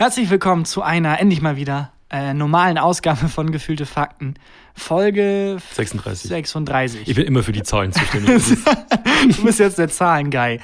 Herzlich 0.00 0.30
willkommen 0.30 0.64
zu 0.64 0.80
einer, 0.80 1.20
endlich 1.20 1.42
mal 1.42 1.56
wieder, 1.56 1.92
äh, 2.08 2.32
normalen 2.32 2.78
Ausgabe 2.78 3.28
von 3.28 3.52
Gefühlte 3.52 3.84
Fakten. 3.84 4.32
Folge 4.74 5.58
36. 5.74 6.26
36. 6.30 7.06
Ich 7.06 7.14
bin 7.14 7.26
immer 7.26 7.42
für 7.42 7.52
die 7.52 7.62
Zahlen 7.62 7.92
zuständig. 7.92 8.42
du 9.36 9.44
bist 9.44 9.58
jetzt 9.58 9.76
der 9.76 9.90
Zahlenguy. 9.90 10.58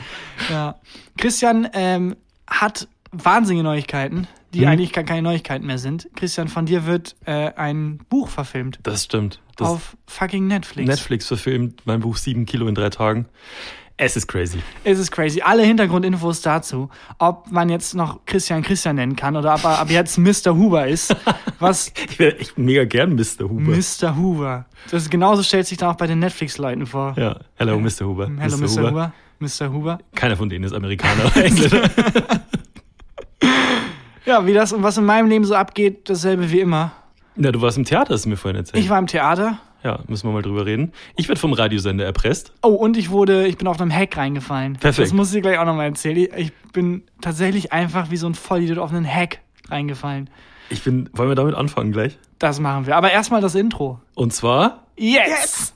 Ja. 0.48 0.76
Christian 1.18 1.68
ähm, 1.74 2.16
hat 2.46 2.88
wahnsinnige 3.12 3.62
Neuigkeiten, 3.62 4.26
die 4.54 4.60
Mhm. 4.62 4.68
eigentlich 4.68 4.94
gar 4.94 5.04
keine 5.04 5.20
Neuigkeiten 5.20 5.66
mehr 5.66 5.76
sind. 5.76 6.08
Christian, 6.16 6.48
von 6.48 6.64
dir 6.64 6.86
wird 6.86 7.14
äh, 7.26 7.52
ein 7.56 7.98
Buch 8.08 8.30
verfilmt. 8.30 8.78
Das 8.84 9.04
stimmt. 9.04 9.42
Das 9.56 9.68
auf 9.68 9.98
fucking 10.06 10.46
Netflix. 10.46 10.88
Netflix 10.88 11.26
verfilmt 11.26 11.82
mein 11.84 12.00
Buch 12.00 12.16
7 12.16 12.46
Kilo 12.46 12.68
in 12.68 12.74
drei 12.74 12.88
Tagen. 12.88 13.26
Es 13.98 14.14
ist 14.14 14.26
crazy. 14.26 14.58
Es 14.84 14.98
ist 14.98 15.10
crazy. 15.10 15.40
Alle 15.40 15.62
Hintergrundinfos 15.62 16.42
dazu, 16.42 16.90
ob 17.18 17.50
man 17.50 17.70
jetzt 17.70 17.94
noch 17.94 18.20
Christian 18.26 18.62
Christian 18.62 18.96
nennen 18.96 19.16
kann 19.16 19.36
oder 19.36 19.54
ob 19.54 19.64
er 19.64 19.78
ab 19.78 19.90
jetzt 19.90 20.18
Mr. 20.18 20.54
Huber 20.54 20.86
ist. 20.86 21.16
Was 21.60 21.92
Ich 22.10 22.18
wäre 22.18 22.38
echt 22.38 22.58
mega 22.58 22.84
gern 22.84 23.14
Mr. 23.14 23.48
Huber. 23.48 23.74
Mr. 23.74 24.14
Huber. 24.16 24.66
Das 24.90 25.04
ist 25.04 25.10
genauso 25.10 25.42
stellt 25.42 25.66
sich 25.66 25.78
dann 25.78 25.88
auch 25.88 25.96
bei 25.96 26.06
den 26.06 26.18
Netflix-Leuten 26.18 26.84
vor. 26.84 27.14
Ja, 27.16 27.40
hello 27.54 27.80
Mr. 27.80 28.04
Huber. 28.06 28.30
Hello, 28.38 28.58
Mr. 28.58 28.90
Huber. 28.90 29.12
Mr. 29.38 29.72
Huber. 29.72 29.98
Keiner 30.14 30.36
von 30.36 30.50
denen 30.50 30.64
ist 30.64 30.74
Amerikaner 30.74 31.24
oder 31.34 31.44
Engländer. 31.44 31.90
Ja, 34.26 34.44
wie 34.44 34.52
das 34.52 34.72
und 34.72 34.82
was 34.82 34.98
in 34.98 35.04
meinem 35.04 35.28
Leben 35.28 35.44
so 35.44 35.54
abgeht, 35.54 36.10
dasselbe 36.10 36.50
wie 36.50 36.58
immer. 36.58 36.90
Na, 37.36 37.52
du 37.52 37.62
warst 37.62 37.78
im 37.78 37.84
Theater, 37.84 38.14
hast 38.14 38.24
du 38.24 38.30
mir 38.30 38.36
vorhin 38.36 38.56
erzählt. 38.56 38.82
Ich 38.82 38.90
war 38.90 38.98
im 38.98 39.06
Theater. 39.06 39.58
Ja, 39.86 40.00
müssen 40.08 40.28
wir 40.28 40.32
mal 40.32 40.42
drüber 40.42 40.66
reden. 40.66 40.92
Ich 41.16 41.28
werde 41.28 41.40
vom 41.40 41.52
Radiosender 41.52 42.04
erpresst. 42.04 42.52
Oh, 42.62 42.68
und 42.70 42.96
ich 42.96 43.10
wurde, 43.10 43.46
ich 43.46 43.56
bin 43.56 43.68
auf 43.68 43.80
einem 43.80 43.92
Hack 43.94 44.16
reingefallen. 44.16 44.74
Perfekt. 44.74 45.06
Das 45.06 45.14
muss 45.14 45.28
ich 45.28 45.34
dir 45.36 45.42
gleich 45.42 45.58
auch 45.58 45.64
nochmal 45.64 45.86
erzählen. 45.86 46.28
Ich- 46.36 46.52
bin 46.72 47.04
tatsächlich 47.22 47.72
einfach 47.72 48.10
wie 48.10 48.18
so 48.18 48.26
ein 48.26 48.34
Vollidiot 48.34 48.76
auf 48.76 48.90
einen 48.92 49.06
Hack 49.10 49.38
reingefallen. 49.70 50.28
Ich 50.68 50.82
bin, 50.84 51.08
wollen 51.14 51.30
wir 51.30 51.34
damit 51.34 51.54
anfangen 51.54 51.90
gleich? 51.90 52.18
Das 52.38 52.60
machen 52.60 52.86
wir. 52.86 52.96
Aber 52.96 53.10
erstmal 53.12 53.40
das 53.40 53.54
Intro. 53.54 53.98
Und 54.14 54.34
zwar, 54.34 54.82
Yes! 54.98 55.72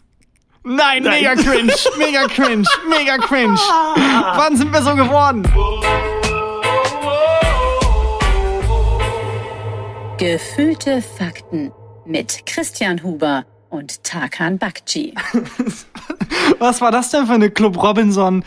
Nein, 0.63 1.05
mega 1.05 1.35
cringe, 1.37 1.73
mega 1.97 2.25
cringe, 2.27 2.67
mega 2.91 3.17
cringe. 3.17 3.57
Wann 4.37 4.57
sind 4.59 4.71
wir 4.75 4.83
so 4.83 4.95
geworden? 4.95 5.43
Gefühlte 10.19 11.01
Fakten 11.01 11.73
mit 12.05 12.45
Christian 12.45 13.03
Huber 13.03 13.45
und 13.71 14.03
Tarkan 14.05 14.59
Bakci. 14.59 15.15
Was 16.59 16.81
war 16.81 16.91
das 16.91 17.11
denn 17.11 17.27
für 17.27 17.33
eine 17.33 17.51
Club 17.51 17.83
Robinson 17.83 18.45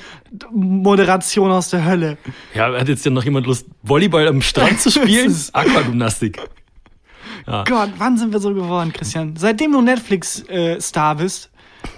Moderation 0.52 1.52
aus 1.52 1.70
der 1.70 1.86
Hölle? 1.86 2.18
ja, 2.54 2.72
hat 2.78 2.88
jetzt 2.88 3.06
ja 3.06 3.12
noch 3.12 3.24
jemand 3.24 3.48
Lust, 3.48 3.66
Volleyball 3.82 4.28
am 4.28 4.42
Strand 4.42 4.80
zu 4.80 4.92
spielen? 4.92 5.26
Das 5.28 5.34
ist- 5.34 5.56
Aquagymnastik. 5.56 6.40
Gott, 7.46 7.92
wann 7.98 8.18
sind 8.18 8.32
wir 8.32 8.40
so 8.40 8.54
geworden, 8.54 8.94
Christian? 8.94 9.36
Seitdem 9.36 9.74
du 9.74 9.82
Netflix-Star 9.82 11.16
bist, 11.16 11.50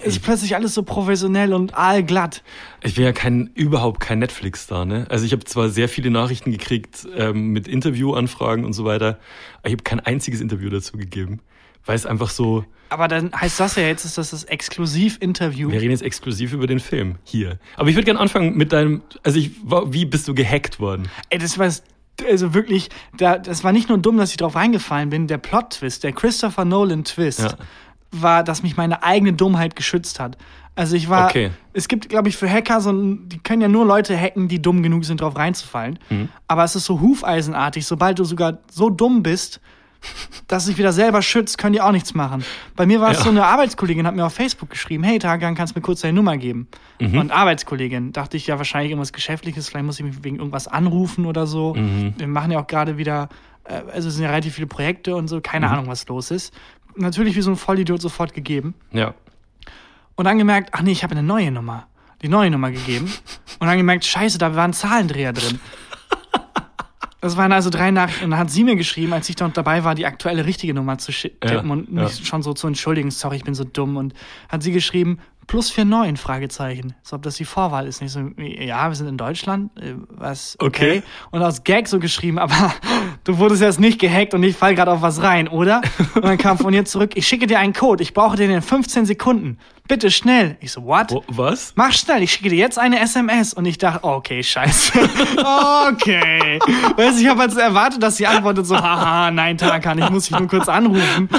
ist 0.04 0.24
plötzlich 0.24 0.56
alles 0.56 0.74
so 0.74 0.82
professionell 0.82 1.54
und 1.54 1.76
aalglatt. 1.78 2.42
Ich 2.82 2.96
bin 2.96 3.04
ja 3.04 3.12
kein, 3.12 3.52
überhaupt 3.54 4.00
kein 4.00 4.18
Netflix-Star, 4.20 4.86
ne? 4.86 5.06
Also 5.10 5.24
ich 5.26 5.32
habe 5.34 5.44
zwar 5.44 5.70
sehr 5.70 5.88
viele 5.88 6.10
Nachrichten 6.10 6.52
gekriegt 6.52 7.08
ähm, 7.16 7.50
mit 7.50 7.68
Interviewanfragen 7.68 8.66
und 8.66 8.74
so 8.74 8.86
weiter, 8.86 9.20
aber 9.60 9.68
ich 9.68 9.74
habe 9.74 9.84
kein 9.84 10.00
einziges 10.00 10.42
Interview 10.42 10.70
dazu 10.72 10.98
gegeben, 10.98 11.42
weil 11.86 11.96
es 11.96 12.06
einfach 12.06 12.30
so, 12.30 12.66
Aber 12.90 13.08
dann 13.08 13.32
heißt 13.34 13.60
das 13.60 13.76
ja 13.76 13.84
jetzt, 13.84 14.06
ist 14.06 14.18
das 14.18 14.32
das 14.32 14.44
Exklusiv-Interview. 14.46 15.70
wir 15.72 15.82
reden 15.82 15.92
jetzt 15.92 16.04
exklusiv 16.04 16.54
über 16.54 16.68
den 16.68 16.80
Film 16.80 17.16
hier. 17.24 17.60
Aber 17.78 17.90
ich 17.90 17.96
würde 17.96 18.06
gerne 18.06 18.20
anfangen 18.20 18.56
mit 18.58 18.72
deinem, 18.74 19.02
also 19.24 19.40
ich, 19.40 19.52
wie 19.88 20.06
bist 20.06 20.28
du 20.28 20.34
gehackt 20.34 20.80
worden? 20.80 21.10
Ey, 21.30 21.38
das 21.40 21.58
war 21.58 21.70
also 22.30 22.54
wirklich, 22.54 22.90
da, 23.18 23.38
das 23.38 23.64
war 23.64 23.72
nicht 23.74 23.90
nur 23.90 23.98
dumm, 23.98 24.18
dass 24.18 24.32
ich 24.32 24.38
drauf 24.38 24.56
reingefallen 24.56 25.10
bin, 25.10 25.28
der 25.28 25.38
Plot-Twist, 25.38 26.04
der 26.04 26.14
Christopher 26.14 26.64
Nolan-Twist, 26.64 27.40
Ja. 27.40 27.58
war, 28.12 28.44
dass 28.44 28.64
mich 28.64 28.78
meine 28.78 29.04
eigene 29.04 29.34
Dummheit 29.34 29.76
geschützt 29.76 30.20
hat. 30.22 30.38
Also 30.76 30.96
ich 30.96 31.10
war, 31.10 31.28
Okay. 31.28 31.52
es 31.74 31.88
gibt, 31.88 32.08
glaube 32.10 32.30
ich, 32.30 32.38
für 32.38 32.50
Hacker 32.50 32.80
so 32.82 32.92
die 32.94 33.40
können 33.40 33.62
ja 33.62 33.68
nur 33.68 33.86
Leute 33.86 34.18
hacken, 34.18 34.48
die 34.48 34.62
dumm 34.62 34.84
genug 34.84 35.04
sind, 35.06 35.20
drauf 35.22 35.36
reinzufallen. 35.38 36.00
Mhm. 36.10 36.30
Aber 36.48 36.64
es 36.64 36.76
ist 36.76 36.86
so 36.86 37.00
hufeisenartig, 37.02 37.86
sobald 37.86 38.20
du 38.20 38.24
sogar 38.24 38.60
so 38.72 38.90
dumm 38.90 39.22
bist, 39.24 39.60
dass 40.48 40.66
du 40.66 40.70
dich 40.72 40.78
wieder 40.78 40.94
selber 40.94 41.22
schützt, 41.22 41.58
können 41.58 41.74
die 41.74 41.82
auch 41.82 41.92
nichts 41.92 42.14
machen. 42.14 42.44
Bei 42.76 42.86
mir 42.86 43.02
war 43.02 43.12
es 43.12 43.18
Ja. 43.20 43.24
so, 43.26 43.30
eine 43.30 43.46
Arbeitskollegin 43.46 44.06
hat 44.08 44.16
mir 44.16 44.26
auf 44.26 44.34
Facebook 44.34 44.70
geschrieben, 44.70 45.04
hey 45.04 45.20
Tagan, 45.20 45.56
kannst 45.56 45.76
du 45.76 45.80
mir 45.80 45.84
kurz 45.84 46.02
deine 46.02 46.14
Nummer 46.14 46.38
geben? 46.38 46.68
Mhm. 47.00 47.18
Und 47.18 47.32
Arbeitskollegin, 47.32 48.12
dachte 48.14 48.38
ich 48.38 48.48
ja 48.48 48.58
wahrscheinlich 48.58 48.92
irgendwas 48.92 49.14
Geschäftliches, 49.14 49.70
vielleicht 49.70 49.86
muss 49.86 50.00
ich 50.00 50.06
mich 50.06 50.24
wegen 50.24 50.38
irgendwas 50.38 50.68
anrufen 50.68 51.26
oder 51.26 51.48
so. 51.48 51.74
Mhm. 51.76 52.14
Wir 52.18 52.28
machen 52.28 52.52
ja 52.52 52.60
auch 52.60 52.68
gerade 52.68 52.98
wieder, 52.98 53.30
äh, 53.64 53.82
also 53.94 54.08
es 54.10 54.16
sind 54.16 54.24
ja 54.24 54.30
relativ 54.30 54.56
viele 54.56 54.68
Projekte 54.68 55.16
und 55.16 55.28
so, 55.28 55.38
Mhm. 55.38 55.44
keine 55.44 55.70
Ahnung, 55.70 55.88
was 55.88 56.08
los 56.08 56.32
ist. 56.32 56.54
Natürlich 56.96 57.36
wie 57.36 57.42
so 57.42 57.52
ein 57.52 57.58
Vollidiot 57.58 58.02
sofort 58.02 58.34
gegeben. 58.34 58.74
Ja. 58.92 59.14
Und 60.16 60.26
dann 60.26 60.38
gemerkt, 60.38 60.70
ach 60.72 60.82
nee, 60.82 60.92
ich 60.92 61.04
habe 61.04 61.12
eine 61.12 61.24
neue 61.24 61.52
Nummer. 61.52 61.88
Die 62.22 62.30
neue 62.30 62.50
Nummer 62.50 62.72
gegeben. 62.72 63.12
Und 63.60 63.68
dann 63.68 63.78
gemerkt, 63.78 64.06
scheiße, 64.06 64.38
da 64.38 64.56
war 64.56 64.64
ein 64.64 64.72
Zahlendreher 64.74 65.34
drin. 65.34 65.60
Das 67.26 67.38
waren 67.38 67.52
also 67.52 67.72
drei 67.72 67.90
Nachrichten. 67.90 68.26
Und 68.26 68.30
dann 68.32 68.40
hat 68.40 68.52
sie 68.52 68.64
mir 68.64 68.76
geschrieben, 68.76 69.12
als 69.14 69.28
ich 69.30 69.38
noch 69.40 69.52
dabei 69.52 69.84
war, 69.84 69.96
die 69.96 70.06
aktuelle 70.06 70.46
richtige 70.46 70.76
Nummer 70.76 71.00
zu 71.00 71.12
schi- 71.12 71.32
Ja, 71.44 71.50
tippen 71.50 71.72
und 71.72 71.92
mich 71.92 72.20
ja. 72.20 72.26
schon 72.26 72.44
so 72.44 72.54
zu 72.54 72.68
entschuldigen, 72.68 73.10
sorry, 73.10 73.38
ich 73.38 73.44
bin 73.44 73.56
so 73.56 73.64
dumm. 73.64 73.98
Und 73.98 74.14
hat 74.48 74.62
sie 74.62 74.72
geschrieben, 74.72 75.18
plus 75.48 75.76
49, 75.76 76.20
Fragezeichen. 76.24 76.94
So, 77.02 77.16
ob 77.16 77.24
das 77.24 77.36
die 77.38 77.46
Vorwahl 77.46 77.88
ist. 77.88 78.00
Nicht 78.02 78.12
so, 78.12 78.20
ja, 78.38 78.88
wir 78.90 78.96
sind 78.96 79.08
in 79.08 79.18
Deutschland. 79.18 79.72
Äh, 79.80 79.96
Was? 80.10 80.56
Okay. 80.60 81.02
Und 81.32 81.42
aus 81.42 81.64
Gag 81.64 81.88
so 81.88 81.98
geschrieben, 81.98 82.38
aber 82.38 82.74
du 83.24 83.40
wurdest 83.40 83.64
jetzt 83.64 83.80
nicht 83.80 84.00
gehackt 84.00 84.36
und 84.36 84.44
ich 84.44 84.56
fall 84.56 84.76
gerade 84.76 84.92
auf 84.92 85.02
was 85.02 85.24
rein, 85.24 85.48
oder? 85.48 85.82
Und 86.14 86.26
dann 86.26 86.38
kam 86.38 86.60
von 86.60 86.76
ihr 86.76 86.86
zurück, 86.86 87.14
ich 87.16 87.28
schicke 87.28 87.48
dir 87.48 87.58
einen 87.58 87.74
Code, 87.74 88.04
ich 88.04 88.14
brauche 88.14 88.36
den 88.38 88.52
in 88.52 88.62
15 88.62 89.08
Sekunden. 89.08 89.58
Bitte 89.88 90.10
schnell. 90.10 90.58
Ich 90.62 90.72
so, 90.72 90.84
what? 90.84 91.12
Wo, 91.12 91.24
was? 91.28 91.74
Mach 91.76 91.92
schnell, 91.92 92.24
ich 92.24 92.32
schicke 92.32 92.50
dir 92.50 92.56
jetzt 92.58 92.80
eine 92.80 93.00
SMS. 93.00 93.54
Und 93.54 93.66
ich 93.66 93.78
dachte, 93.78 94.00
oh, 94.04 94.14
okay, 94.14 94.42
scheiße. 94.42 94.94
okay. 95.92 96.60
Weißt 96.96 97.18
du, 97.20 97.22
ich 97.24 97.28
habe 97.30 97.42
also 97.44 97.60
erwartet, 97.60 98.02
dass 98.02 98.18
sie 98.18 98.26
antwortet 98.28 98.66
so, 98.66 98.76
haha, 98.78 99.30
nein, 99.32 99.58
Tarkan, 99.58 100.00
ich 100.00 100.10
muss 100.10 100.26
dich 100.28 100.38
nur 100.40 100.48
kurz 100.48 100.68
anrufen. 100.68 101.30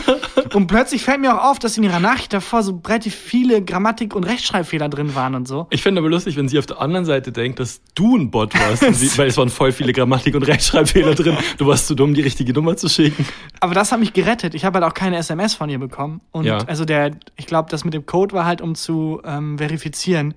Und 0.55 0.69
plötzlich 0.69 1.03
fällt 1.03 1.21
mir 1.21 1.35
auch 1.35 1.51
auf, 1.51 1.59
dass 1.59 1.77
in 1.77 1.83
ihrer 1.83 2.01
Nachricht 2.01 2.33
davor 2.33 2.62
so 2.62 2.81
relativ 2.87 3.15
viele 3.15 3.62
Grammatik- 3.62 4.15
und 4.15 4.25
Rechtschreibfehler 4.25 4.89
drin 4.89 5.15
waren 5.15 5.35
und 5.35 5.49
so. 5.49 5.67
Ich 5.71 5.83
fände 5.83 6.01
aber 6.01 6.09
lustig, 6.09 6.37
wenn 6.37 6.49
sie 6.49 6.59
auf 6.59 6.67
der 6.67 6.81
anderen 6.81 7.05
Seite 7.05 7.33
denkt, 7.33 7.59
dass 7.61 7.81
du 7.95 8.17
ein 8.17 8.31
Bot 8.31 8.55
warst, 8.59 8.85
sie, 8.95 9.11
weil 9.19 9.27
es 9.29 9.37
waren 9.37 9.51
voll 9.51 9.73
viele 9.73 9.93
Grammatik- 9.93 10.35
und 10.37 10.45
Rechtschreibfehler 10.45 11.15
drin. 11.15 11.37
Du 11.59 11.67
warst 11.67 11.89
zu 11.89 11.95
dumm, 11.95 12.15
die 12.15 12.23
richtige 12.23 12.53
Nummer 12.53 12.77
zu 12.77 12.89
schicken. 12.89 13.27
Aber 13.61 13.75
das 13.75 13.91
hat 13.93 13.99
mich 14.01 14.12
gerettet. 14.12 14.55
Ich 14.55 14.65
habe 14.65 14.79
halt 14.81 14.91
auch 14.91 14.95
keine 14.95 15.17
SMS 15.17 15.55
von 15.55 15.69
ihr 15.69 15.79
bekommen. 15.79 16.21
Und 16.31 16.45
Ja. 16.45 16.59
also 16.67 16.85
der, 16.85 17.11
ich 17.37 17.47
glaube, 17.47 17.71
das 17.71 17.85
mit 17.85 17.95
dem 17.95 18.06
Code 18.06 18.35
war 18.37 18.45
halt, 18.45 18.61
um 18.61 18.77
zu 18.77 19.21
ähm, 19.25 19.59
verifizieren, 19.59 20.35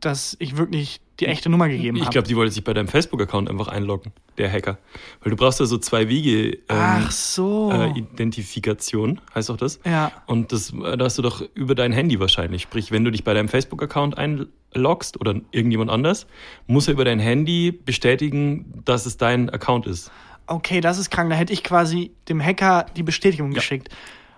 dass 0.00 0.36
ich 0.40 0.56
wirklich 0.56 1.00
die 1.20 1.26
echte 1.26 1.48
Nummer 1.48 1.68
gegeben 1.68 1.96
Ich 1.96 2.02
habe. 2.02 2.12
glaube, 2.12 2.26
die 2.28 2.34
wollte 2.34 2.50
sich 2.52 2.64
bei 2.64 2.74
deinem 2.74 2.88
Facebook-Account 2.88 3.48
einfach 3.48 3.68
einloggen, 3.68 4.12
der 4.36 4.50
Hacker. 4.50 4.78
Weil 5.22 5.30
du 5.30 5.36
brauchst 5.36 5.60
ja 5.60 5.66
so 5.66 5.78
zwei 5.78 6.08
Wege 6.08 6.54
ähm, 6.54 6.60
Ach 6.68 7.10
so. 7.12 7.70
äh, 7.72 7.96
Identifikation, 7.96 9.20
heißt 9.34 9.50
auch 9.50 9.56
das. 9.56 9.78
Ja. 9.84 10.10
Und 10.26 10.50
das 10.52 10.72
äh, 10.72 10.96
da 10.96 11.04
hast 11.04 11.16
du 11.18 11.22
doch 11.22 11.42
über 11.54 11.76
dein 11.76 11.92
Handy 11.92 12.18
wahrscheinlich. 12.18 12.62
Sprich, 12.62 12.90
wenn 12.90 13.04
du 13.04 13.12
dich 13.12 13.22
bei 13.22 13.32
deinem 13.32 13.48
Facebook-Account 13.48 14.18
einloggst 14.18 15.20
oder 15.20 15.36
irgendjemand 15.52 15.90
anders, 15.90 16.26
muss 16.66 16.88
er 16.88 16.94
über 16.94 17.04
dein 17.04 17.20
Handy 17.20 17.70
bestätigen, 17.70 18.82
dass 18.84 19.06
es 19.06 19.16
dein 19.16 19.50
Account 19.50 19.86
ist. 19.86 20.10
Okay, 20.46 20.80
das 20.80 20.98
ist 20.98 21.10
krank. 21.10 21.30
Da 21.30 21.36
hätte 21.36 21.52
ich 21.52 21.62
quasi 21.62 22.10
dem 22.28 22.42
Hacker 22.42 22.86
die 22.96 23.02
Bestätigung 23.04 23.52
geschickt. 23.52 23.88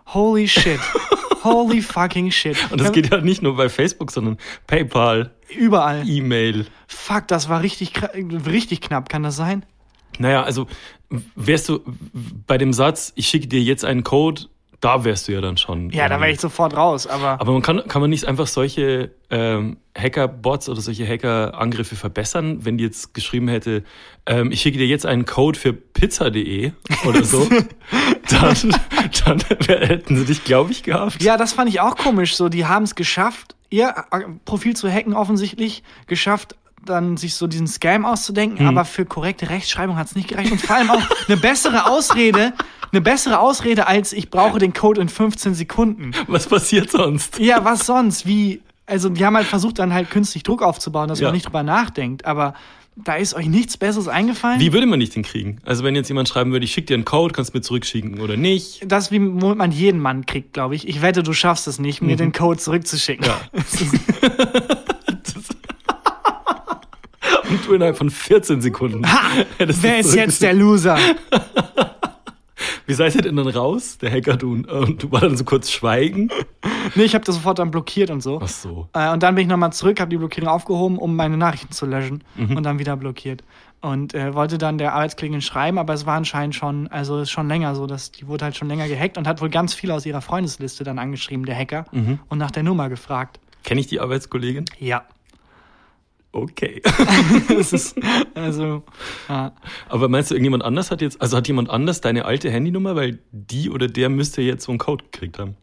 Holy 0.08 0.46
shit. 0.46 0.78
Holy 1.46 1.82
fucking 1.82 2.30
shit. 2.30 2.56
Und 2.70 2.80
das 2.80 2.92
geht 2.92 3.10
ja 3.10 3.20
nicht 3.20 3.42
nur 3.42 3.56
bei 3.56 3.68
Facebook, 3.68 4.10
sondern 4.10 4.36
PayPal, 4.66 5.32
überall. 5.56 6.08
E-Mail. 6.08 6.66
Fuck, 6.86 7.28
das 7.28 7.48
war 7.48 7.62
richtig, 7.62 7.92
richtig 8.46 8.80
knapp. 8.80 9.08
Kann 9.08 9.22
das 9.22 9.36
sein? 9.36 9.64
Naja, 10.18 10.42
also 10.42 10.66
wärst 11.34 11.68
du 11.68 11.80
bei 12.46 12.58
dem 12.58 12.72
Satz, 12.72 13.12
ich 13.16 13.28
schicke 13.28 13.46
dir 13.46 13.60
jetzt 13.60 13.84
einen 13.84 14.02
Code, 14.02 14.42
da 14.80 15.04
wärst 15.04 15.26
du 15.28 15.32
ja 15.32 15.40
dann 15.40 15.56
schon. 15.56 15.90
Ja, 15.90 16.08
da 16.08 16.20
wäre 16.20 16.30
ich 16.30 16.40
sofort 16.40 16.76
raus. 16.76 17.06
Aber 17.06 17.40
Aber 17.40 17.52
man 17.52 17.62
kann, 17.62 17.82
kann 17.88 18.00
man 18.00 18.10
nicht 18.10 18.26
einfach 18.26 18.46
solche 18.46 19.10
ähm, 19.30 19.78
Hacker-Bots 19.96 20.68
oder 20.68 20.80
solche 20.80 21.06
Hacker-Angriffe 21.08 21.96
verbessern, 21.96 22.64
wenn 22.64 22.76
die 22.78 22.84
jetzt 22.84 23.14
geschrieben 23.14 23.48
hätte, 23.48 23.82
ähm, 24.26 24.52
ich 24.52 24.60
schicke 24.60 24.78
dir 24.78 24.86
jetzt 24.86 25.06
einen 25.06 25.24
Code 25.24 25.58
für 25.58 25.72
pizza.de 25.72 26.72
oder 27.06 27.24
so, 27.24 27.48
dann, 28.30 28.74
dann 29.24 29.40
hätten 29.68 30.16
sie 30.16 30.24
dich, 30.24 30.44
glaube 30.44 30.72
ich, 30.72 30.82
gehabt. 30.82 31.22
ja, 31.22 31.36
das 31.36 31.52
fand 31.54 31.68
ich 31.68 31.80
auch 31.80 31.96
komisch. 31.96 32.36
So, 32.36 32.48
die 32.48 32.66
haben 32.66 32.84
es 32.84 32.94
geschafft, 32.94 33.54
ihr 33.70 33.94
äh, 34.10 34.20
Profil 34.44 34.76
zu 34.76 34.90
hacken 34.90 35.14
offensichtlich, 35.14 35.82
geschafft, 36.06 36.56
dann 36.84 37.16
sich 37.16 37.34
so 37.34 37.46
diesen 37.48 37.66
Scam 37.66 38.04
auszudenken, 38.04 38.60
Hm. 38.60 38.68
aber 38.68 38.84
für 38.84 39.04
korrekte 39.04 39.50
Rechtschreibung 39.50 39.96
hat 39.96 40.06
es 40.06 40.14
nicht 40.14 40.28
gereicht. 40.28 40.52
Und 40.52 40.60
vor 40.60 40.76
allem 40.76 40.90
auch 40.90 41.02
eine 41.26 41.36
bessere 41.36 41.86
Ausrede, 41.90 42.52
eine 42.96 43.02
bessere 43.02 43.38
Ausrede 43.40 43.86
als 43.86 44.12
ich 44.14 44.30
brauche 44.30 44.58
den 44.58 44.72
Code 44.72 45.00
in 45.02 45.08
15 45.08 45.54
Sekunden. 45.54 46.12
Was 46.28 46.46
passiert 46.46 46.90
sonst? 46.90 47.38
Ja, 47.38 47.62
was 47.64 47.84
sonst? 47.86 48.26
Wie, 48.26 48.62
also 48.86 49.08
die 49.10 49.24
haben 49.24 49.36
halt 49.36 49.46
versucht, 49.46 49.78
dann 49.78 49.92
halt 49.92 50.10
künstlich 50.10 50.42
Druck 50.42 50.62
aufzubauen, 50.62 51.08
dass 51.08 51.20
Ja. 51.20 51.26
man 51.28 51.34
nicht 51.34 51.46
drüber 51.46 51.62
nachdenkt. 51.62 52.24
Aber 52.24 52.54
Da 53.04 53.16
ist 53.16 53.34
euch 53.34 53.44
nichts 53.46 53.76
Besseres 53.76 54.08
eingefallen? 54.08 54.58
Wie 54.58 54.72
würde 54.72 54.86
man 54.86 54.98
dich 55.00 55.10
denn 55.10 55.22
kriegen? 55.22 55.58
Also 55.66 55.84
wenn 55.84 55.94
jetzt 55.94 56.08
jemand 56.08 56.30
schreiben 56.30 56.52
würde, 56.52 56.64
ich 56.64 56.72
schicke 56.72 56.86
dir 56.86 56.94
einen 56.94 57.04
Code, 57.04 57.34
kannst 57.34 57.52
du 57.52 57.58
mir 57.58 57.62
zurückschicken 57.62 58.18
oder 58.22 58.38
nicht? 58.38 58.90
Das, 58.90 59.10
wie 59.10 59.18
man 59.18 59.70
jeden 59.70 60.00
Mann 60.00 60.24
kriegt, 60.24 60.54
glaube 60.54 60.76
ich. 60.76 60.88
Ich 60.88 61.02
wette, 61.02 61.22
du 61.22 61.34
schaffst 61.34 61.66
es 61.68 61.78
nicht, 61.78 62.00
mir 62.00 62.16
den 62.16 62.32
Code 62.32 62.58
zurückzuschicken. 62.58 63.26
Mhm. 63.26 63.58
Ja. 64.22 64.26
Und 67.50 67.66
du 67.66 67.74
innerhalb 67.74 67.98
von 67.98 68.08
14 68.08 68.62
Sekunden. 68.62 69.06
Ha! 69.06 69.44
Wer 69.58 69.98
ist 69.98 70.14
jetzt 70.14 70.40
der 70.40 70.54
Loser? 70.54 70.98
Wie 72.86 72.94
seid 72.94 73.14
ihr 73.14 73.22
denn 73.22 73.36
dann 73.36 73.48
raus, 73.48 73.98
der 73.98 74.10
Hacker 74.10 74.36
du? 74.36 74.52
Und 74.52 75.02
du 75.02 75.10
war 75.12 75.20
dann 75.20 75.36
so 75.36 75.44
kurz 75.44 75.70
schweigen? 75.70 76.30
Nee, 76.94 77.04
ich 77.04 77.14
habe 77.14 77.24
das 77.24 77.34
sofort 77.36 77.58
dann 77.58 77.70
blockiert 77.70 78.10
und 78.10 78.22
so. 78.22 78.40
Ach 78.42 78.48
so. 78.48 78.88
Äh, 78.92 79.12
und 79.12 79.22
dann 79.22 79.34
bin 79.34 79.42
ich 79.42 79.48
nochmal 79.48 79.72
zurück, 79.72 80.00
habe 80.00 80.08
die 80.10 80.16
Blockierung 80.16 80.48
aufgehoben, 80.48 80.98
um 80.98 81.16
meine 81.16 81.36
Nachrichten 81.36 81.72
zu 81.72 81.86
löschen 81.86 82.22
Mhm. 82.36 82.56
und 82.56 82.62
dann 82.62 82.78
wieder 82.78 82.96
blockiert. 82.96 83.42
Und 83.80 84.14
äh, 84.14 84.34
wollte 84.34 84.58
dann 84.58 84.78
der 84.78 84.94
Arbeitskollegin 84.94 85.42
schreiben, 85.42 85.78
aber 85.78 85.92
es 85.94 86.06
war 86.06 86.16
anscheinend 86.16 86.54
schon, 86.54 86.88
also 86.88 87.20
ist 87.20 87.30
schon 87.30 87.46
länger 87.48 87.74
so, 87.74 87.86
dass 87.86 88.10
die 88.10 88.26
wurde 88.26 88.44
halt 88.46 88.56
schon 88.56 88.68
länger 88.68 88.88
gehackt 88.88 89.18
und 89.18 89.26
hat 89.28 89.40
wohl 89.40 89.50
ganz 89.50 89.74
viele 89.74 89.94
aus 89.94 90.06
ihrer 90.06 90.22
Freundesliste 90.22 90.82
dann 90.82 90.98
angeschrieben, 90.98 91.44
der 91.44 91.56
Hacker, 91.56 91.84
Mhm. 91.92 92.18
und 92.28 92.38
nach 92.38 92.50
der 92.50 92.62
Nummer 92.62 92.88
gefragt. 92.88 93.38
Kenne 93.64 93.80
ich 93.80 93.86
die 93.86 94.00
Arbeitskollegin? 94.00 94.64
Ja. 94.78 95.02
Okay. 96.36 96.82
ist, 97.48 97.96
also, 98.34 98.82
ja. 99.26 99.52
Aber 99.88 100.08
meinst 100.08 100.30
du, 100.30 100.34
irgendjemand 100.34 100.64
anders 100.64 100.90
hat 100.90 101.00
jetzt, 101.00 101.20
also 101.22 101.34
hat 101.38 101.48
jemand 101.48 101.70
anders 101.70 102.02
deine 102.02 102.26
alte 102.26 102.50
Handynummer, 102.50 102.94
weil 102.94 103.20
die 103.32 103.70
oder 103.70 103.88
der 103.88 104.10
müsste 104.10 104.42
jetzt 104.42 104.64
so 104.64 104.72
einen 104.72 104.78
Code 104.78 105.04
gekriegt 105.10 105.38
haben? 105.38 105.56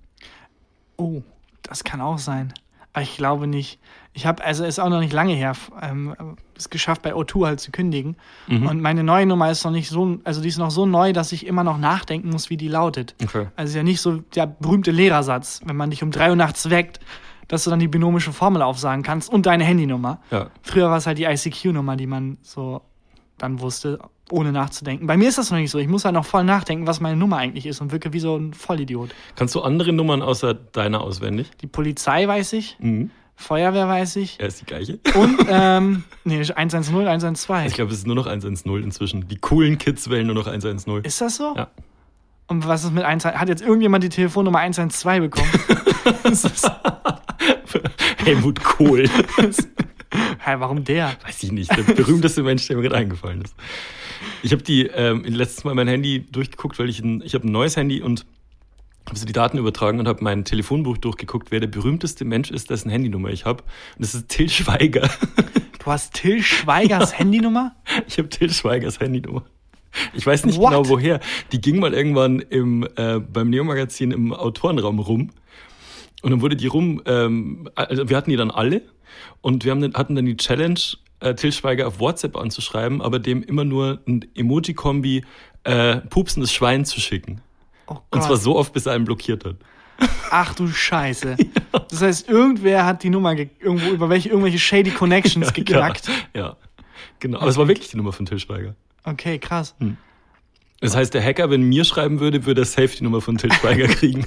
Oh, 0.97 1.21
das 1.61 1.83
kann 1.83 2.01
auch 2.01 2.17
sein. 2.17 2.55
Aber 2.91 3.03
ich 3.03 3.17
glaube 3.17 3.45
nicht. 3.45 3.79
Ich 4.13 4.25
habe, 4.25 4.43
also 4.43 4.63
ist 4.65 4.79
auch 4.79 4.89
noch 4.89 4.99
nicht 4.99 5.13
lange 5.13 5.33
her, 5.33 5.55
ähm, 5.81 6.15
es 6.55 6.71
geschafft, 6.71 7.03
bei 7.03 7.13
O2 7.13 7.45
halt 7.45 7.59
zu 7.59 7.71
kündigen. 7.71 8.15
Mhm. 8.47 8.65
Und 8.67 8.81
meine 8.81 9.03
neue 9.03 9.27
Nummer 9.27 9.51
ist 9.51 9.63
noch 9.63 9.71
nicht 9.71 9.89
so, 9.89 10.19
also 10.23 10.41
die 10.41 10.49
ist 10.49 10.57
noch 10.57 10.71
so 10.71 10.87
neu, 10.87 11.13
dass 11.13 11.31
ich 11.31 11.45
immer 11.45 11.63
noch 11.63 11.77
nachdenken 11.77 12.29
muss, 12.29 12.49
wie 12.49 12.57
die 12.57 12.67
lautet. 12.67 13.13
Okay. 13.23 13.47
Also 13.55 13.71
ist 13.71 13.75
ja 13.75 13.83
nicht 13.83 14.01
so 14.01 14.17
der 14.35 14.47
berühmte 14.47 14.91
Lehrersatz, 14.91 15.61
wenn 15.65 15.75
man 15.75 15.91
dich 15.91 16.01
um 16.01 16.09
drei 16.09 16.31
Uhr 16.31 16.35
nachts 16.35 16.69
weckt, 16.71 16.99
dass 17.53 17.63
du 17.63 17.69
dann 17.69 17.79
die 17.79 17.87
binomische 17.87 18.33
Formel 18.33 18.61
aufsagen 18.61 19.03
kannst 19.03 19.31
und 19.31 19.45
deine 19.45 19.63
Handynummer. 19.63 20.19
Ja. 20.31 20.47
Früher 20.61 20.89
war 20.89 20.97
es 20.97 21.07
halt 21.07 21.17
die 21.17 21.23
ICQ-Nummer, 21.25 21.95
die 21.95 22.07
man 22.07 22.37
so 22.41 22.81
dann 23.37 23.59
wusste, 23.61 23.99
ohne 24.31 24.51
nachzudenken. 24.51 25.07
Bei 25.07 25.17
mir 25.17 25.27
ist 25.29 25.37
das 25.37 25.51
noch 25.51 25.57
nicht 25.57 25.71
so. 25.71 25.77
Ich 25.79 25.87
muss 25.87 26.05
halt 26.05 26.13
noch 26.15 26.25
voll 26.25 26.43
nachdenken, 26.43 26.87
was 26.87 26.99
meine 26.99 27.15
Nummer 27.17 27.37
eigentlich 27.37 27.65
ist 27.65 27.81
und 27.81 27.91
wirke 27.91 28.13
wie 28.13 28.19
so 28.19 28.35
ein 28.37 28.53
Vollidiot. 28.53 29.09
Kannst 29.35 29.55
du 29.55 29.61
andere 29.61 29.91
Nummern 29.93 30.21
außer 30.21 30.53
deiner 30.53 31.01
auswendig? 31.01 31.49
Die 31.61 31.67
Polizei 31.67 32.27
weiß 32.27 32.53
ich, 32.53 32.77
Mhm. 32.79 33.09
Feuerwehr 33.35 33.87
weiß 33.87 34.17
ich 34.17 34.39
Er 34.39 34.45
ist 34.47 34.61
die 34.61 34.65
gleiche. 34.65 34.99
und 35.15 35.39
ähm, 35.49 36.03
nee, 36.23 36.35
110, 36.39 36.95
112. 37.07 37.65
Ich 37.67 37.73
glaube, 37.73 37.91
es 37.91 37.97
ist 37.97 38.05
nur 38.07 38.15
noch 38.15 38.27
110 38.27 38.83
inzwischen. 38.83 39.27
Die 39.27 39.37
coolen 39.37 39.79
Kids 39.79 40.09
wählen 40.11 40.27
nur 40.27 40.35
noch 40.35 40.45
110. 40.47 41.03
Ist 41.03 41.19
das 41.19 41.37
so? 41.37 41.55
Ja. 41.57 41.67
Und 42.47 42.67
was 42.67 42.83
ist 42.83 42.93
mit 42.93 43.03
112? 43.03 43.35
Hat 43.41 43.49
jetzt 43.49 43.63
irgendjemand 43.63 44.03
die 44.03 44.09
Telefonnummer 44.09 44.59
112 44.59 45.19
bekommen? 45.21 45.49
Das 46.23 46.43
ist- 46.45 46.71
Helmut 48.23 48.63
Kohl. 48.63 49.09
Hä, 50.39 50.55
warum 50.59 50.83
der? 50.83 51.15
Weiß 51.25 51.41
ich 51.43 51.51
nicht. 51.51 51.75
Der 51.75 51.83
berühmteste 51.83 52.43
Mensch, 52.43 52.67
der 52.67 52.77
mir 52.77 52.83
gerade 52.83 52.97
eingefallen 52.97 53.41
ist. 53.41 53.55
Ich 54.43 54.51
habe 54.51 54.61
die 54.61 54.87
ähm, 54.87 55.23
letztes 55.25 55.63
Mal 55.63 55.73
mein 55.73 55.87
Handy 55.87 56.25
durchgeguckt, 56.31 56.77
weil 56.79 56.89
ich 56.89 56.99
ein, 56.99 57.21
ich 57.25 57.33
habe 57.33 57.47
ein 57.47 57.51
neues 57.51 57.77
Handy 57.77 58.01
und 58.01 58.25
habe 59.07 59.17
so 59.17 59.25
die 59.25 59.33
Daten 59.33 59.57
übertragen 59.57 59.99
und 59.99 60.07
habe 60.07 60.23
mein 60.23 60.45
Telefonbuch 60.45 60.97
durchgeguckt, 60.97 61.51
wer 61.51 61.59
der 61.59 61.67
berühmteste 61.67 62.25
Mensch 62.25 62.51
ist, 62.51 62.69
dessen 62.69 62.89
Handynummer 62.89 63.29
ich 63.29 63.45
habe. 63.45 63.63
Und 63.95 64.05
das 64.05 64.13
ist 64.13 64.29
Till 64.29 64.49
Schweiger. 64.49 65.09
Du 65.83 65.91
hast 65.91 66.13
Till 66.13 66.41
Schweigers 66.41 67.19
Handynummer? 67.19 67.75
Ich 68.07 68.17
habe 68.17 68.29
Till 68.29 68.49
Schweigers 68.53 69.01
Handynummer. 69.01 69.43
Ich 70.13 70.25
weiß 70.25 70.45
nicht 70.45 70.57
What? 70.57 70.69
genau 70.69 70.87
woher. 70.87 71.19
Die 71.51 71.59
ging 71.59 71.79
mal 71.79 71.93
irgendwann 71.93 72.39
im, 72.39 72.87
äh, 72.95 73.19
beim 73.19 73.49
Neo-Magazin 73.49 74.11
im 74.11 74.33
Autorenraum 74.33 74.99
rum. 74.99 75.31
Und 76.23 76.31
dann 76.31 76.41
wurde 76.41 76.55
die 76.55 76.67
rum, 76.67 77.01
ähm, 77.05 77.69
also 77.75 78.09
wir 78.09 78.17
hatten 78.17 78.29
die 78.31 78.35
dann 78.37 78.49
alle 78.49 78.81
und 79.41 79.63
wir 79.65 79.71
haben 79.71 79.81
dann, 79.81 79.93
hatten 79.93 80.15
dann 80.15 80.25
die 80.25 80.37
Challenge, 80.37 80.79
äh, 81.19 81.35
Till 81.35 81.51
Schweiger 81.51 81.85
auf 81.87 81.99
WhatsApp 81.99 82.35
anzuschreiben, 82.35 83.01
aber 83.01 83.19
dem 83.19 83.43
immer 83.43 83.63
nur 83.65 83.99
ein 84.07 84.25
Emoji-Kombi 84.35 85.23
äh, 85.65 85.97
pupsendes 85.97 86.51
Schwein 86.51 86.85
zu 86.85 86.99
schicken. 86.99 87.41
Oh 87.87 87.97
Und 88.11 88.23
zwar 88.23 88.37
so 88.37 88.55
oft, 88.57 88.73
bis 88.73 88.85
er 88.85 88.93
einen 88.93 89.05
blockiert 89.05 89.45
hat. 89.45 89.57
Ach 90.31 90.55
du 90.55 90.67
Scheiße. 90.67 91.37
Das 91.89 92.01
heißt, 92.01 92.29
irgendwer 92.29 92.85
hat 92.85 93.03
die 93.03 93.09
Nummer 93.09 93.35
ge- 93.35 93.49
irgendwo 93.59 93.89
über 93.91 94.09
welche 94.09 94.29
irgendwelche 94.29 94.57
shady 94.59 94.89
Connections 94.91 95.53
geknackt. 95.53 96.07
Ja, 96.35 96.41
ja, 96.41 96.57
genau. 97.19 97.39
Aber 97.39 97.47
es 97.49 97.57
war 97.57 97.67
wirklich 97.67 97.89
die 97.89 97.97
Nummer 97.97 98.11
von 98.11 98.25
Till 98.25 98.39
Schweiger. 98.39 98.75
Okay, 99.03 99.37
krass. 99.39 99.75
Das 100.79 100.95
heißt, 100.95 101.13
der 101.13 101.23
Hacker, 101.23 101.49
wenn 101.51 101.63
mir 101.63 101.83
schreiben 101.83 102.19
würde, 102.19 102.45
würde 102.45 102.61
er 102.61 102.65
safe 102.65 102.89
die 102.97 103.03
Nummer 103.03 103.21
von 103.21 103.37
Till 103.37 103.51
Schweiger 103.53 103.87
kriegen. 103.93 104.25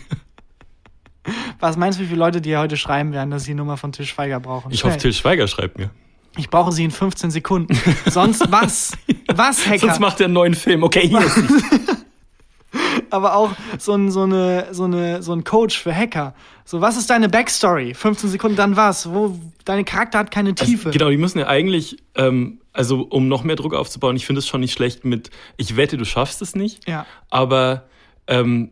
Was 1.58 1.76
meinst 1.76 1.98
du, 1.98 2.02
wie 2.02 2.08
viele 2.08 2.18
Leute 2.18 2.40
dir 2.40 2.60
heute 2.60 2.76
schreiben 2.76 3.12
werden, 3.12 3.30
dass 3.30 3.44
sie 3.44 3.52
die 3.52 3.56
Nummer 3.56 3.76
von 3.76 3.92
Till 3.92 4.06
Schweiger 4.06 4.40
brauchen? 4.40 4.72
Ich 4.72 4.84
hoffe. 4.84 4.98
Till 4.98 5.12
Schweiger 5.12 5.48
schreibt 5.48 5.78
mir. 5.78 5.90
Ich 6.36 6.50
brauche 6.50 6.70
sie 6.72 6.84
in 6.84 6.90
15 6.90 7.30
Sekunden. 7.30 7.78
Sonst 8.06 8.50
was? 8.50 8.92
Was, 9.34 9.66
Hacker? 9.66 9.78
Sonst 9.78 10.00
macht 10.00 10.20
er 10.20 10.26
einen 10.26 10.34
neuen 10.34 10.54
Film. 10.54 10.82
Okay, 10.82 11.08
hier 11.08 11.20
ist 11.20 11.38
aber 13.10 13.36
auch 13.36 13.52
so 13.78 13.94
ein, 13.94 14.10
so, 14.10 14.22
eine, 14.22 14.68
so, 14.72 14.84
eine, 14.84 15.22
so 15.22 15.32
ein 15.32 15.44
Coach 15.44 15.78
für 15.78 15.94
Hacker. 15.94 16.34
So, 16.64 16.80
was 16.80 16.96
ist 16.96 17.08
deine 17.08 17.28
Backstory? 17.28 17.94
15 17.94 18.30
Sekunden, 18.30 18.56
dann 18.56 18.76
was? 18.76 19.12
Wo, 19.12 19.38
deine 19.64 19.84
Charakter 19.84 20.18
hat 20.18 20.30
keine 20.30 20.54
Tiefe. 20.54 20.90
Genau, 20.90 21.08
die 21.08 21.16
müssen 21.16 21.38
ja 21.38 21.46
eigentlich, 21.46 21.96
ähm, 22.14 22.60
also 22.72 23.02
um 23.02 23.28
noch 23.28 23.44
mehr 23.44 23.56
Druck 23.56 23.74
aufzubauen, 23.74 24.16
ich 24.16 24.26
finde 24.26 24.40
es 24.40 24.46
schon 24.46 24.60
nicht 24.60 24.72
schlecht 24.72 25.04
mit, 25.04 25.30
ich 25.56 25.76
wette, 25.76 25.96
du 25.96 26.04
schaffst 26.04 26.42
es 26.42 26.54
nicht. 26.54 26.86
Ja. 26.88 27.06
Aber, 27.30 27.84
ähm, 28.26 28.70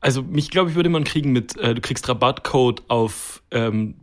also 0.00 0.22
mich, 0.22 0.50
glaube 0.50 0.70
ich, 0.70 0.76
würde 0.76 0.88
man 0.88 1.04
kriegen 1.04 1.32
mit, 1.32 1.56
äh, 1.58 1.74
du 1.74 1.80
kriegst 1.80 2.08
Rabattcode 2.08 2.82
auf 2.88 3.42
ähm, 3.50 3.94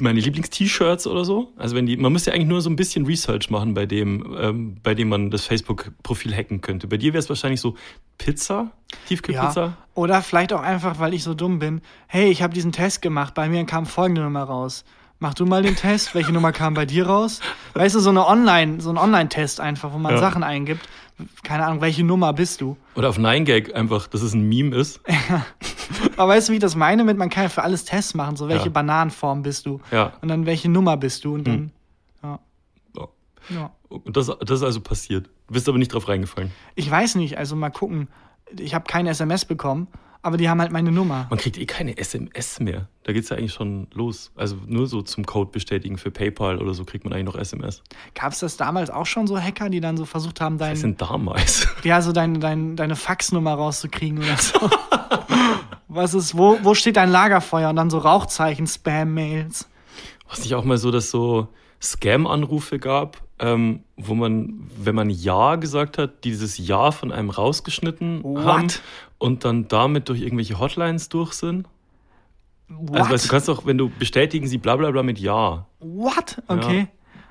meine 0.00 0.20
Lieblings-T-Shirts 0.20 1.06
oder 1.06 1.24
so. 1.24 1.52
Also 1.56 1.76
wenn 1.76 1.86
die, 1.86 1.96
man 1.96 2.12
müsste 2.12 2.30
ja 2.30 2.34
eigentlich 2.34 2.48
nur 2.48 2.60
so 2.60 2.70
ein 2.70 2.76
bisschen 2.76 3.06
Research 3.06 3.50
machen 3.50 3.74
bei 3.74 3.86
dem, 3.86 4.36
ähm, 4.38 4.76
bei 4.82 4.94
dem 4.94 5.08
man 5.08 5.30
das 5.30 5.44
Facebook-Profil 5.44 6.34
hacken 6.34 6.60
könnte. 6.60 6.86
Bei 6.86 6.96
dir 6.96 7.12
wäre 7.12 7.20
es 7.20 7.28
wahrscheinlich 7.28 7.60
so 7.60 7.76
Pizza, 8.18 8.72
Tiefkühlpizza. 9.06 9.60
Ja. 9.60 9.76
Oder 9.94 10.22
vielleicht 10.22 10.52
auch 10.52 10.62
einfach, 10.62 10.98
weil 10.98 11.14
ich 11.14 11.22
so 11.22 11.34
dumm 11.34 11.58
bin. 11.58 11.80
Hey, 12.06 12.30
ich 12.30 12.42
habe 12.42 12.54
diesen 12.54 12.72
Test 12.72 13.02
gemacht. 13.02 13.34
Bei 13.34 13.48
mir 13.48 13.64
kam 13.64 13.86
folgende 13.86 14.22
Nummer 14.22 14.44
raus. 14.44 14.84
Mach 15.20 15.34
du 15.34 15.46
mal 15.46 15.62
den 15.62 15.74
Test. 15.74 16.14
Welche 16.14 16.32
Nummer 16.32 16.52
kam 16.52 16.74
bei 16.74 16.86
dir 16.86 17.06
raus? 17.08 17.40
Weißt 17.74 17.94
du, 17.96 18.00
so 18.00 18.10
eine 18.10 18.26
Online, 18.26 18.80
so 18.80 18.90
ein 18.90 18.98
Online-Test 18.98 19.60
einfach, 19.60 19.92
wo 19.92 19.98
man 19.98 20.12
Ja. 20.14 20.18
Sachen 20.18 20.44
eingibt. 20.44 20.88
Keine 21.42 21.66
Ahnung, 21.66 21.80
welche 21.80 22.04
Nummer 22.04 22.32
bist 22.32 22.60
du? 22.60 22.76
Oder 22.94 23.08
auf 23.08 23.18
9gag 23.18 23.72
einfach, 23.72 24.06
dass 24.06 24.22
es 24.22 24.34
ein 24.34 24.48
Meme 24.48 24.76
ist. 24.76 25.00
Aber 26.16 26.32
weißt 26.32 26.48
du, 26.48 26.52
wie 26.52 26.56
ich 26.56 26.62
das 26.62 26.76
meine 26.76 27.02
mit, 27.02 27.16
man 27.18 27.28
kann 27.30 27.42
ja 27.44 27.48
für 27.48 27.64
alles 27.64 27.84
Tests 27.84 28.14
machen. 28.14 28.36
So, 28.36 28.46
welche 28.48 28.66
Ja. 28.66 28.70
Bananenform 28.70 29.42
bist 29.42 29.66
du? 29.66 29.80
Ja. 29.90 30.12
Und 30.20 30.28
dann, 30.28 30.46
welche 30.46 30.68
Nummer 30.68 30.96
bist 30.96 31.24
du? 31.24 31.34
Und 31.34 31.48
dann, 31.48 31.72
ja. 32.22 32.38
Ja. 32.96 33.08
ja. 33.48 33.70
Und 33.88 34.16
das, 34.16 34.26
das 34.26 34.58
ist 34.60 34.62
also 34.62 34.80
passiert. 34.80 35.26
Du 35.48 35.54
bist 35.54 35.68
aber 35.68 35.78
nicht 35.78 35.92
drauf 35.92 36.06
reingefallen. 36.06 36.52
Ich 36.76 36.88
weiß 36.88 37.16
nicht, 37.16 37.36
also 37.38 37.56
mal 37.56 37.70
gucken. 37.70 38.06
Ich 38.56 38.74
habe 38.74 38.84
keine 38.86 39.10
SMS 39.10 39.44
bekommen, 39.44 39.88
aber 40.22 40.36
die 40.36 40.48
haben 40.48 40.60
halt 40.60 40.72
meine 40.72 40.90
Nummer. 40.90 41.26
Man 41.30 41.38
kriegt 41.38 41.58
eh 41.58 41.66
keine 41.66 41.96
SMS 41.96 42.60
mehr. 42.60 42.88
Da 43.04 43.12
geht's 43.12 43.28
ja 43.28 43.36
eigentlich 43.36 43.52
schon 43.52 43.86
los. 43.94 44.32
Also 44.34 44.56
nur 44.66 44.86
so 44.86 45.02
zum 45.02 45.24
Code 45.24 45.50
bestätigen 45.50 45.96
für 45.96 46.10
PayPal 46.10 46.58
oder 46.58 46.74
so 46.74 46.84
kriegt 46.84 47.04
man 47.04 47.12
eigentlich 47.12 47.26
noch 47.26 47.36
SMS. 47.36 47.82
Gab 48.14 48.32
es 48.32 48.40
das 48.40 48.56
damals 48.56 48.90
auch 48.90 49.06
schon 49.06 49.26
so 49.26 49.40
Hacker, 49.40 49.70
die 49.70 49.80
dann 49.80 49.96
so 49.96 50.04
versucht 50.04 50.40
haben, 50.40 50.58
Was 50.58 50.68
dein, 50.68 50.76
sind 50.76 51.00
damals? 51.00 51.68
ja, 51.84 52.02
so 52.02 52.12
dein, 52.12 52.40
dein, 52.40 52.76
deine 52.76 52.96
Faxnummer 52.96 53.54
rauszukriegen 53.54 54.18
oder 54.18 54.36
so? 54.36 54.58
Was 55.88 56.12
ist, 56.12 56.36
wo, 56.36 56.58
wo 56.62 56.74
steht 56.74 56.96
dein 56.96 57.10
Lagerfeuer? 57.10 57.70
Und 57.70 57.76
dann 57.76 57.88
so 57.88 57.98
Rauchzeichen, 57.98 58.66
Spam-Mails. 58.66 59.68
Was 60.28 60.40
nicht 60.40 60.54
auch 60.54 60.64
mal 60.64 60.76
so, 60.76 60.90
dass 60.90 61.10
so 61.10 61.48
Scam-Anrufe 61.80 62.78
gab, 62.78 63.22
ähm, 63.38 63.80
wo 63.96 64.14
man, 64.14 64.68
wenn 64.76 64.94
man 64.94 65.10
Ja 65.10 65.56
gesagt 65.56 65.98
hat, 65.98 66.24
dieses 66.24 66.58
Ja 66.58 66.90
von 66.90 67.12
einem 67.12 67.30
rausgeschnitten 67.30 68.22
What? 68.24 68.44
haben 68.44 68.68
und 69.18 69.44
dann 69.44 69.68
damit 69.68 70.08
durch 70.08 70.22
irgendwelche 70.22 70.58
Hotlines 70.58 71.08
durch 71.08 71.32
sind. 71.34 71.66
What? 72.68 72.98
Also 72.98 73.10
weißt 73.10 73.24
du, 73.24 73.28
du 73.28 73.30
kannst 73.32 73.48
doch, 73.48 73.66
wenn 73.66 73.78
du 73.78 73.88
bestätigen 73.88 74.46
sie 74.46 74.58
bla 74.58 74.76
bla 74.76 74.90
bla 74.90 75.02
mit 75.02 75.18
Ja. 75.18 75.66
What? 75.80 76.42
Okay. 76.48 76.88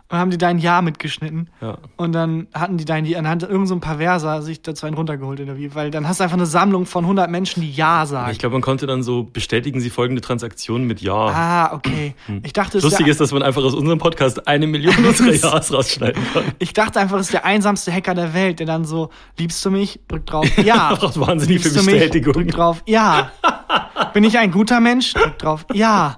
Und 0.10 0.18
haben 0.18 0.32
die 0.32 0.38
dein 0.38 0.58
Ja 0.58 0.82
mitgeschnitten. 0.82 1.50
Ja. 1.60 1.80
Und 1.98 2.14
dann 2.14 2.48
hatten 2.54 2.78
die 2.78 2.86
dein, 2.86 3.04
die, 3.04 3.18
hat 3.18 3.44
irgend 3.44 3.68
so 3.68 3.76
ein 3.76 3.82
Perverser 3.82 4.42
sich 4.42 4.62
dazu 4.62 4.86
einen 4.86 4.96
runtergeholt 4.96 5.42
oder 5.42 5.58
wie, 5.58 5.76
weil 5.76 5.92
dann 5.92 6.08
hast 6.08 6.22
du 6.22 6.24
einfach 6.24 6.38
eine 6.38 6.46
Sammlung 6.46 6.86
von 6.86 7.04
100 7.04 7.30
Menschen, 7.30 7.62
die 7.62 7.72
Ja 7.72 8.06
sagen. 8.06 8.32
Ich 8.32 8.40
glaube, 8.40 8.54
man 8.54 8.62
konnte 8.62 8.88
dann 8.88 9.04
so 9.04 9.24
bestätigen 9.24 9.82
sie 9.82 9.90
folgende 9.90 10.22
Transaktion 10.22 10.86
mit 10.86 11.02
Ja. 11.02 11.14
ah, 11.14 11.74
okay. 11.74 12.16
Ich 12.44 12.54
dachte, 12.54 12.78
es 12.78 12.86
Lustig 12.86 13.06
der, 13.06 13.12
ist, 13.12 13.20
dass 13.20 13.34
man 13.34 13.44
einfach 13.44 13.62
aus 13.64 13.74
unserem 13.74 14.00
Podcast 14.00 14.48
eine 14.48 14.66
Million 14.66 14.96
unserer 15.06 15.34
Ja's 15.34 15.74
rausschneiden 15.74 16.24
kann. 16.34 16.44
ich 16.60 16.72
dachte 16.72 17.02
einfach, 17.02 17.18
es 17.18 17.28
ist 17.28 17.34
der 17.34 17.44
einsamste 17.44 17.92
Hacker 17.92 18.14
der 18.14 18.34
Welt, 18.34 18.60
der 18.60 18.66
dann 18.66 18.86
so, 18.86 19.10
liebst 19.38 19.64
du 19.66 19.72
mich? 19.72 20.00
Drück 20.08 20.26
drauf, 20.26 20.48
ja. 20.58 20.94
Braucht 20.96 21.20
wahnsinnig 21.20 21.64
Liebst 21.64 21.76
mich? 21.76 21.86
Bestätigung. 21.86 22.34
Drück 22.34 22.52
drauf, 22.52 22.82
ja. 22.86 23.32
Bin 24.14 24.24
ich 24.24 24.38
ein 24.38 24.52
guter 24.52 24.80
Mensch? 24.80 25.14
Drück 25.14 25.38
drauf, 25.38 25.66
ja. 25.74 26.18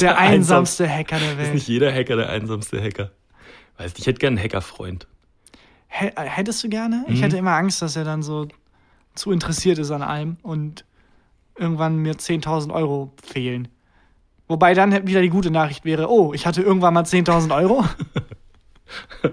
Der 0.00 0.18
einsamste 0.18 0.88
Hacker 0.88 1.18
der 1.18 1.32
Ist 1.32 1.38
Welt. 1.38 1.54
nicht 1.54 1.68
jeder 1.68 1.92
Hacker 1.92 2.16
der 2.16 2.28
einsamste 2.30 2.82
Hacker? 2.82 3.10
Weiß 3.78 3.92
nicht, 3.92 4.00
ich 4.00 4.06
hätte 4.06 4.18
gern 4.18 4.36
einen 4.36 4.44
Hackerfreund. 4.44 5.06
Äh, 5.88 6.10
Hättest 6.16 6.62
du 6.64 6.68
gerne? 6.68 7.04
Mhm. 7.06 7.14
Ich 7.14 7.22
hätte 7.22 7.36
immer 7.36 7.52
Angst, 7.52 7.80
dass 7.82 7.96
er 7.96 8.04
dann 8.04 8.22
so 8.22 8.48
zu 9.14 9.30
interessiert 9.30 9.78
ist 9.78 9.90
an 9.90 10.02
allem 10.02 10.36
und 10.42 10.84
irgendwann 11.56 11.96
mir 11.96 12.14
10.000 12.14 12.72
Euro 12.72 13.12
fehlen. 13.22 13.68
Wobei 14.48 14.74
dann 14.74 15.06
wieder 15.06 15.20
die 15.22 15.28
gute 15.28 15.50
Nachricht 15.50 15.84
wäre, 15.84 16.10
oh, 16.10 16.32
ich 16.34 16.46
hatte 16.46 16.62
irgendwann 16.62 16.94
mal 16.94 17.04
10.000 17.04 17.54
Euro. 17.54 17.84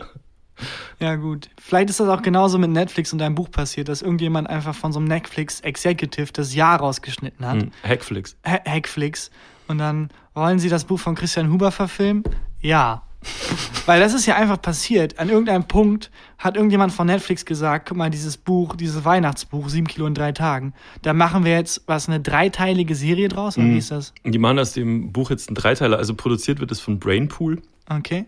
ja 1.00 1.16
gut, 1.16 1.50
vielleicht 1.60 1.90
ist 1.90 2.00
das 2.00 2.10
auch 2.10 2.22
genauso 2.22 2.58
mit 2.58 2.70
Netflix 2.72 3.14
und 3.14 3.20
deinem 3.20 3.36
Buch 3.36 3.50
passiert, 3.50 3.88
dass 3.88 4.02
irgendjemand 4.02 4.50
einfach 4.50 4.76
von 4.76 4.92
so 4.92 5.00
einem 5.00 5.08
Netflix 5.08 5.62
Executive 5.62 6.32
das 6.34 6.54
Jahr 6.54 6.80
rausgeschnitten 6.80 7.46
hat. 7.46 7.62
Hm, 7.64 7.72
Hackflix. 7.84 8.36
Ha- 8.46 8.60
Hackflix. 8.66 9.32
Und 9.70 9.78
dann 9.78 10.10
wollen 10.34 10.58
sie 10.58 10.68
das 10.68 10.84
Buch 10.84 11.00
von 11.00 11.14
Christian 11.14 11.52
Huber 11.52 11.72
verfilmen? 11.72 12.24
Ja. 12.60 13.04
Weil 13.86 14.00
das 14.00 14.16
ist 14.16 14.26
ja 14.26 14.36
einfach 14.36 14.60
passiert. 14.60 15.20
An 15.20 15.30
irgendeinem 15.30 15.68
Punkt 15.68 16.10
hat 16.40 16.56
irgendjemand 16.56 16.92
von 16.92 17.06
Netflix 17.06 17.46
gesagt, 17.46 17.88
guck 17.88 17.98
mal, 17.98 18.10
dieses 18.10 18.38
Buch, 18.38 18.76
dieses 18.76 19.06
Weihnachtsbuch, 19.06 19.70
sieben 19.70 19.88
Kilo 19.88 20.08
in 20.08 20.16
drei 20.16 20.32
Tagen, 20.32 20.74
da 21.04 21.14
machen 21.14 21.46
wir 21.46 21.52
jetzt 21.52 21.84
was, 21.86 22.08
eine 22.08 22.20
dreiteilige 22.20 22.96
Serie 22.96 23.28
draus? 23.28 23.58
Oder 23.58 23.68
wie 23.68 23.78
ist 23.78 23.92
das? 23.92 24.14
Die 24.26 24.40
machen 24.40 24.58
aus 24.58 24.74
dem 24.74 25.12
Buch 25.12 25.30
jetzt 25.30 25.50
einen 25.50 25.56
Dreiteiler. 25.56 25.98
Also 25.98 26.16
produziert 26.16 26.60
wird 26.60 26.72
es 26.72 26.80
von 26.80 27.00
Brainpool. 27.00 27.62
Okay. 27.90 28.26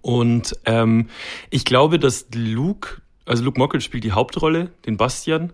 Und 0.00 0.58
ähm, 0.64 1.08
ich 1.50 1.64
glaube, 1.64 2.00
dass 2.00 2.26
Luke, 2.34 3.00
also 3.26 3.44
Luke 3.44 3.60
Mockridge 3.60 3.84
spielt 3.84 4.02
die 4.02 4.12
Hauptrolle, 4.12 4.72
den 4.86 4.96
Bastian. 4.96 5.52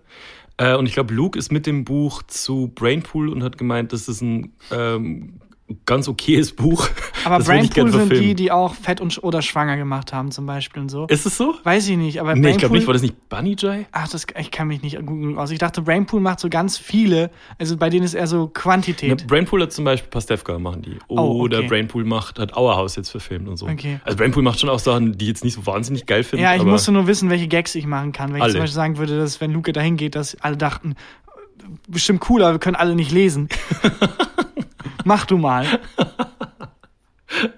Äh, 0.61 0.75
und 0.75 0.85
ich 0.85 0.93
glaube, 0.93 1.11
Luke 1.11 1.39
ist 1.39 1.51
mit 1.51 1.65
dem 1.65 1.85
Buch 1.85 2.21
zu 2.21 2.71
Brainpool 2.75 3.29
und 3.29 3.41
hat 3.41 3.57
gemeint, 3.57 3.93
das 3.93 4.07
ist 4.07 4.21
ein 4.21 4.53
ähm, 4.69 5.39
ganz 5.85 6.07
okayes 6.07 6.53
Buch. 6.53 6.87
Aber 7.23 7.37
das 7.37 7.47
ich 7.47 7.69
Brainpool 7.71 7.91
sind 7.91 8.11
die, 8.13 8.35
die 8.35 8.51
auch 8.51 8.75
fett 8.75 9.01
und 9.01 9.23
oder 9.23 9.41
schwanger 9.41 9.77
gemacht 9.77 10.13
haben, 10.13 10.31
zum 10.31 10.45
Beispiel 10.45 10.81
und 10.81 10.89
so. 10.89 11.05
Ist 11.07 11.25
es 11.25 11.37
so? 11.37 11.55
Weiß 11.63 11.87
ich 11.87 11.97
nicht, 11.97 12.19
aber 12.19 12.35
Nee, 12.35 12.51
ich 12.51 12.57
glaube 12.57 12.75
nicht. 12.75 12.87
War 12.87 12.93
das 12.93 13.01
nicht 13.01 13.29
Bunny 13.29 13.55
Jay? 13.57 13.85
Ach, 13.91 14.07
das, 14.07 14.25
ich 14.37 14.51
kann 14.51 14.67
mich 14.67 14.81
nicht 14.81 14.97
googeln 15.05 15.37
aus. 15.37 15.51
Ich 15.51 15.59
dachte, 15.59 15.81
Brainpool 15.81 16.19
macht 16.19 16.39
so 16.39 16.49
ganz 16.49 16.77
viele, 16.77 17.31
also 17.57 17.77
bei 17.77 17.89
denen 17.89 18.03
ist 18.03 18.13
eher 18.13 18.27
so 18.27 18.41
Ne, 18.41 18.49
Quantität. 18.53 19.27
Brainpool 19.27 19.61
hat 19.61 19.71
zum 19.71 19.85
Beispiel 19.85 20.09
Pastewka 20.09 20.57
machen 20.59 20.81
die. 20.81 20.97
Oh, 21.07 21.41
Oder 21.41 21.59
okay. 21.59 21.67
Brainpool 21.67 22.03
macht, 22.05 22.39
hat 22.39 22.53
Auerhaus 22.55 22.95
jetzt 22.95 23.09
verfilmt 23.09 23.47
und 23.47 23.57
so. 23.57 23.67
Okay. 23.67 23.99
Also 24.03 24.17
Brainpool 24.17 24.43
macht 24.43 24.59
schon 24.59 24.69
auch 24.69 24.79
Sachen, 24.79 25.17
die 25.17 25.25
ich 25.25 25.29
jetzt 25.29 25.43
nicht 25.43 25.53
so 25.53 25.65
wahnsinnig 25.65 26.05
geil 26.05 26.23
finde. 26.23 26.43
Ja, 26.43 26.55
ich 26.55 26.63
musste 26.63 26.91
nur 26.91 27.07
wissen, 27.07 27.29
welche 27.29 27.47
Gags 27.47 27.75
ich 27.75 27.85
machen 27.85 28.11
kann. 28.11 28.29
Wenn 28.31 28.37
ich 28.37 28.43
Alle. 28.43 28.51
zum 28.53 28.61
Beispiel 28.61 28.75
sagen 28.75 28.97
würde, 28.97 29.17
dass 29.17 29.41
wenn 29.41 29.51
Luke 29.51 29.71
dahin 29.73 29.97
geht, 29.97 30.15
dass 30.15 30.35
alle 30.41 30.57
dachten, 30.57 30.95
bestimmt 31.87 32.29
cool, 32.29 32.43
aber 32.43 32.53
wir 32.53 32.59
können 32.59 32.75
alle 32.75 32.95
nicht 32.95 33.11
lesen. 33.11 33.49
Mach 35.05 35.25
du 35.25 35.37
mal. 35.37 35.79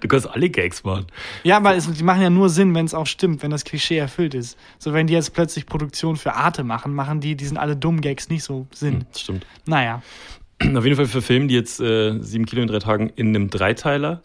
Du 0.00 0.08
kannst 0.08 0.28
alle 0.28 0.50
Gags 0.50 0.84
machen. 0.84 1.06
Ja, 1.42 1.56
aber 1.56 1.74
es, 1.74 1.90
die 1.90 2.04
machen 2.04 2.22
ja 2.22 2.30
nur 2.30 2.48
Sinn, 2.48 2.74
wenn 2.74 2.86
es 2.86 2.94
auch 2.94 3.06
stimmt, 3.06 3.42
wenn 3.42 3.50
das 3.50 3.64
Klischee 3.64 3.98
erfüllt 3.98 4.34
ist. 4.34 4.56
So, 4.78 4.92
wenn 4.92 5.06
die 5.06 5.14
jetzt 5.14 5.34
plötzlich 5.34 5.66
Produktion 5.66 6.16
für 6.16 6.34
Arte 6.34 6.62
machen, 6.62 6.94
machen 6.94 7.20
die, 7.20 7.36
die 7.36 7.44
sind 7.44 7.58
alle 7.58 7.76
dummen 7.76 8.00
Gags 8.00 8.28
nicht 8.28 8.44
so 8.44 8.66
Sinn. 8.72 9.04
Das 9.10 9.22
stimmt. 9.22 9.46
Naja. 9.66 10.02
Auf 10.60 10.84
jeden 10.84 10.96
Fall 10.96 11.06
verfilmen 11.06 11.48
die 11.48 11.54
jetzt 11.54 11.80
äh, 11.80 12.18
sieben 12.20 12.46
Kilo 12.46 12.62
in 12.62 12.68
drei 12.68 12.78
Tagen 12.78 13.10
in 13.16 13.28
einem 13.28 13.50
Dreiteiler. 13.50 14.22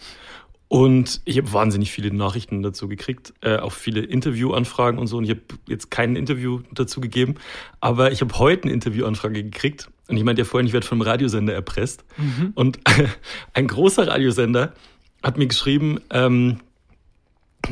Und 0.68 1.22
ich 1.26 1.40
habe 1.40 1.52
wahnsinnig 1.52 1.92
viele 1.92 2.14
Nachrichten 2.14 2.62
dazu 2.62 2.88
gekriegt, 2.88 3.34
äh, 3.42 3.58
auch 3.58 3.74
viele 3.74 4.02
Interviewanfragen 4.02 5.00
und 5.00 5.08
so. 5.08 5.18
Und 5.18 5.24
ich 5.24 5.32
habe 5.32 5.42
jetzt 5.68 5.90
kein 5.90 6.16
Interview 6.16 6.62
dazu 6.72 7.02
gegeben, 7.02 7.36
aber 7.80 8.12
ich 8.12 8.22
habe 8.22 8.38
heute 8.38 8.64
eine 8.64 8.74
Interviewanfrage 8.74 9.44
gekriegt. 9.44 9.90
Und 10.10 10.18
ich 10.18 10.24
meinte 10.24 10.42
ja 10.42 10.46
vorhin, 10.46 10.68
ich 10.68 10.74
werde 10.74 10.88
vom 10.88 11.02
Radiosender 11.02 11.54
erpresst. 11.54 12.04
Und 12.56 12.80
ein 13.54 13.68
großer 13.68 14.08
Radiosender 14.08 14.74
hat 15.24 15.38
mir 15.38 15.48
geschrieben, 15.48 16.00
ähm, 16.10 16.60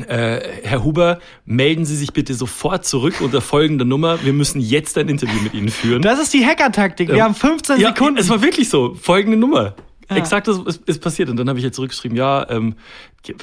äh, 0.06 0.40
Herr 0.62 0.84
Huber, 0.84 1.18
melden 1.44 1.84
Sie 1.84 1.96
sich 1.96 2.12
bitte 2.12 2.34
sofort 2.34 2.84
zurück 2.84 3.20
unter 3.20 3.40
folgender 3.40 3.84
Nummer. 3.84 4.22
Wir 4.24 4.32
müssen 4.32 4.60
jetzt 4.60 4.96
ein 4.98 5.08
Interview 5.08 5.40
mit 5.42 5.54
Ihnen 5.54 5.70
führen. 5.70 6.02
Das 6.02 6.20
ist 6.20 6.32
die 6.32 6.44
Hacker-Taktik. 6.44 7.08
Wir 7.08 7.16
Ähm, 7.16 7.22
haben 7.22 7.34
15 7.34 7.80
ja, 7.80 7.88
Sekunden. 7.88 8.18
Es 8.18 8.28
war 8.28 8.42
wirklich 8.42 8.68
so. 8.68 8.94
Folgende 8.94 9.36
Nummer. 9.36 9.74
Ja. 10.08 10.16
Exakt 10.16 10.46
das 10.46 10.58
ist, 10.58 10.82
ist 10.88 11.02
passiert. 11.02 11.28
Und 11.30 11.36
dann 11.36 11.48
habe 11.48 11.58
ich 11.58 11.64
jetzt 11.64 11.76
zurückgeschrieben, 11.76 12.16
ja, 12.16 12.48
ähm, 12.50 12.76
ich 13.24 13.34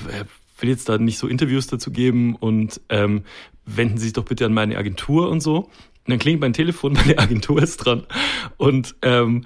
will 0.59 0.69
jetzt 0.69 0.87
da 0.87 0.97
nicht 0.97 1.17
so 1.17 1.27
Interviews 1.27 1.67
dazu 1.67 1.91
geben 1.91 2.35
und 2.35 2.79
ähm, 2.89 3.23
wenden 3.65 3.97
Sie 3.97 4.05
sich 4.05 4.13
doch 4.13 4.23
bitte 4.23 4.45
an 4.45 4.53
meine 4.53 4.77
Agentur 4.77 5.29
und 5.29 5.41
so. 5.41 5.69
Und 6.05 6.11
dann 6.11 6.19
klingt 6.19 6.41
mein 6.41 6.53
Telefon, 6.53 6.93
meine 7.05 7.17
Agentur 7.17 7.61
ist 7.61 7.77
dran. 7.77 8.05
Und 8.57 8.95
ähm, 9.01 9.45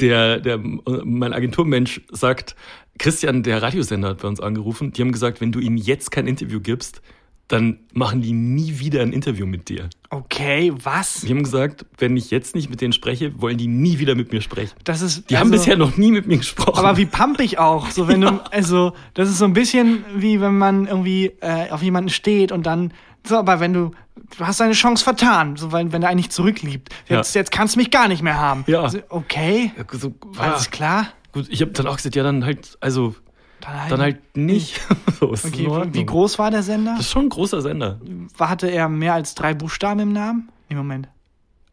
der, 0.00 0.40
der, 0.40 0.58
mein 0.58 1.32
Agenturmensch 1.32 2.02
sagt, 2.10 2.56
Christian, 2.98 3.42
der 3.42 3.62
Radiosender 3.62 4.08
hat 4.10 4.22
bei 4.22 4.28
uns 4.28 4.40
angerufen. 4.40 4.92
Die 4.92 5.02
haben 5.02 5.12
gesagt, 5.12 5.40
wenn 5.40 5.52
du 5.52 5.60
ihnen 5.60 5.76
jetzt 5.76 6.10
kein 6.10 6.26
Interview 6.26 6.60
gibst, 6.60 7.00
dann 7.48 7.78
machen 7.94 8.20
die 8.20 8.32
nie 8.32 8.78
wieder 8.78 9.00
ein 9.00 9.12
Interview 9.12 9.46
mit 9.46 9.70
dir. 9.70 9.88
okay, 10.10 10.72
was? 10.82 11.22
Die 11.22 11.30
haben 11.30 11.42
gesagt, 11.42 11.86
wenn 11.96 12.16
ich 12.16 12.30
jetzt 12.30 12.54
nicht 12.54 12.68
mit 12.68 12.82
denen 12.82 12.92
spreche, 12.92 13.40
wollen 13.40 13.56
die 13.56 13.66
nie 13.66 13.98
wieder 13.98 14.14
mit 14.14 14.32
mir 14.32 14.42
sprechen. 14.42 14.74
Das 14.84 15.00
ist. 15.00 15.28
Die 15.30 15.38
haben 15.38 15.50
bisher 15.50 15.76
noch 15.76 15.96
nie 15.96 16.12
mit 16.12 16.26
mir 16.26 16.36
gesprochen. 16.36 16.76
Also 16.76 16.86
Aber 16.86 16.98
wie 16.98 17.06
pumpig 17.06 17.58
auch. 17.58 17.90
So, 17.90 18.06
wenn 18.06 18.20
du, 18.20 18.28
also, 18.52 18.92
das 19.14 19.30
ist 19.30 19.38
so 19.38 19.46
ein 19.46 19.54
bisschen 19.54 20.04
wie 20.14 20.40
wenn 20.40 20.58
man 20.58 20.86
irgendwie 20.86 21.32
äh, 21.40 21.70
auf 21.70 21.82
jemanden 21.82 22.10
steht 22.10 22.52
und 22.52 22.66
dann, 22.66 22.92
so, 23.26 23.36
aber 23.36 23.60
wenn 23.60 23.72
du, 23.72 23.92
du 24.36 24.46
hast 24.46 24.60
deine 24.60 24.74
Chance 24.74 25.02
vertan, 25.02 25.56
so, 25.56 25.72
wenn, 25.72 25.90
wenn 25.92 26.02
er 26.02 26.10
eigentlich 26.10 26.30
zurückliebt. 26.30 26.90
Jetzt, 27.08 27.34
jetzt 27.34 27.50
kannst 27.50 27.76
du 27.76 27.78
mich 27.78 27.90
gar 27.90 28.08
nicht 28.08 28.22
mehr 28.22 28.38
haben. 28.38 28.64
Ja. 28.66 28.82
Also, 28.82 28.98
okay, 29.08 29.72
so, 29.92 30.12
alles 30.36 30.66
ah, 30.66 30.70
klar. 30.70 31.06
gut, 31.32 31.46
ich 31.48 31.62
habe 31.62 31.72
dann 31.72 31.86
auch 31.86 31.96
gesagt, 31.96 32.14
ja, 32.14 32.22
dann 32.22 32.44
halt, 32.44 32.76
also, 32.80 33.14
Dann 33.60 33.80
halt, 33.80 33.92
dann 33.92 34.00
halt 34.00 34.36
nicht. 34.36 34.80
so, 35.20 35.32
ist 35.32 35.44
Okay, 35.44 35.68
wie, 35.92 36.06
groß 36.06 36.38
war 36.38 36.50
der 36.50 36.62
Sender? 36.62 36.92
Das 36.92 37.06
ist 37.06 37.10
schon 37.10 37.26
ein 37.26 37.28
großer 37.28 37.60
Sender. 37.60 38.00
Hatte 38.38 38.68
er 38.68 38.88
mehr 38.88 39.14
als 39.14 39.34
drei 39.34 39.54
Buchstaben 39.54 40.00
im 40.00 40.12
Namen? 40.12 40.50
Nee, 40.68 40.76
Moment. 40.76 41.08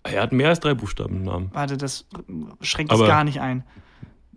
Er 0.04 0.22
hat 0.22 0.34
mehr 0.34 0.50
als 0.50 0.60
drei 0.60 0.74
Buchstaben 0.74 1.18
im 1.18 1.24
Namen. 1.24 1.50
Warte, 1.54 1.78
das 1.78 2.06
schränkt 2.62 2.94
es 2.94 3.00
gar 3.00 3.24
nicht 3.24 3.42
ein. 3.42 3.64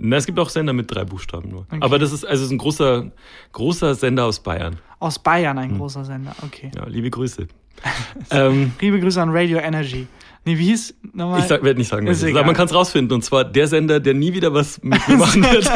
Na, 0.00 0.17
es 0.17 0.26
gibt 0.26 0.38
auch 0.38 0.49
Sender 0.49 0.73
mit 0.73 0.95
drei 0.95 1.05
Buchstaben 1.05 1.50
nur. 1.50 1.62
Okay. 1.62 1.78
Aber 1.81 1.99
das 1.99 2.12
ist 2.12 2.25
also 2.25 2.45
ist 2.45 2.52
ein 2.52 2.59
großer, 2.59 3.11
großer 3.52 3.95
Sender 3.97 4.26
aus 4.26 4.40
Bayern. 4.40 4.78
Aus 5.00 5.19
Bayern 5.19 5.59
ein 5.59 5.71
Hm. 5.71 5.78
großer 5.78 6.05
Sender, 6.05 6.35
okay. 6.43 6.71
Ja, 6.75 6.87
liebe 6.87 7.11
Grüße. 7.11 7.49
ähm, 8.31 8.73
Liebe 8.81 9.00
Grüße 9.00 9.21
an 9.21 9.31
Radio 9.31 9.59
Energy. 9.59 10.07
Nee, 10.49 10.59
wie 10.59 10.64
hieß 10.64 10.95
nochmal? 11.12 11.43
ich 11.45 11.50
werde 11.50 11.75
nicht 11.75 11.88
sagen, 11.88 12.07
was 12.07 12.23
Ist 12.23 12.31
aber 12.35 12.45
man 12.47 12.55
kann 12.55 12.67
es 12.69 12.75
rausfinden. 12.75 13.14
Und 13.14 13.23
zwar 13.23 13.45
der 13.45 13.69
Sender, 13.69 14.00
der 14.00 14.14
nie 14.14 14.33
wieder 14.33 14.55
was 14.55 14.83
mit 14.83 15.07
mir 15.07 15.17
machen 15.19 15.43
wird, 15.43 15.71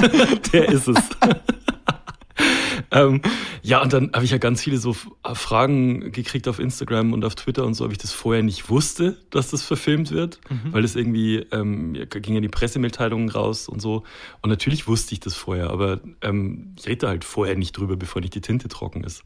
der 0.55 0.69
ist 0.71 0.89
es. 0.89 0.97
ähm, 2.91 3.21
ja, 3.63 3.83
und 3.83 3.93
dann 3.93 4.11
habe 4.15 4.25
ich 4.25 4.31
ja 4.31 4.39
ganz 4.39 4.63
viele 4.63 4.79
so 4.79 4.91
F- 4.93 5.09
Fragen 5.35 6.11
gekriegt 6.13 6.49
auf 6.49 6.59
Instagram 6.59 7.13
und 7.13 7.23
auf 7.25 7.35
Twitter 7.35 7.65
und 7.67 7.75
so, 7.75 7.85
ob 7.85 7.93
ich 7.93 7.99
das 7.99 8.13
vorher 8.13 8.43
nicht 8.43 8.71
wusste, 8.71 9.19
dass 9.31 9.51
das 9.51 9.63
verfilmt 9.63 10.11
wird, 10.11 10.41
weil 10.71 10.85
es 10.85 10.97
irgendwie 10.97 11.37
ähm, 11.53 11.95
ja, 11.95 12.05
ging 12.07 12.35
ja 12.35 12.41
die 12.41 12.49
Pressemitteilungen 12.49 13.29
raus 13.29 13.69
und 13.69 13.81
so. 13.81 14.05
Und 14.41 14.49
natürlich 14.51 14.89
wusste 14.89 15.13
ich 15.13 15.21
das 15.21 15.35
vorher, 15.35 15.69
aber 15.71 16.01
ähm, 16.23 16.73
ich 16.79 16.87
rede 16.89 17.09
halt 17.09 17.25
vorher 17.25 17.57
nicht 17.57 17.77
drüber, 17.77 17.97
bevor 17.97 18.23
nicht 18.23 18.35
die 18.35 18.41
Tinte 18.41 18.69
trocken 18.69 19.05
ist. 19.05 19.23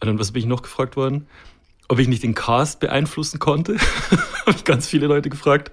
Und 0.00 0.08
dann, 0.08 0.18
was 0.18 0.32
bin 0.32 0.40
ich 0.40 0.46
noch 0.48 0.62
gefragt 0.62 0.96
worden? 0.96 1.26
Ob 1.88 1.98
ich 1.98 2.08
nicht 2.08 2.22
den 2.22 2.34
Cast 2.34 2.80
beeinflussen 2.80 3.38
konnte? 3.38 3.76
Habe 4.46 4.56
ich 4.56 4.64
ganz 4.64 4.86
viele 4.86 5.06
Leute 5.06 5.30
gefragt. 5.30 5.70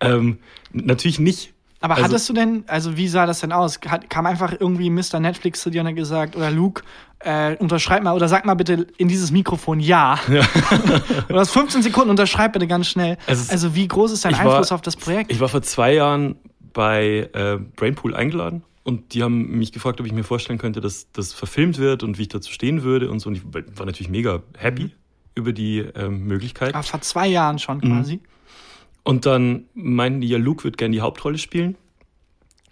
Ähm, 0.00 0.38
natürlich 0.72 1.18
nicht. 1.18 1.52
Aber 1.82 1.94
Also- 1.94 2.04
hattest 2.04 2.28
du 2.28 2.32
denn, 2.34 2.64
also 2.66 2.96
wie 2.96 3.08
sah 3.08 3.26
das 3.26 3.40
denn 3.40 3.52
aus? 3.52 3.78
Hat, 3.88 4.10
kam 4.10 4.26
einfach 4.26 4.54
irgendwie 4.58 4.90
Mr. 4.90 5.18
Netflix 5.20 5.62
zu 5.62 5.70
dir 5.70 5.80
und 5.82 5.88
hat 5.88 5.96
gesagt, 5.96 6.36
oder 6.36 6.50
Luke, 6.50 6.82
äh, 7.20 7.56
unterschreib 7.56 8.02
mal, 8.02 8.14
oder 8.14 8.28
sag 8.28 8.44
mal 8.46 8.54
bitte 8.54 8.86
in 8.98 9.08
dieses 9.08 9.30
Mikrofon 9.30 9.80
ja. 9.80 10.18
du 11.28 11.34
hast 11.34 11.50
15 11.50 11.82
Sekunden, 11.82 12.10
unterschreib 12.10 12.52
bitte 12.52 12.66
ganz 12.66 12.86
schnell. 12.88 13.16
Ist- 13.26 13.50
also 13.50 13.74
wie 13.74 13.88
groß 13.88 14.12
ist 14.12 14.24
dein 14.24 14.32
Ich 14.32 14.38
war- 14.38 14.52
Einfluss 14.52 14.72
auf 14.72 14.82
das 14.82 14.96
Projekt? 14.96 15.30
Ich 15.32 15.40
war 15.40 15.48
vor 15.48 15.62
zwei 15.62 15.94
Jahren 15.94 16.36
bei 16.72 17.28
äh, 17.34 17.58
Brainpool 17.76 18.14
eingeladen 18.14 18.62
und 18.84 19.14
die 19.14 19.22
haben 19.22 19.58
mich 19.58 19.72
gefragt, 19.72 20.00
ob 20.00 20.06
ich 20.06 20.12
mir 20.12 20.24
vorstellen 20.24 20.58
könnte, 20.58 20.80
dass 20.80 21.10
das 21.12 21.32
verfilmt 21.32 21.78
wird 21.78 22.02
und 22.02 22.18
wie 22.18 22.22
ich 22.22 22.28
dazu 22.28 22.52
stehen 22.52 22.82
würde 22.82 23.10
und 23.10 23.20
so. 23.20 23.28
Und 23.28 23.36
ich 23.36 23.42
war 23.52 23.86
natürlich 23.86 24.08
mega 24.10 24.42
happy 24.56 24.90
über 25.34 25.52
die 25.52 25.78
ähm, 25.78 26.24
Möglichkeit. 26.26 26.74
Ah, 26.74 26.82
vor 26.82 27.00
zwei 27.00 27.26
Jahren 27.28 27.58
schon 27.58 27.78
Mhm. 27.78 27.80
quasi. 27.98 28.20
Und 29.02 29.26
dann 29.26 29.64
meinten 29.74 30.20
die 30.20 30.28
ja, 30.28 30.38
Luke 30.38 30.64
wird 30.64 30.76
gerne 30.76 30.92
die 30.94 31.00
Hauptrolle 31.00 31.38
spielen. 31.38 31.76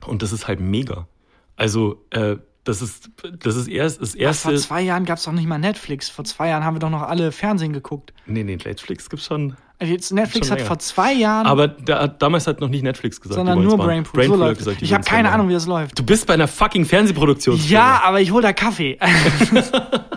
Und 0.06 0.22
das 0.22 0.32
ist 0.32 0.46
halt 0.46 0.60
mega. 0.60 1.08
Also, 1.56 2.04
äh, 2.10 2.36
das 2.64 2.82
ist, 2.82 3.10
das 3.40 3.56
ist 3.56 3.66
erst 3.68 4.02
das 4.02 4.14
Ach, 4.14 4.20
erste. 4.20 4.48
vor 4.50 4.56
zwei 4.58 4.82
Jahren 4.82 5.04
gab 5.06 5.16
es 5.18 5.24
doch 5.24 5.32
nicht 5.32 5.46
mal 5.48 5.58
Netflix. 5.58 6.10
Vor 6.10 6.24
zwei 6.26 6.48
Jahren 6.48 6.64
haben 6.64 6.74
wir 6.76 6.80
doch 6.80 6.90
noch 6.90 7.02
alle 7.02 7.32
Fernsehen 7.32 7.72
geguckt. 7.72 8.12
nee, 8.26 8.44
nee, 8.44 8.56
Netflix 8.56 9.08
gibt's 9.08 9.24
schon. 9.26 9.56
Also 9.80 9.92
jetzt 9.92 10.12
Netflix 10.12 10.48
Schon 10.48 10.52
hat 10.54 10.58
länger. 10.58 10.66
vor 10.68 10.78
zwei 10.80 11.12
Jahren, 11.14 11.46
Aber 11.46 11.68
da, 11.68 12.08
damals 12.08 12.48
hat 12.48 12.60
noch 12.60 12.68
nicht 12.68 12.82
Netflix 12.82 13.20
gesagt. 13.20 13.36
sondern 13.36 13.62
nur. 13.62 13.76
Brainpool. 13.78 14.04
So 14.12 14.12
Brainpool 14.18 14.38
hat 14.40 14.46
läuft. 14.48 14.58
gesagt, 14.58 14.82
ich 14.82 14.92
habe 14.92 15.04
keine 15.04 15.30
Ahnung, 15.30 15.48
wie 15.48 15.52
das 15.52 15.66
läuft. 15.66 15.96
Du 15.98 16.02
bist 16.04 16.26
bei 16.26 16.34
einer 16.34 16.48
fucking 16.48 16.84
Fernsehproduktion. 16.84 17.56
Ja, 17.68 18.02
aber 18.04 18.20
ich 18.20 18.32
hole 18.32 18.42
da 18.42 18.52
Kaffee. 18.52 18.98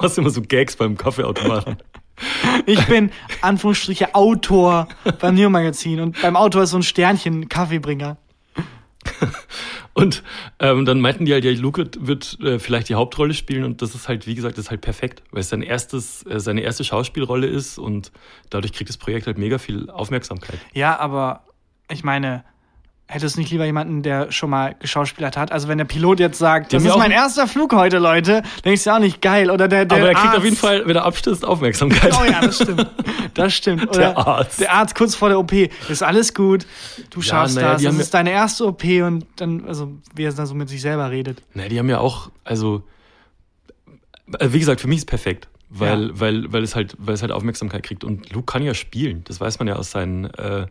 Du 0.00 0.06
hast 0.06 0.16
immer 0.16 0.30
so 0.30 0.40
Gags 0.40 0.76
beim 0.76 0.96
Kaffeeautomaten. 0.96 1.76
Ich 2.66 2.86
bin, 2.86 3.10
Anführungsstriche, 3.40 4.14
Autor 4.14 4.88
beim 5.20 5.36
Neo-Magazin 5.36 6.00
und 6.00 6.20
beim 6.20 6.36
Autor 6.36 6.64
ist 6.64 6.72
so 6.72 6.76
ein 6.76 6.82
Sternchen 6.82 7.48
Kaffeebringer. 7.48 8.18
Und 9.94 10.22
ähm, 10.58 10.84
dann 10.84 11.00
meinten 11.00 11.24
die 11.24 11.32
halt, 11.32 11.44
ja, 11.44 11.50
Luke 11.52 11.78
wird, 11.78 12.06
wird 12.06 12.38
äh, 12.40 12.58
vielleicht 12.58 12.90
die 12.90 12.94
Hauptrolle 12.94 13.32
spielen 13.32 13.64
und 13.64 13.80
das 13.80 13.94
ist 13.94 14.06
halt, 14.06 14.26
wie 14.26 14.34
gesagt, 14.34 14.58
das 14.58 14.66
ist 14.66 14.70
halt 14.70 14.82
perfekt, 14.82 15.22
weil 15.30 15.40
es 15.40 15.48
sein 15.48 15.62
erstes, 15.62 16.24
äh, 16.26 16.40
seine 16.40 16.60
erste 16.60 16.84
Schauspielrolle 16.84 17.46
ist 17.46 17.78
und 17.78 18.12
dadurch 18.50 18.74
kriegt 18.74 18.90
das 18.90 18.98
Projekt 18.98 19.26
halt 19.26 19.38
mega 19.38 19.56
viel 19.56 19.88
Aufmerksamkeit. 19.88 20.58
Ja, 20.74 20.98
aber 20.98 21.44
ich 21.90 22.04
meine, 22.04 22.44
hättest 23.10 23.36
du 23.36 23.40
nicht 23.40 23.50
lieber 23.50 23.64
jemanden, 23.64 24.02
der 24.02 24.30
schon 24.30 24.50
mal 24.50 24.76
geschauspielert 24.78 25.36
hat? 25.36 25.50
Also 25.52 25.68
wenn 25.68 25.78
der 25.78 25.84
Pilot 25.84 26.20
jetzt 26.20 26.38
sagt, 26.38 26.72
das 26.72 26.82
ist 26.82 26.88
ja 26.88 26.96
mein 26.96 27.10
erster 27.10 27.46
Flug 27.48 27.72
heute, 27.74 27.98
Leute, 27.98 28.42
denkst 28.64 28.84
du 28.84 28.90
ja 28.90 28.96
auch 28.96 29.00
nicht 29.00 29.20
geil. 29.20 29.50
Oder 29.50 29.66
der, 29.68 29.84
der 29.84 29.98
Aber 29.98 30.08
er 30.08 30.14
kriegt 30.14 30.36
auf 30.36 30.44
jeden 30.44 30.56
Fall, 30.56 30.86
wenn 30.86 30.96
er 30.96 31.04
abstürzt, 31.04 31.44
Aufmerksamkeit. 31.44 32.16
Oh 32.18 32.24
ja, 32.24 32.40
das 32.40 32.56
stimmt. 32.56 32.86
Das 33.34 33.52
stimmt. 33.52 33.82
Oder 33.88 33.98
Der 33.98 34.18
Arzt. 34.18 34.60
Der 34.60 34.72
Arzt 34.72 34.94
kurz 34.94 35.14
vor 35.14 35.28
der 35.28 35.38
OP. 35.38 35.52
Ist 35.52 36.02
alles 36.02 36.34
gut. 36.34 36.66
Du 37.10 37.20
schaffst 37.20 37.56
naja, 37.56 37.72
das. 37.72 37.82
Das 37.82 37.98
ist 37.98 38.14
deine 38.14 38.30
erste 38.30 38.66
OP 38.66 38.84
und 38.84 39.26
dann, 39.36 39.64
also, 39.66 39.92
wie 40.14 40.24
er 40.24 40.32
dann 40.32 40.46
so 40.46 40.54
mit 40.54 40.68
sich 40.68 40.80
selber 40.80 41.10
redet. 41.10 41.42
Na, 41.54 41.68
die 41.68 41.78
haben 41.78 41.88
ja 41.88 41.98
auch, 41.98 42.30
also, 42.44 42.82
äh, 44.38 44.48
wie 44.52 44.58
gesagt, 44.60 44.80
für 44.80 44.88
mich 44.88 44.98
ist 44.98 45.06
perfekt, 45.06 45.48
weil, 45.68 46.08
Ja. 46.08 46.20
weil, 46.20 46.52
weil, 46.52 46.62
es 46.62 46.76
halt, 46.76 46.94
weil 46.98 47.14
es 47.14 47.22
halt 47.22 47.32
Aufmerksamkeit 47.32 47.82
kriegt. 47.82 48.04
Und 48.04 48.32
Luke 48.32 48.46
kann 48.52 48.62
ja 48.62 48.74
spielen, 48.74 49.24
das 49.24 49.40
weiß 49.40 49.58
man 49.58 49.68
ja 49.68 49.76
aus 49.76 49.90
seinen, 49.90 50.26
äh, 50.34 50.66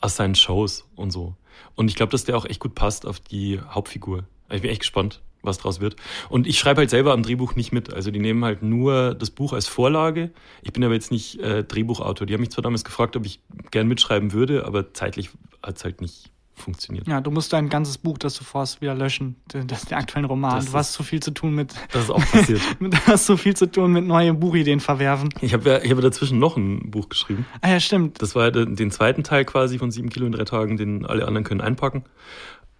aus 0.00 0.16
seinen 0.16 0.34
Shows 0.34 0.84
und 0.94 1.10
so. 1.10 1.34
Und 1.74 1.88
ich 1.88 1.96
glaube, 1.96 2.10
dass 2.10 2.24
der 2.24 2.36
auch 2.36 2.44
echt 2.44 2.60
gut 2.60 2.74
passt 2.74 3.06
auf 3.06 3.20
die 3.20 3.60
Hauptfigur. 3.60 4.24
Ich 4.50 4.62
bin 4.62 4.70
echt 4.70 4.80
gespannt, 4.80 5.20
was 5.42 5.58
draus 5.58 5.80
wird. 5.80 5.96
Und 6.28 6.46
ich 6.46 6.58
schreibe 6.58 6.80
halt 6.80 6.90
selber 6.90 7.12
am 7.12 7.22
Drehbuch 7.22 7.54
nicht 7.54 7.72
mit. 7.72 7.92
Also 7.92 8.10
die 8.10 8.18
nehmen 8.18 8.44
halt 8.44 8.62
nur 8.62 9.14
das 9.14 9.30
Buch 9.30 9.52
als 9.52 9.66
Vorlage. 9.66 10.30
Ich 10.62 10.72
bin 10.72 10.82
aber 10.84 10.94
jetzt 10.94 11.10
nicht 11.10 11.40
äh, 11.40 11.64
Drehbuchautor. 11.64 12.26
Die 12.26 12.34
haben 12.34 12.40
mich 12.40 12.50
zwar 12.50 12.62
damals 12.62 12.84
gefragt, 12.84 13.16
ob 13.16 13.26
ich 13.26 13.40
gern 13.70 13.88
mitschreiben 13.88 14.32
würde, 14.32 14.64
aber 14.64 14.92
zeitlich 14.94 15.30
hat 15.62 15.76
es 15.76 15.84
halt 15.84 16.00
nicht 16.00 16.30
funktioniert. 16.58 17.06
Ja, 17.08 17.20
du 17.20 17.30
musst 17.30 17.52
dein 17.52 17.68
ganzes 17.68 17.98
Buch, 17.98 18.18
das 18.18 18.34
du 18.34 18.44
vorhast, 18.44 18.80
wieder 18.80 18.94
löschen. 18.94 19.36
Das 19.48 19.80
ist 19.82 19.90
der 19.90 19.98
aktuellen 19.98 20.24
Roman. 20.26 20.56
Das 20.56 20.66
du 20.66 20.72
hast 20.74 20.92
zu 20.92 21.02
viel 21.02 21.20
zu 21.20 21.30
tun 21.32 21.54
mit, 21.54 21.74
Das 21.92 22.04
ist 22.04 22.10
auch 22.10 22.24
passiert. 22.30 22.60
du 22.80 22.90
hast 23.06 23.26
so 23.26 23.36
viel 23.36 23.56
zu 23.56 23.70
tun 23.70 23.92
mit 23.92 24.04
neuen 24.04 24.38
Buchideen 24.38 24.80
verwerfen. 24.80 25.30
Ich 25.40 25.54
habe 25.54 25.68
ja, 25.70 25.82
ich 25.82 25.90
habe 25.90 26.02
dazwischen 26.02 26.38
noch 26.38 26.56
ein 26.56 26.90
Buch 26.90 27.08
geschrieben. 27.08 27.46
Ah 27.60 27.70
ja, 27.70 27.80
stimmt. 27.80 28.20
Das 28.22 28.34
war 28.34 28.50
der- 28.50 28.66
den 28.66 28.90
zweiten 28.90 29.22
Teil 29.24 29.44
quasi 29.44 29.78
von 29.78 29.90
sieben 29.90 30.08
Kilo 30.10 30.26
in 30.26 30.32
drei 30.32 30.44
Tagen, 30.44 30.76
den 30.76 31.06
alle 31.06 31.26
anderen 31.26 31.44
können 31.44 31.60
einpacken. 31.60 32.04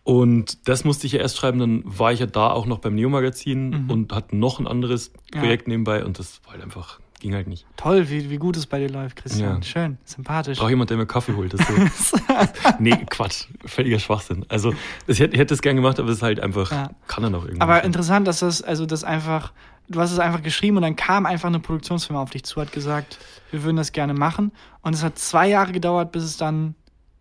Und 0.04 0.66
das 0.68 0.85
musste 0.85 1.06
ich 1.06 1.12
ja 1.12 1.20
erst 1.20 1.37
schreiben, 1.37 1.58
dann 1.58 1.82
war 1.85 2.12
ich 2.12 2.20
ja 2.20 2.26
da 2.26 2.50
auch 2.50 2.64
noch 2.64 2.78
beim 2.78 2.94
Neo-Magazin 2.94 3.85
Mhm. 3.85 3.90
und 3.90 4.12
hatte 4.14 4.37
noch 4.37 4.58
ein 4.58 4.66
anderes 4.66 5.12
Ja. 5.35 5.40
Projekt 5.40 5.68
nebenbei 5.68 6.02
und 6.04 6.18
das 6.18 6.40
war 6.44 6.54
halt 6.54 6.62
einfach, 6.62 6.99
ging 7.20 7.34
halt 7.34 7.46
nicht. 7.48 7.66
Toll, 7.76 8.08
wie, 8.10 8.30
wie 8.30 8.37
gut 8.37 8.56
es 8.56 8.66
bei 8.66 8.78
dir 8.78 8.88
läuft, 8.90 9.16
Christian. 9.16 9.56
Ja. 9.56 9.62
Schön, 9.62 9.98
sympathisch. 10.04 10.58
Brauche 10.58 10.70
jemand, 10.70 10.90
der 10.90 10.96
mir 10.96 11.06
Kaffee 11.06 11.34
holt. 11.34 11.52
Das 11.54 11.60
so. 11.66 12.16
nee, 12.78 12.96
Quatsch. 13.10 13.46
Völliger 13.64 13.98
Schwachsinn. 13.98 14.44
Also, 14.48 14.72
ich 15.06 15.20
hätte, 15.20 15.34
ich 15.34 15.40
hätte 15.40 15.54
das 15.54 15.62
gern 15.62 15.76
gemacht, 15.76 15.98
aber 15.98 16.08
es 16.10 16.18
ist 16.18 16.22
halt 16.22 16.40
einfach, 16.40 16.70
Ja. 16.70 16.90
kann 17.06 17.25
er 17.25 17.30
noch 17.30 17.44
irgendwie. 17.44 17.60
Aber 17.60 17.82
interessant, 17.84 18.26
dass 18.28 18.40
das, 18.40 18.62
also 18.62 18.87
das 18.87 19.04
einfach, 19.04 19.52
du 19.88 20.00
hast 20.00 20.12
es 20.12 20.18
einfach 20.18 20.42
geschrieben 20.42 20.76
und 20.76 20.82
dann 20.82 20.96
kam 20.96 21.26
einfach 21.26 21.48
eine 21.48 21.60
Produktionsfirma 21.60 22.20
auf 22.22 22.30
dich 22.30 22.44
zu, 22.44 22.60
hat 22.60 22.72
gesagt, 22.72 23.18
wir 23.50 23.62
würden 23.64 23.76
das 23.76 23.92
gerne 23.92 24.14
machen. 24.14 24.52
Und 24.82 24.94
es 24.94 25.02
hat 25.02 25.18
zwei 25.18 25.48
Jahre 25.48 25.72
gedauert, 25.72 26.12
bis 26.12 26.22
es 26.25 26.37
dann, 26.37 26.75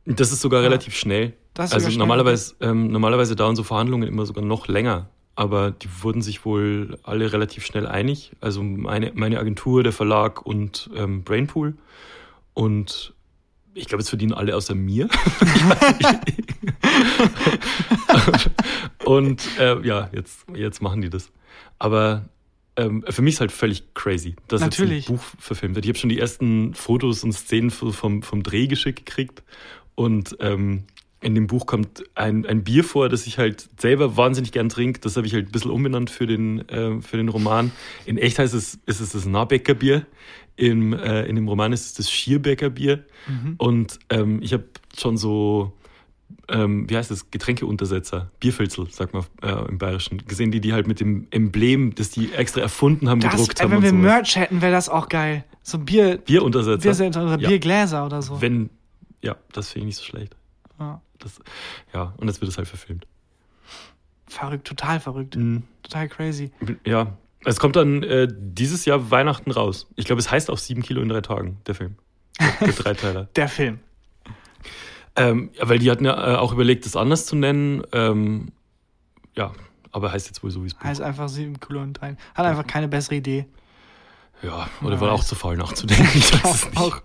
Das 0.05 0.31
ist 0.31 0.41
sogar 0.41 0.61
Ja. 0.61 0.67
relativ 0.67 0.95
schnell. 0.95 1.33
Das 1.53 1.71
ist 1.71 1.73
also 1.85 1.97
normalerweise, 1.97 2.53
ähm, 2.61 2.91
normalerweise 2.91 3.35
dauern 3.35 3.55
so 3.55 3.63
Verhandlungen 3.63 4.07
immer 4.07 4.25
sogar 4.27 4.43
noch 4.43 4.67
länger. 4.67 5.09
Aber 5.37 5.69
die 5.69 5.87
wurden 6.01 6.23
sich 6.23 6.45
wohl 6.45 6.97
alle 7.03 7.31
relativ 7.31 7.63
schnell 7.63 7.85
einig. 7.85 8.31
Also 8.41 8.63
meine, 8.63 9.11
meine 9.13 9.37
Agentur, 9.37 9.83
der 9.83 9.93
Verlag 9.93 10.43
und 10.43 10.89
ähm, 10.95 11.23
Brainpool. 11.23 11.77
Und 12.55 13.13
ich 13.75 13.85
glaube, 13.85 14.01
jetzt 14.01 14.09
verdienen 14.09 14.33
alle 14.33 14.55
außer 14.55 14.73
mir. 14.73 15.07
und 19.05 19.47
äh, 19.59 19.79
ja, 19.85 20.09
jetzt, 20.11 20.47
jetzt 20.55 20.81
machen 20.81 21.01
die 21.01 21.11
das. 21.11 21.31
Aber 21.77 22.27
ähm, 22.75 23.05
für 23.07 23.21
mich 23.21 23.35
ist 23.35 23.41
halt 23.41 23.51
völlig 23.51 23.93
crazy, 23.93 24.35
dass 24.47 24.61
Natürlich. 24.61 25.01
jetzt 25.01 25.09
ein 25.09 25.17
Buch 25.17 25.23
verfilmt 25.37 25.75
wird. 25.75 25.85
Ich 25.85 25.89
habe 25.89 25.99
schon 25.99 26.09
die 26.09 26.19
ersten 26.19 26.73
Fotos 26.73 27.23
und 27.23 27.33
Szenen 27.33 27.69
vom, 27.69 28.23
vom 28.23 28.41
Dreh 28.41 28.65
geschickt 28.65 29.05
gekriegt. 29.05 29.43
Und 29.93 30.35
ähm, 30.39 30.85
in 31.27 31.35
dem 31.35 31.47
Buch 31.47 31.65
kommt 31.65 32.05
ein, 32.15 32.45
ein 32.45 32.63
Bier 32.63 32.85
vor, 32.85 33.09
das 33.09 33.27
ich 33.27 33.37
halt 33.37 33.67
selber 33.77 34.15
wahnsinnig 34.15 34.53
gern 34.53 34.69
trinke. 34.69 35.01
Das 35.01 35.17
habe 35.17 35.27
ich 35.27 35.33
halt 35.33 35.47
ein 35.49 35.51
bisschen 35.51 35.71
umbenannt 35.71 36.09
für 36.09 36.25
den, 36.25 36.67
äh, 36.69 37.01
für 37.01 37.17
den 37.17 37.27
Roman. 37.27 37.73
In 38.05 38.17
echt 38.17 38.39
heißt 38.39 38.53
es, 38.53 38.79
ist 38.85 39.01
es 39.01 39.11
das 39.11 39.25
Nahbecker 39.25 39.73
Bier. 39.73 40.05
Im, 40.55 40.93
äh, 40.93 41.25
in 41.25 41.35
dem 41.35 41.49
Roman 41.49 41.73
ist 41.73 41.85
es 41.85 41.93
das 41.95 42.09
Schierbecker 42.09 42.69
Bier. 42.69 43.03
Und 43.57 43.99
ähm, 44.09 44.39
ich 44.41 44.53
habe 44.53 44.63
schon 44.97 45.17
so, 45.17 45.73
ähm, 46.47 46.89
wie 46.89 46.95
heißt 46.95 47.11
das, 47.11 47.29
Getränkeuntersetzer, 47.29 48.31
Bierfilzel, 48.39 48.89
sagt 48.89 49.13
man 49.13 49.25
äh, 49.41 49.67
im 49.67 49.77
Bayerischen, 49.79 50.19
gesehen, 50.25 50.51
die 50.51 50.61
die 50.61 50.71
halt 50.71 50.87
mit 50.87 51.01
dem 51.01 51.27
Emblem, 51.31 51.93
das 51.93 52.09
die 52.09 52.31
extra 52.31 52.61
erfunden 52.61 53.09
haben, 53.09 53.19
das, 53.19 53.31
gedruckt 53.31 53.61
haben. 53.61 53.71
wenn 53.71 53.81
wir 53.81 53.89
sowas. 53.89 54.01
Merch 54.01 54.35
hätten, 54.37 54.61
wäre 54.61 54.71
das 54.71 54.87
auch 54.87 55.09
geil. 55.09 55.43
So 55.61 55.77
Bier, 55.77 56.19
Bieruntersetzer. 56.19 56.93
Bier 56.93 57.21
oder 57.21 57.37
Ja. 57.37 57.49
Biergläser 57.49 58.05
oder 58.05 58.21
so. 58.21 58.39
Wenn, 58.41 58.69
ja, 59.21 59.35
das 59.51 59.71
finde 59.71 59.79
ich 59.79 59.85
nicht 59.87 59.97
so 59.97 60.05
schlecht. 60.05 60.37
Ja. 60.79 61.01
Das, 61.19 61.39
ja, 61.93 62.13
und 62.17 62.27
jetzt 62.27 62.41
wird 62.41 62.51
es 62.51 62.57
halt 62.57 62.67
verfilmt. 62.67 63.07
Verrückt, 64.27 64.67
total 64.67 64.99
verrückt. 64.99 65.35
Mhm. 65.35 65.63
Total 65.83 66.07
crazy. 66.09 66.51
Ja, 66.85 67.17
es 67.45 67.59
kommt 67.59 67.75
dann 67.75 68.03
äh, 68.03 68.27
dieses 68.29 68.85
Jahr 68.85 69.09
Weihnachten 69.09 69.51
raus. 69.51 69.87
Ich 69.95 70.05
glaube, 70.05 70.19
es 70.19 70.29
heißt 70.29 70.49
auch 70.51 70.57
sieben 70.57 70.81
Kilo 70.81 71.01
in 71.01 71.09
drei 71.09 71.21
Tagen, 71.21 71.57
der 71.65 71.75
Film. 71.75 71.95
Der 72.61 72.67
Dreiteiler. 72.73 73.23
Der 73.35 73.47
Film. 73.47 73.79
ähm, 75.15 75.49
weil 75.61 75.79
die 75.79 75.89
hatten 75.89 76.05
ja 76.05 76.33
äh, 76.33 76.35
auch 76.37 76.51
überlegt, 76.51 76.85
das 76.85 76.95
anders 76.95 77.25
zu 77.25 77.35
nennen. 77.35 77.83
Ähm, 77.93 78.51
ja, 79.35 79.53
aber 79.91 80.11
heißt 80.11 80.27
jetzt 80.27 80.43
wohl 80.43 80.51
so 80.51 80.63
wie 80.63 80.67
es. 80.67 80.79
Heißt 80.79 81.01
einfach 81.01 81.29
sieben 81.29 81.59
Kilo 81.59 81.81
und 81.81 81.93
drei. 81.93 82.17
Hat 82.35 82.45
einfach 82.45 82.67
keine 82.67 82.87
bessere 82.87 83.15
Idee. 83.15 83.45
Ja, 84.43 84.69
oder 84.83 84.95
Ja, 84.95 85.01
war 85.01 85.11
auch 85.13 85.23
zu 85.23 85.33
faul 85.35 85.57
nachzudenken. 85.57 86.09
Ich 86.13 86.31
weiß 86.43 86.53
es 86.53 86.65
nicht. 86.69 86.77
Auch. 86.77 87.01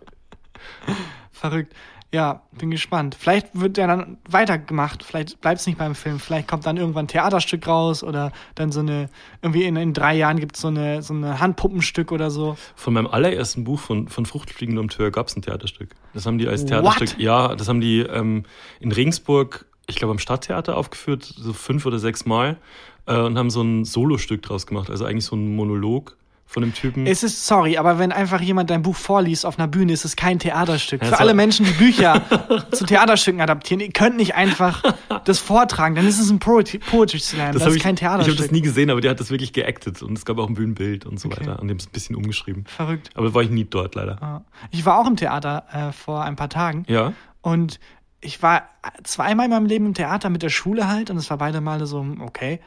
Verrückt. 1.30 1.74
Ja, 2.14 2.42
bin 2.52 2.70
gespannt. 2.70 3.16
Vielleicht 3.18 3.58
wird 3.58 3.78
der 3.78 3.86
dann 3.86 4.18
weitergemacht. 4.28 5.02
Vielleicht 5.02 5.40
bleibt 5.40 5.60
es 5.60 5.66
nicht 5.66 5.78
beim 5.78 5.94
Film. 5.94 6.18
Vielleicht 6.18 6.46
kommt 6.46 6.66
dann 6.66 6.76
irgendwann 6.76 7.06
ein 7.06 7.08
Theaterstück 7.08 7.66
raus 7.66 8.04
oder 8.04 8.32
dann 8.54 8.70
so 8.70 8.80
eine, 8.80 9.08
irgendwie 9.40 9.64
in, 9.64 9.76
in 9.76 9.94
drei 9.94 10.14
Jahren 10.14 10.38
gibt 10.38 10.56
es 10.56 10.60
so 10.60 10.68
eine, 10.68 11.00
so 11.00 11.14
eine 11.14 11.40
Handpuppenstück 11.40 12.12
oder 12.12 12.30
so. 12.30 12.58
Von 12.76 12.92
meinem 12.92 13.06
allerersten 13.06 13.64
Buch 13.64 13.80
von, 13.80 14.08
von 14.08 14.26
Fruchtfliegen 14.26 14.76
um 14.76 14.90
Tür 14.90 15.10
gab 15.10 15.28
es 15.28 15.36
ein 15.36 15.42
Theaterstück. 15.42 15.94
Das 16.12 16.26
haben 16.26 16.36
die 16.36 16.46
als 16.46 16.62
What? 16.62 16.68
Theaterstück, 16.68 17.18
ja, 17.18 17.54
das 17.54 17.68
haben 17.70 17.80
die 17.80 18.00
ähm, 18.00 18.44
in 18.80 18.92
Regensburg, 18.92 19.64
ich 19.86 19.96
glaube 19.96 20.12
am 20.12 20.18
Stadttheater 20.18 20.76
aufgeführt, 20.76 21.24
so 21.24 21.54
fünf 21.54 21.86
oder 21.86 21.98
sechs 21.98 22.26
Mal 22.26 22.58
äh, 23.06 23.16
und 23.16 23.38
haben 23.38 23.48
so 23.48 23.62
ein 23.62 23.86
Solostück 23.86 24.42
draus 24.42 24.66
gemacht, 24.66 24.90
also 24.90 25.06
eigentlich 25.06 25.24
so 25.24 25.34
ein 25.36 25.56
Monolog 25.56 26.16
von 26.52 26.62
dem 26.62 26.74
Typen. 26.74 27.06
Es 27.06 27.22
ist, 27.22 27.46
sorry, 27.46 27.78
aber 27.78 27.98
wenn 27.98 28.12
einfach 28.12 28.40
jemand 28.40 28.70
dein 28.70 28.82
Buch 28.82 28.94
vorliest 28.96 29.46
auf 29.46 29.58
einer 29.58 29.68
Bühne, 29.68 29.92
ist 29.92 30.04
es 30.04 30.16
kein 30.16 30.38
Theaterstück. 30.38 31.00
Ja, 31.02 31.08
Für 31.08 31.14
so- 31.14 31.20
alle 31.20 31.34
Menschen, 31.34 31.64
die 31.66 31.72
Bücher 31.72 32.22
zu 32.72 32.84
Theaterstücken 32.84 33.40
adaptieren, 33.40 33.80
ihr 33.80 33.90
könnt 33.92 34.16
nicht 34.16 34.34
einfach 34.34 34.82
das 35.24 35.38
vortragen, 35.38 35.94
dann 35.94 36.06
ist 36.06 36.18
es 36.20 36.30
ein 36.30 36.38
Poetry, 36.38 36.80
Slam, 37.18 37.52
das, 37.52 37.62
hab 37.62 37.70
ist 37.70 37.76
ich, 37.76 37.82
kein 37.82 37.94
ich 37.94 38.04
habe 38.04 38.18
Theaterstück. 38.22 38.36
das 38.46 38.50
nie 38.52 38.60
gesehen, 38.60 38.90
aber 38.90 39.00
der 39.00 39.10
hat 39.12 39.20
das 39.20 39.30
wirklich 39.30 39.52
geactet 39.52 40.02
und 40.02 40.16
es 40.18 40.24
gab 40.24 40.38
auch 40.38 40.48
ein 40.48 40.54
Bühnenbild 40.54 41.06
und 41.06 41.18
so 41.18 41.28
Okay. 41.28 41.40
weiter. 41.40 41.58
An 41.60 41.68
dem 41.68 41.78
ist 41.78 41.88
ein 41.88 41.92
bisschen 41.92 42.16
umgeschrieben. 42.16 42.64
Verrückt. 42.66 43.10
Aber 43.14 43.28
da 43.28 43.34
war 43.34 43.42
ich 43.42 43.50
nie 43.50 43.64
dort 43.64 43.94
leider. 43.94 44.18
Ja. 44.20 44.44
Ich 44.70 44.84
war 44.84 44.98
auch 44.98 45.06
im 45.06 45.16
Theater 45.16 45.64
äh, 45.72 45.92
vor 45.92 46.22
ein 46.24 46.36
paar 46.36 46.48
Tagen 46.50 46.84
Ja. 46.88 47.12
und 47.40 47.80
ich 48.20 48.42
war 48.42 48.62
zweimal 49.02 49.46
in 49.46 49.50
meinem 49.50 49.66
Leben 49.66 49.86
im 49.86 49.94
Theater 49.94 50.30
mit 50.30 50.42
der 50.42 50.48
Schule 50.50 50.86
halt 50.88 51.10
und 51.10 51.16
es 51.16 51.28
war 51.30 51.38
beide 51.38 51.60
Male 51.60 51.86
so, 51.86 52.06
okay. 52.20 52.60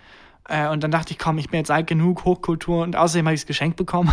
Äh, 0.48 0.68
und 0.70 0.84
dann 0.84 0.92
dachte 0.92 1.12
ich, 1.12 1.18
komm, 1.20 1.38
ich 1.40 1.50
bin 1.50 1.60
jetzt 1.60 1.72
alt 1.72 1.88
genug, 1.88 2.24
Hochkultur 2.26 2.84
und 2.84 2.96
außerdem 2.96 3.26
habe 3.26 3.34
ich 3.34 3.42
es 3.42 3.48
geschenkt 3.48 3.78
bekommen 3.78 4.12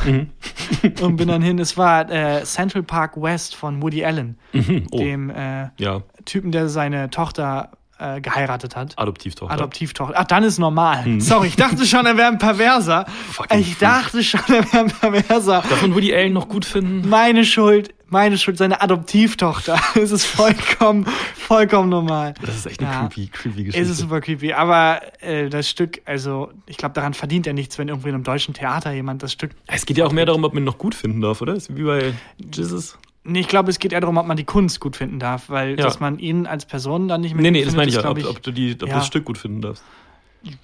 Mhm. 0.82 0.92
und 1.02 1.16
bin 1.16 1.28
dann 1.28 1.42
hin. 1.42 1.58
Es 1.58 1.76
war 1.76 2.10
äh, 2.10 2.42
Central 2.44 2.82
Park 2.82 3.20
West 3.20 3.54
von 3.54 3.82
Woody 3.82 4.04
Allen, 4.04 4.38
Mhm. 4.52 4.86
Oh, 4.90 4.98
dem 4.98 5.30
äh, 5.30 5.68
ja, 5.78 6.02
Typen, 6.24 6.50
der 6.52 6.68
seine 6.68 7.10
Tochter 7.10 7.72
äh, 7.98 8.20
geheiratet 8.20 8.74
hat. 8.76 8.98
Adoptivtochter. 8.98 9.52
Adoptivtochter. 9.54 10.14
Ach, 10.18 10.24
dann 10.24 10.42
ist 10.42 10.58
normal. 10.58 11.04
Sorry, 11.20 11.48
ich 11.48 11.56
dachte 11.56 11.84
schon, 11.86 12.06
er 12.06 12.16
wäre 12.16 12.28
ein 12.28 12.38
Perverser. 12.38 13.04
Fucking 13.30 13.58
Ich 13.60 13.78
dachte 13.78 14.22
schon, 14.24 14.40
er 14.48 14.64
wäre 14.72 14.84
ein 14.84 14.86
Perverser. 14.90 15.62
Darf 15.68 15.82
man 15.82 15.94
Woody 15.94 16.14
Allen 16.14 16.32
noch 16.32 16.48
gut 16.48 16.64
finden? 16.64 17.08
Meine 17.08 17.44
Schuld, 17.44 17.94
meine 18.12 18.38
Schuld, 18.38 18.58
seine 18.58 18.80
Adoptivtochter. 18.80 19.80
Es 19.94 20.12
ist 20.12 20.26
vollkommen, 20.26 21.06
vollkommen 21.34 21.88
normal. 21.88 22.34
Das 22.44 22.54
ist 22.56 22.66
echt 22.66 22.80
eine 22.82 22.90
Ja. 22.92 23.00
creepy, 23.08 23.26
creepy 23.28 23.60
Es 23.60 23.66
Geschichte. 23.66 23.90
ist 23.92 23.98
super 23.98 24.20
creepy, 24.20 24.52
aber 24.52 25.00
äh, 25.20 25.48
das 25.48 25.68
Stück, 25.68 26.00
also 26.04 26.50
ich 26.66 26.76
glaube, 26.76 26.94
daran 26.94 27.14
verdient 27.14 27.46
er 27.46 27.52
nichts, 27.54 27.78
wenn 27.78 27.88
irgendwie 27.88 28.10
in 28.10 28.14
einem 28.14 28.24
deutschen 28.24 28.54
Theater 28.54 28.92
jemand 28.92 29.22
das 29.22 29.32
Stück. 29.32 29.52
Es 29.66 29.86
geht 29.86 29.96
ja 29.98 30.06
auch 30.06 30.12
mehr 30.12 30.26
darum, 30.26 30.44
ob 30.44 30.54
man 30.54 30.62
ihn 30.62 30.66
noch 30.66 30.78
gut 30.78 30.94
finden 30.94 31.20
darf, 31.20 31.40
oder? 31.40 31.54
Ist 31.54 31.74
wie 31.76 31.82
bei 31.84 32.12
Jesus. 32.54 32.98
Nee, 33.24 33.40
ich 33.40 33.48
glaube, 33.48 33.70
es 33.70 33.78
geht 33.78 33.92
eher 33.92 34.00
darum, 34.00 34.16
ob 34.18 34.26
man 34.26 34.36
die 34.36 34.44
Kunst 34.44 34.80
gut 34.80 34.96
finden 34.96 35.18
darf, 35.20 35.48
weil 35.48 35.70
Ja. 35.78 35.84
dass 35.84 36.00
man 36.00 36.18
ihn 36.18 36.46
als 36.46 36.66
Person 36.66 37.08
dann 37.08 37.20
nicht 37.20 37.34
mehr 37.34 37.42
Nee, 37.42 37.50
nee, 37.52 37.64
das 37.64 37.74
meine 37.76 37.88
ich 37.88 37.96
ist, 37.96 38.02
ja, 38.04 38.10
ob, 38.10 38.18
ob 38.24 38.42
du, 38.42 38.50
die, 38.50 38.72
ob 38.74 38.80
ja. 38.82 38.86
du 38.88 38.92
das 38.94 39.06
Stück 39.06 39.24
gut 39.24 39.38
finden 39.38 39.60
darfst. 39.62 39.82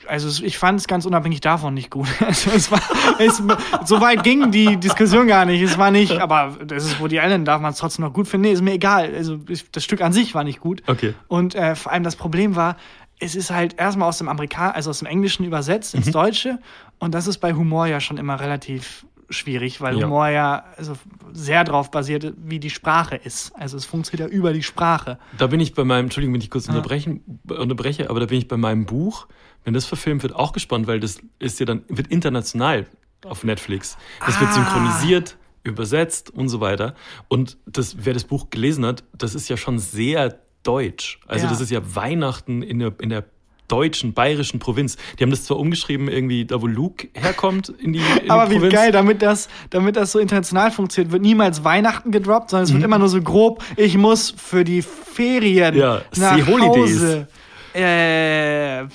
Also 0.08 0.42
ich 0.44 0.58
fand 0.58 0.80
es 0.80 0.86
ganz 0.88 1.06
unabhängig 1.06 1.40
davon 1.40 1.74
nicht 1.74 1.90
gut. 1.90 2.08
Also 2.20 2.50
es 2.50 2.70
war, 2.70 2.80
es, 3.18 3.42
so 3.86 4.00
weit 4.00 4.22
ging 4.24 4.50
die 4.50 4.76
Diskussion 4.76 5.26
gar 5.26 5.44
nicht. 5.44 5.62
Es 5.62 5.78
war 5.78 5.90
nicht, 5.90 6.12
aber 6.18 6.56
das 6.64 6.84
ist 6.84 7.00
Woody 7.00 7.18
Allen, 7.20 7.44
darf 7.44 7.60
man 7.60 7.72
es 7.72 7.78
trotzdem 7.78 8.04
noch 8.04 8.12
gut 8.12 8.26
finden. 8.28 8.46
Nee, 8.48 8.52
ist 8.52 8.62
mir 8.62 8.72
egal. 8.72 9.14
Also 9.14 9.38
ich, 9.48 9.70
das 9.70 9.84
Stück 9.84 10.00
an 10.00 10.12
sich 10.12 10.34
war 10.34 10.44
nicht 10.44 10.60
gut. 10.60 10.82
Okay. 10.86 11.14
Und 11.28 11.54
äh, 11.54 11.74
vor 11.74 11.92
allem 11.92 12.02
das 12.04 12.16
Problem 12.16 12.56
war, 12.56 12.76
es 13.20 13.34
ist 13.34 13.50
halt 13.50 13.78
erstmal 13.78 14.08
aus 14.08 14.18
dem 14.18 14.28
Amerikan 14.28 14.72
also 14.72 14.90
aus 14.90 14.98
dem 15.00 15.06
Englischen 15.06 15.44
übersetzt 15.44 15.94
Mhm. 15.94 16.02
ins 16.02 16.10
Deutsche 16.12 16.58
und 16.98 17.14
das 17.14 17.26
ist 17.26 17.38
bei 17.38 17.52
Humor 17.54 17.86
ja 17.86 18.00
schon 18.00 18.16
immer 18.16 18.38
relativ 18.40 19.04
schwierig, 19.30 19.80
weil 19.80 19.98
Ja. 19.98 20.06
Humor 20.06 20.28
ja 20.28 20.64
also 20.76 20.94
sehr 21.32 21.64
darauf 21.64 21.90
basiert, 21.90 22.32
wie 22.36 22.58
die 22.60 22.70
Sprache 22.70 23.16
ist. 23.16 23.52
Also 23.56 23.76
es 23.76 23.84
funktioniert 23.84 24.30
ja 24.30 24.36
über 24.36 24.52
die 24.52 24.62
Sprache. 24.62 25.18
Da 25.36 25.46
bin 25.48 25.60
ich 25.60 25.74
bei 25.74 25.84
meinem, 25.84 26.06
Entschuldigung, 26.06 26.34
wenn 26.34 26.40
ich 26.40 26.50
kurz 26.50 26.68
unterbrechen, 26.68 27.40
unterbreche, 27.48 28.10
aber 28.10 28.20
da 28.20 28.26
bin 28.26 28.38
ich 28.38 28.48
bei 28.48 28.56
meinem 28.56 28.86
Buch, 28.86 29.26
wenn 29.64 29.74
das 29.74 29.84
verfilmt 29.86 30.22
wird, 30.22 30.34
auch 30.34 30.52
gespannt, 30.52 30.86
weil 30.86 31.00
das 31.00 31.20
ist 31.38 31.60
ja 31.60 31.66
dann, 31.66 31.82
wird 31.88 32.06
international 32.08 32.86
auf 33.24 33.44
Netflix. 33.44 33.96
Das 34.24 34.40
wird 34.40 34.50
Ah. 34.50 34.54
synchronisiert, 34.54 35.36
übersetzt 35.64 36.30
und 36.30 36.48
so 36.48 36.60
weiter. 36.60 36.94
Und 37.28 37.58
das, 37.66 37.96
wer 38.04 38.14
das 38.14 38.24
Buch 38.24 38.50
gelesen 38.50 38.86
hat, 38.86 39.04
das 39.12 39.34
ist 39.34 39.48
ja 39.48 39.56
schon 39.56 39.78
sehr 39.78 40.38
deutsch. 40.62 41.20
Also 41.26 41.44
Ja. 41.44 41.50
das 41.50 41.60
ist 41.60 41.70
ja 41.70 41.80
Weihnachten 41.94 42.62
in 42.62 42.78
der, 42.78 42.92
in 43.00 43.08
der 43.10 43.24
deutschen, 43.68 44.12
bayerischen 44.14 44.58
Provinz. 44.58 44.96
Die 45.18 45.22
haben 45.22 45.30
das 45.30 45.44
zwar 45.44 45.58
umgeschrieben, 45.58 46.08
irgendwie 46.08 46.44
da, 46.44 46.60
wo 46.60 46.66
Luke 46.66 47.08
herkommt, 47.14 47.68
in 47.68 47.92
die, 47.92 48.00
in 48.00 48.30
Aber 48.30 48.46
die 48.46 48.50
wie 48.52 48.54
Provinz. 48.56 48.74
geil, 48.74 48.92
damit 48.92 49.22
das, 49.22 49.48
damit 49.70 49.96
das 49.96 50.12
so 50.12 50.18
international 50.18 50.70
funktioniert, 50.70 51.12
wird 51.12 51.22
niemals 51.22 51.62
Weihnachten 51.64 52.10
gedroppt, 52.10 52.50
sondern 52.50 52.64
es 52.64 52.70
Mhm. 52.70 52.74
wird 52.76 52.84
immer 52.84 52.98
nur 52.98 53.08
so 53.08 53.20
grob, 53.22 53.62
ich 53.76 53.96
muss 53.96 54.34
für 54.36 54.64
die 54.64 54.82
Ferien 54.82 55.76
Ja, 55.76 56.02
nach 56.16 56.46
Holidays. 56.46 56.96
Hause. 56.96 57.28
Äh, 57.74 58.86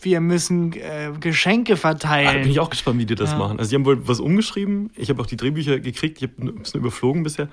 wir 0.00 0.20
müssen 0.20 0.72
äh, 0.74 1.10
Geschenke 1.18 1.72
Ah, 1.72 1.76
verteilen. 1.76 2.42
bin 2.42 2.50
ich 2.52 2.60
auch 2.60 2.70
gespannt, 2.70 2.98
wie 3.00 3.06
die 3.06 3.14
das 3.16 3.32
Ja. 3.32 3.38
machen. 3.38 3.58
Also, 3.58 3.70
die 3.70 3.74
haben 3.76 3.84
wohl 3.84 4.06
was 4.06 4.20
umgeschrieben. 4.20 4.90
Ich 4.94 5.10
habe 5.10 5.20
auch 5.20 5.26
die 5.26 5.36
Drehbücher 5.36 5.80
gekriegt. 5.80 6.18
Ich 6.22 6.28
habe 6.28 6.34
ein 6.52 6.58
bisschen 6.62 6.80
überflogen 6.80 7.24
bisher. 7.24 7.48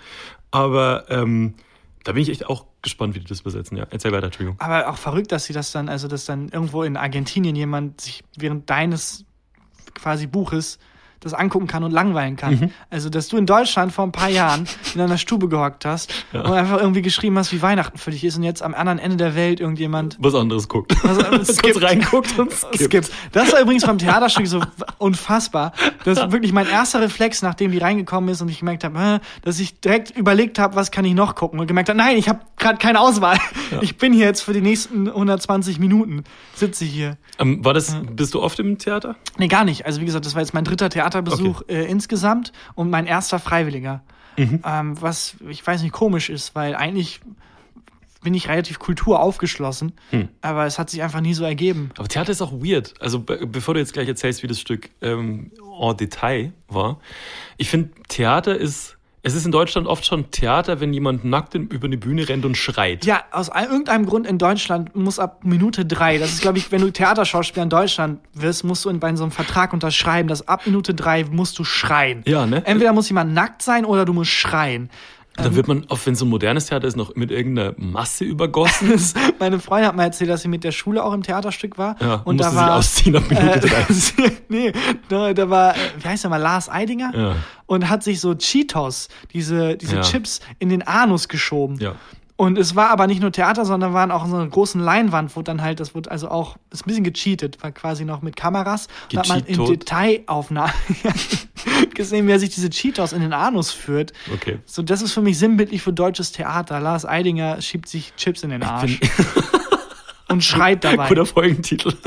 Aber 0.51 1.05
ähm, 1.09 1.55
da 2.05 2.11
bin 2.11 2.21
ich 2.21 2.29
echt 2.29 2.45
auch 2.45 2.65
gespannt, 2.83 3.15
wie 3.15 3.19
die 3.19 3.25
das 3.25 3.41
übersetzen. 3.41 3.77
Ja, 3.77 3.87
erzähl 3.89 4.11
weiter, 4.11 4.27
Entschuldigung. 4.27 4.59
Aber 4.59 4.87
auch 4.89 4.97
verrückt, 4.97 5.31
dass 5.31 5.45
sie 5.45 5.53
das 5.53 5.71
dann, 5.71 5.89
also 5.89 6.07
dass 6.07 6.25
dann 6.25 6.49
irgendwo 6.49 6.83
in 6.83 6.97
Argentinien 6.97 7.55
jemand 7.55 7.99
sich 7.99 8.23
während 8.37 8.69
deines 8.69 9.25
quasi 9.95 10.27
Buches 10.27 10.77
das 11.25 11.33
angucken 11.33 11.67
kann 11.67 11.83
und 11.83 11.91
langweilen 11.91 12.35
kann. 12.35 12.53
Mhm. 12.55 12.71
Also, 12.89 13.09
dass 13.09 13.27
du 13.27 13.37
in 13.37 13.45
Deutschland 13.45 13.91
vor 13.91 14.05
ein 14.05 14.11
paar 14.11 14.29
Jahren 14.29 14.67
in 14.95 15.01
einer 15.01 15.17
Stube 15.17 15.49
gehockt 15.49 15.85
hast 15.85 16.13
und 16.31 16.45
einfach 16.45 16.79
irgendwie 16.79 17.01
geschrieben 17.01 17.37
hast, 17.37 17.51
wie 17.51 17.61
Weihnachten 17.61 17.97
für 17.97 18.11
dich 18.11 18.23
ist 18.23 18.37
und 18.37 18.43
jetzt 18.43 18.61
am 18.61 18.73
anderen 18.73 18.99
Ende 18.99 19.17
der 19.17 19.35
Welt 19.35 19.59
irgendjemand 19.59 20.17
Was 20.19 20.35
anderes 20.35 20.69
guckt. 20.69 20.95
Also, 21.03 21.21
es 21.35 21.57
Kurz 21.61 21.81
reinguckt 21.81 22.37
und 22.37 22.53
skippt. 22.75 23.11
Das 23.31 23.51
war 23.51 23.61
übrigens 23.61 23.85
beim 23.85 23.97
Theaterstück 23.97 24.47
so 24.47 24.61
unfassbar. 24.99 25.73
Das 26.03 26.19
ist 26.19 26.31
wirklich 26.31 26.53
mein 26.53 26.67
erster 26.67 27.01
Reflex, 27.01 27.41
nachdem 27.41 27.71
die 27.71 27.79
reingekommen 27.79 28.29
ist 28.29 28.41
und 28.41 28.49
ich 28.49 28.59
gemerkt 28.59 28.83
habe, 28.83 29.19
dass 29.41 29.59
ich 29.59 29.79
direkt 29.79 30.11
überlegt 30.11 30.59
habe, 30.59 30.75
was 30.75 30.91
kann 30.91 31.05
ich 31.05 31.13
noch 31.13 31.35
gucken 31.35 31.59
und 31.59 31.67
gemerkt 31.67 31.89
habe, 31.89 31.97
nein, 31.97 32.17
ich 32.17 32.29
habe 32.29 32.39
gerade 32.57 32.77
keine 32.77 32.99
Auswahl. 32.99 33.37
Ich 33.81 33.97
bin 33.97 34.13
hier 34.13 34.25
jetzt 34.25 34.41
für 34.41 34.53
die 34.53 34.61
nächsten 34.61 35.07
120 35.07 35.79
Minuten 35.79 36.23
sitze 36.53 36.85
hier. 36.85 37.17
Ähm, 37.39 37.63
war 37.65 37.73
das, 37.73 37.95
bist 38.11 38.33
du 38.33 38.41
oft 38.41 38.59
im 38.59 38.77
Theater? 38.77 39.15
Nee, 39.37 39.47
gar 39.47 39.65
nicht. 39.65 39.85
Also 39.85 40.01
wie 40.01 40.05
gesagt, 40.05 40.25
das 40.25 40.35
war 40.35 40.41
jetzt 40.41 40.53
mein 40.53 40.63
dritter 40.63 40.89
Theaterbesuch 41.15 41.63
äh, 41.67 41.85
insgesamt 41.85 42.51
und 42.75 42.89
mein 42.89 43.05
erster 43.05 43.39
Freiwilliger. 43.39 44.03
Ähm, 44.37 45.01
was 45.01 45.35
ich 45.47 45.65
weiß 45.65 45.81
nicht 45.81 45.93
komisch 45.93 46.29
ist, 46.29 46.55
weil 46.55 46.75
eigentlich 46.75 47.21
bin 48.21 48.33
ich 48.33 48.49
relativ 48.49 48.79
Kultur 48.79 49.21
aufgeschlossen, 49.21 49.93
aber 50.41 50.65
es 50.65 50.77
hat 50.77 50.89
sich 50.89 51.01
einfach 51.03 51.21
nie 51.21 51.33
so 51.33 51.45
ergeben. 51.45 51.91
Aber 51.97 52.07
Theater 52.07 52.31
ist 52.31 52.41
auch 52.41 52.51
weird. 52.51 52.93
Also 52.99 53.19
be 53.19 53.47
bevor 53.47 53.75
du 53.75 53.79
jetzt 53.79 53.93
gleich 53.93 54.07
erzählst, 54.09 54.43
wie 54.43 54.47
das 54.47 54.59
Stück 54.59 54.89
ähm, 55.01 55.51
en 55.79 55.97
Detail 55.97 56.51
war. 56.67 56.99
Ich 57.55 57.69
finde, 57.69 57.91
Theater 58.09 58.57
ist, 58.57 58.94
es 59.25 59.33
ist 59.33 59.45
in 59.45 59.51
Deutschland 59.51 59.87
oft 59.87 60.05
schon 60.05 60.29
Theater, 60.29 60.79
wenn 60.79 60.93
jemand 60.93 61.25
nackt 61.25 61.55
über 61.55 61.85
eine 61.87 61.97
Bühne 61.97 62.29
rennt 62.29 62.45
und 62.45 62.55
schreit. 62.55 63.05
Ja, 63.05 63.23
aus 63.31 63.49
ein- 63.49 63.65
irgendeinem 63.65 64.05
Grund 64.05 64.27
in 64.27 64.37
Deutschland 64.37 64.95
muss 64.95 65.17
ab 65.17 65.39
Minute 65.43 65.83
drei, 65.83 66.19
das 66.19 66.33
ist, 66.33 66.41
glaube 66.41 66.59
ich, 66.59 66.71
wenn 66.71 66.81
du 66.81 66.91
Theaterschauspieler 66.91 67.63
in 67.63 67.69
Deutschland 67.71 68.19
wirst, 68.33 68.63
musst 68.63 68.85
du 68.85 68.89
in, 68.89 68.99
bei 68.99 69.15
so 69.15 69.23
einem 69.23 69.31
Vertrag 69.31 69.73
unterschreiben, 69.73 70.27
dass 70.29 70.47
ab 70.47 70.67
Minute 70.67 70.93
drei 70.93 71.23
musst 71.23 71.57
du 71.57 71.63
schreien. 71.63 72.21
Ja, 72.27 72.45
ne? 72.45 72.63
Entweder 72.67 72.93
muss 72.93 73.09
jemand 73.09 73.33
nackt 73.33 73.63
sein 73.63 73.83
oder 73.83 74.05
du 74.05 74.13
musst 74.13 74.29
schreien. 74.31 74.91
Dann 75.37 75.55
wird 75.55 75.67
man, 75.67 75.85
auch 75.89 75.99
wenn 76.05 76.13
es 76.13 76.19
so 76.19 76.25
ein 76.25 76.29
modernes 76.29 76.67
Theater 76.67 76.87
ist, 76.87 76.95
noch 76.95 77.15
mit 77.15 77.29
irgendeiner 77.31 77.73
Masse 77.77 78.23
übergossen. 78.23 78.93
Meine 79.39 79.59
Freundin 79.59 79.87
hat 79.89 79.95
mal 79.95 80.05
erzählt, 80.05 80.29
dass 80.29 80.41
sie 80.41 80.47
mit 80.47 80.63
der 80.63 80.71
Schule 80.71 81.03
auch 81.03 81.13
im 81.13 81.23
Theaterstück 81.23 81.77
war. 81.77 81.95
Ja, 82.01 82.21
und 82.25 82.37
da 82.39 82.45
musste 82.45 82.59
war, 82.59 82.81
sich 82.81 82.89
ausziehen 82.89 83.15
ab 83.17 83.23
Minute. 83.29 83.67
Äh, 83.67 84.31
nee, 84.49 84.73
da, 85.09 85.33
da 85.33 85.49
war, 85.49 85.75
äh, 85.75 85.79
wie 85.99 86.07
heißt 86.07 86.23
der 86.23 86.29
mal, 86.29 86.37
Lars 86.37 86.69
Eidinger? 86.69 87.11
Ja. 87.15 87.35
Und 87.65 87.89
hat 87.89 88.03
sich 88.03 88.21
so 88.21 88.35
Cheetos, 88.35 89.09
diese, 89.33 89.75
diese 89.75 89.97
Ja. 89.97 90.01
Chips, 90.01 90.39
in 90.59 90.69
den 90.69 90.83
Anus 90.83 91.27
geschoben. 91.27 91.77
Ja. 91.79 91.95
Und 92.37 92.57
es 92.57 92.75
war 92.75 92.89
aber 92.89 93.07
nicht 93.07 93.21
nur 93.21 93.31
Theater, 93.31 93.63
sondern 93.63 93.93
waren 93.93 94.11
auch 94.11 94.27
so 94.27 94.35
einer 94.35 94.47
großen 94.47 94.81
Leinwand, 94.81 95.35
wo 95.37 95.41
dann 95.41 95.61
halt, 95.61 95.79
das 95.79 95.95
wurde 95.95 96.11
also 96.11 96.29
auch, 96.29 96.57
ist 96.69 96.85
ein 96.85 96.87
bisschen 96.87 97.03
gecheatet, 97.05 97.63
war 97.63 97.71
quasi 97.71 98.03
noch 98.03 98.21
mit 98.21 98.35
Kameras. 98.35 98.87
Da 99.11 99.19
hat 99.19 99.29
man 99.29 99.45
in? 99.45 99.63
Detailaufnahmen 99.65 100.73
gesehen, 101.95 102.27
wie 102.27 102.31
er 102.31 102.39
sich 102.39 102.49
diese 102.49 102.69
Cheetos 102.69 103.13
in 103.13 103.21
den 103.21 103.31
Anus 103.31 103.71
führt. 103.71 104.11
Okay. 104.33 104.59
So, 104.65 104.81
das 104.81 105.01
ist 105.01 105.13
für 105.13 105.21
mich 105.21 105.39
sinnbildlich 105.39 105.81
für 105.81 105.93
deutsches 105.93 106.33
Theater. 106.33 106.81
Lars 106.81 107.05
Eidinger 107.05 107.61
schiebt 107.61 107.87
sich 107.87 108.13
Chips 108.17 108.43
in 108.43 108.49
den 108.49 108.63
Arsch 108.63 108.99
und 110.27 110.43
schreit 110.43 110.83
dabei. 110.83 111.07
Guter 111.07 111.25
Folgentitel. 111.25 111.93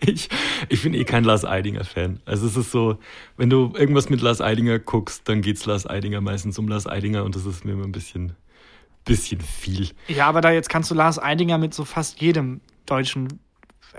Ich, 0.00 0.28
ich 0.68 0.82
bin 0.82 0.94
eh 0.94 1.02
kein 1.02 1.24
Lars 1.24 1.44
Eidinger-Fan. 1.44 2.20
Also 2.24 2.46
es 2.46 2.56
ist 2.56 2.70
so, 2.70 2.98
wenn 3.36 3.50
du 3.50 3.72
irgendwas 3.76 4.08
mit 4.08 4.20
Lars 4.20 4.40
Eidinger 4.40 4.78
guckst, 4.78 5.28
dann 5.28 5.42
geht's 5.42 5.66
Lars 5.66 5.86
Eidinger 5.86 6.20
meistens 6.20 6.58
um 6.58 6.68
Lars 6.68 6.86
Eidinger 6.86 7.24
und 7.24 7.34
das 7.34 7.44
ist 7.46 7.64
mir 7.64 7.72
immer 7.72 7.84
ein 7.84 7.92
bisschen, 7.92 8.36
bisschen 9.06 9.40
viel. 9.40 9.88
Ja, 10.08 10.26
aber 10.26 10.42
da 10.42 10.50
jetzt 10.50 10.68
kannst 10.68 10.90
du 10.90 10.94
Lars 10.94 11.18
Eidinger 11.18 11.56
mit 11.56 11.72
so 11.72 11.86
fast 11.86 12.20
jedem 12.20 12.60
deutschen 12.84 13.40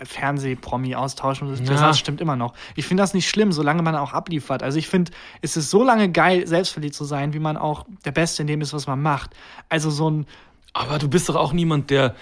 Fernsehpromi 0.03 0.95
austauschen 0.95 1.49
das, 1.49 1.59
Ja. 1.59 1.87
das 1.87 1.97
stimmt 1.97 2.21
immer 2.21 2.35
noch. 2.35 2.53
Ich 2.75 2.85
finde 2.85 3.01
das 3.01 3.13
nicht 3.15 3.27
schlimm, 3.27 3.51
solange 3.51 3.81
man 3.81 3.95
auch 3.95 4.13
abliefert. 4.13 4.61
Also 4.63 4.77
ich 4.77 4.87
finde, 4.87 5.11
es 5.41 5.57
ist 5.57 5.71
so 5.71 5.83
lange 5.83 6.11
geil, 6.11 6.45
selbstverliebt 6.45 6.93
zu 6.93 7.03
sein, 7.03 7.33
wie 7.33 7.39
man 7.39 7.57
auch 7.57 7.85
der 8.05 8.11
Beste 8.11 8.43
in 8.43 8.47
dem 8.47 8.61
ist, 8.61 8.73
was 8.73 8.85
man 8.85 9.01
macht. 9.01 9.31
Also 9.69 9.89
so 9.89 10.09
ein, 10.09 10.27
Aber 10.73 10.99
du 10.99 11.07
bist 11.07 11.29
doch 11.29 11.35
auch 11.35 11.51
niemand, 11.53 11.89
der, 11.89 12.15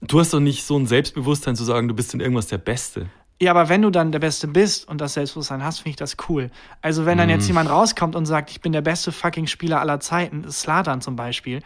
du 0.00 0.20
hast 0.20 0.32
doch 0.32 0.40
nicht 0.40 0.64
so 0.64 0.78
ein 0.78 0.86
Selbstbewusstsein 0.86 1.54
zu 1.56 1.64
sagen, 1.64 1.88
du 1.88 1.94
bist 1.94 2.14
in 2.14 2.20
irgendwas 2.20 2.46
der 2.46 2.58
Beste. 2.58 3.10
Ja, 3.40 3.50
aber 3.52 3.68
wenn 3.68 3.82
du 3.82 3.90
dann 3.90 4.10
der 4.12 4.18
Beste 4.18 4.48
bist 4.48 4.88
und 4.88 5.00
das 5.00 5.14
Selbstbewusstsein 5.14 5.62
hast, 5.62 5.78
finde 5.78 5.90
ich 5.90 5.96
das 5.96 6.16
cool. 6.28 6.50
Also 6.82 7.06
wenn 7.06 7.18
dann 7.18 7.28
jetzt 7.30 7.44
Mhm. 7.44 7.48
jemand 7.48 7.70
rauskommt 7.70 8.16
und 8.16 8.26
sagt, 8.26 8.50
ich 8.50 8.60
bin 8.60 8.72
der 8.72 8.80
beste 8.82 9.12
fucking 9.12 9.46
Spieler 9.46 9.80
aller 9.80 10.00
Zeiten, 10.00 10.50
Slatan 10.50 11.00
zum 11.00 11.14
Beispiel, 11.16 11.60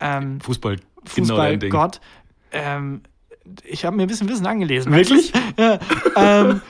ähm, 0.00 0.40
Fußball, 0.40 0.76
genau. 0.76 0.86
Fußballgott, 1.04 2.00
ähm, 2.52 3.02
ich 3.64 3.84
habe 3.84 3.96
mir 3.96 4.02
ein 4.02 4.08
bisschen 4.08 4.28
Wissen 4.28 4.46
angelesen. 4.46 4.92
Wirklich? 4.92 5.32
Ja, 5.58 5.78
ähm, 6.16 6.60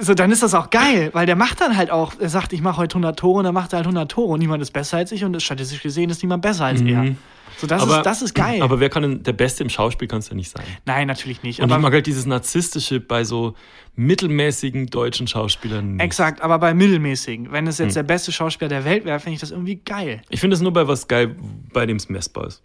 so, 0.00 0.14
dann 0.14 0.30
ist 0.32 0.42
das 0.42 0.52
auch 0.54 0.70
geil, 0.70 1.10
weil 1.12 1.26
der 1.26 1.36
macht 1.36 1.60
dann 1.60 1.76
halt 1.76 1.90
auch, 1.90 2.14
er 2.18 2.28
sagt, 2.28 2.52
ich 2.52 2.60
mache 2.60 2.78
heute 2.78 2.94
100 2.94 3.18
Tore 3.18 3.38
und 3.38 3.44
dann 3.44 3.54
macht 3.54 3.72
er 3.72 3.76
halt 3.78 3.86
100 3.86 4.10
Tore 4.10 4.32
und 4.32 4.40
niemand 4.40 4.60
ist 4.62 4.72
besser 4.72 4.96
als 4.98 5.12
ich 5.12 5.24
und 5.24 5.40
statistisch 5.40 5.82
gesehen 5.82 6.10
ist 6.10 6.22
niemand 6.22 6.42
besser 6.42 6.64
als 6.66 6.82
er. 6.82 7.14
So, 7.58 7.66
das, 7.66 7.84
ist, 7.84 8.02
das 8.02 8.22
ist 8.22 8.34
geil. 8.34 8.60
Aber 8.62 8.80
wer 8.80 8.88
kann 8.90 9.02
denn, 9.02 9.22
der 9.22 9.32
Beste 9.32 9.62
im 9.62 9.70
Schauspiel 9.70 10.08
kannst 10.08 10.28
du 10.28 10.32
ja 10.32 10.36
nicht 10.36 10.50
sein. 10.50 10.64
Nein, 10.84 11.06
natürlich 11.06 11.42
nicht. 11.42 11.60
Und 11.60 11.68
ich 11.68 11.72
aber, 11.72 11.82
mag 11.82 11.92
halt 11.92 12.06
dieses 12.06 12.26
Narzisstische 12.26 13.00
bei 13.00 13.24
so 13.24 13.54
mittelmäßigen 13.94 14.86
deutschen 14.86 15.26
Schauspielern. 15.26 15.92
nicht. 15.94 16.02
exakt, 16.04 16.42
aber 16.42 16.58
bei 16.58 16.74
mittelmäßigen, 16.74 17.52
wenn 17.52 17.66
es 17.66 17.78
jetzt 17.78 17.88
Hm. 17.88 17.94
der 17.94 18.02
beste 18.02 18.32
Schauspieler 18.32 18.68
der 18.68 18.84
Welt 18.84 19.04
wäre, 19.04 19.18
finde 19.20 19.34
ich 19.34 19.40
das 19.40 19.50
irgendwie 19.50 19.76
geil. 19.76 20.22
Ich 20.28 20.40
finde 20.40 20.54
es 20.54 20.60
nur 20.60 20.72
bei 20.72 20.86
was 20.86 21.08
geil, 21.08 21.34
bei 21.72 21.86
dem 21.86 21.96
es 21.96 22.08
messbar 22.08 22.46
ist. 22.46 22.62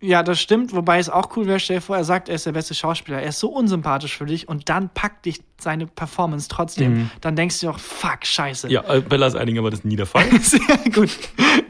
Ja, 0.00 0.22
das 0.22 0.40
stimmt, 0.40 0.74
wobei 0.74 0.98
es 0.98 1.08
auch 1.08 1.34
cool 1.36 1.46
wäre, 1.46 1.58
stell 1.58 1.76
dir 1.76 1.80
vor, 1.82 1.96
er 1.96 2.04
sagt, 2.04 2.28
er 2.28 2.34
ist 2.34 2.44
der 2.44 2.52
beste 2.52 2.74
Schauspieler, 2.74 3.20
er 3.22 3.28
ist 3.30 3.40
so 3.40 3.48
unsympathisch 3.48 4.16
für 4.16 4.26
dich 4.26 4.46
und 4.48 4.68
dann 4.68 4.90
packt 4.90 5.24
dich 5.24 5.40
seine 5.58 5.86
Performance 5.86 6.48
trotzdem. 6.50 7.10
Dann 7.22 7.34
denkst 7.34 7.60
du 7.60 7.70
auch, 7.70 7.78
fuck, 7.78 8.26
scheiße. 8.26 8.66
Mhm. 8.66 8.72
Ja, 8.74 8.84
äh, 8.94 9.00
bei 9.00 9.16
Lars 9.16 9.34
Eidinger 9.34 9.62
war 9.62 9.70
das 9.70 9.84
nie 9.84 9.96
der 9.96 10.04
Fall. 10.04 10.26
Sehr 10.42 10.60
gut. 10.92 11.08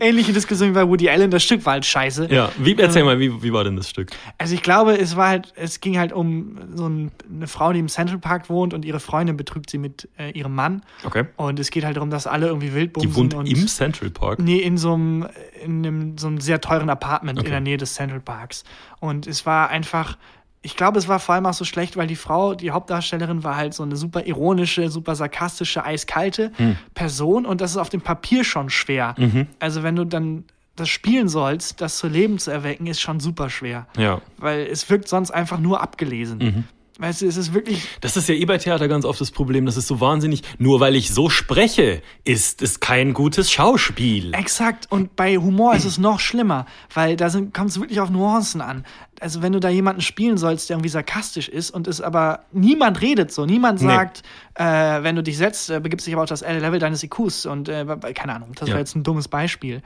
Ähnliche 0.00 0.32
Diskussion 0.32 0.70
wie 0.70 0.72
bei 0.74 0.88
Woody 0.88 1.08
Allen, 1.08 1.30
das 1.30 1.44
Stück 1.44 1.64
war 1.64 1.74
halt 1.74 1.86
scheiße. 1.86 2.26
ja, 2.32 2.50
wie, 2.58 2.76
erzähl 2.76 3.04
mal, 3.04 3.20
wie, 3.20 3.44
wie 3.44 3.52
war 3.52 3.62
denn 3.62 3.76
das 3.76 3.88
Stück? 3.88 4.10
Also 4.38 4.54
ich 4.56 4.62
glaube, 4.64 4.98
es 4.98 5.14
war 5.14 5.28
halt, 5.28 5.52
es 5.54 5.80
ging 5.80 5.98
halt 5.98 6.12
um 6.12 6.58
so 6.74 6.88
ein, 6.88 7.12
eine 7.32 7.46
Frau, 7.46 7.72
die 7.72 7.78
im 7.78 7.88
Central 7.88 8.18
Park 8.18 8.50
wohnt 8.50 8.74
und 8.74 8.84
ihre 8.84 8.98
Freundin 8.98 9.36
betrügt 9.36 9.70
sie 9.70 9.78
mit 9.78 10.08
äh, 10.18 10.30
ihrem 10.32 10.56
Mann. 10.56 10.82
Okay. 11.04 11.26
Und 11.36 11.60
es 11.60 11.70
geht 11.70 11.84
halt 11.84 11.96
darum, 11.96 12.10
dass 12.10 12.26
alle 12.26 12.48
irgendwie 12.48 12.74
wild 12.74 12.96
Die 13.00 13.14
wohnt 13.14 13.34
und 13.34 13.46
im 13.46 13.68
Central 13.68 14.10
Park. 14.10 14.40
Nee, 14.40 14.58
in 14.58 14.78
so 14.78 14.94
einem, 14.94 15.28
in 15.64 15.86
einem, 15.86 16.18
so 16.18 16.26
einem 16.26 16.40
sehr 16.40 16.60
teuren 16.60 16.90
Apartment 16.90 17.38
Okay. 17.38 17.46
in 17.46 17.52
der 17.52 17.60
Nähe 17.60 17.76
des 17.76 17.94
Central 17.94 18.15
Parks. 18.20 18.64
Und 19.00 19.26
es 19.26 19.46
war 19.46 19.68
einfach, 19.70 20.16
ich 20.62 20.76
glaube, 20.76 20.98
es 20.98 21.08
war 21.08 21.18
vor 21.18 21.34
allem 21.34 21.46
auch 21.46 21.54
so 21.54 21.64
schlecht, 21.64 21.96
weil 21.96 22.06
die 22.06 22.16
Frau, 22.16 22.54
die 22.54 22.70
Hauptdarstellerin, 22.70 23.44
war 23.44 23.56
halt 23.56 23.74
so 23.74 23.82
eine 23.82 23.96
super 23.96 24.26
ironische, 24.26 24.90
super 24.90 25.14
sarkastische, 25.14 25.84
eiskalte 25.84 26.52
Hm. 26.56 26.76
Person 26.94 27.46
und 27.46 27.60
das 27.60 27.72
ist 27.72 27.76
auf 27.76 27.88
dem 27.88 28.00
Papier 28.00 28.44
schon 28.44 28.70
schwer. 28.70 29.14
Mhm. 29.16 29.46
Also 29.58 29.82
wenn 29.82 29.96
du 29.96 30.04
dann 30.04 30.44
das 30.76 30.88
spielen 30.90 31.28
sollst, 31.28 31.80
das 31.80 31.96
zu 31.96 32.06
Leben 32.06 32.38
zu 32.38 32.50
erwecken, 32.50 32.86
ist 32.86 33.00
schon 33.00 33.18
super 33.18 33.48
schwer. 33.48 33.86
Ja. 33.96 34.20
Weil 34.36 34.66
es 34.66 34.88
wirkt 34.90 35.08
sonst 35.08 35.30
einfach 35.30 35.58
nur 35.58 35.80
abgelesen. 35.80 36.38
Mhm. 36.38 36.64
Weißt 36.98 37.20
du, 37.20 37.26
es 37.26 37.36
ist 37.36 37.52
wirklich. 37.52 37.86
Das 38.00 38.16
ist 38.16 38.26
ja 38.28 38.34
eh 38.34 38.44
bei 38.46 38.56
Theater 38.56 38.88
ganz 38.88 39.04
oft 39.04 39.20
das 39.20 39.30
Problem, 39.30 39.66
das 39.66 39.76
ist 39.76 39.86
so 39.86 40.00
wahnsinnig, 40.00 40.42
nur 40.58 40.80
weil 40.80 40.96
ich 40.96 41.10
so 41.12 41.28
spreche, 41.28 42.00
ist 42.24 42.62
es 42.62 42.80
kein 42.80 43.12
gutes 43.12 43.50
Schauspiel. 43.52 44.32
Exakt. 44.32 44.90
Und 44.90 45.14
bei 45.14 45.36
Humor 45.36 45.74
ist 45.74 45.84
es 45.84 45.98
noch 45.98 46.20
schlimmer, 46.20 46.64
weil 46.94 47.16
da 47.16 47.28
kommt 47.28 47.70
es 47.70 47.78
wirklich 47.80 48.00
auf 48.00 48.08
Nuancen 48.08 48.62
an. 48.62 48.86
Also 49.20 49.42
wenn 49.42 49.52
du 49.52 49.60
da 49.60 49.68
jemanden 49.68 50.00
spielen 50.00 50.38
sollst, 50.38 50.68
der 50.70 50.76
irgendwie 50.76 50.88
sarkastisch 50.90 51.48
ist 51.48 51.70
und 51.70 51.86
es 51.86 52.00
aber 52.00 52.40
niemand 52.52 53.00
redet 53.02 53.32
so, 53.32 53.44
niemand 53.46 53.80
Nee. 53.80 53.88
sagt, 53.88 54.22
äh, 54.54 54.64
wenn 55.02 55.16
du 55.16 55.22
dich 55.22 55.36
setzt, 55.38 55.70
äh, 55.70 55.80
begibst 55.80 56.06
dich 56.06 56.14
aber 56.14 56.22
auf 56.22 56.28
das 56.28 56.40
Level 56.42 56.78
deines 56.78 57.02
IQs 57.02 57.46
und 57.46 57.68
äh, 57.68 57.84
keine 58.14 58.34
Ahnung, 58.34 58.52
das 58.54 58.68
Ja. 58.68 58.74
war 58.74 58.80
jetzt 58.80 58.94
ein 58.96 59.02
dummes 59.02 59.28
Beispiel. 59.28 59.82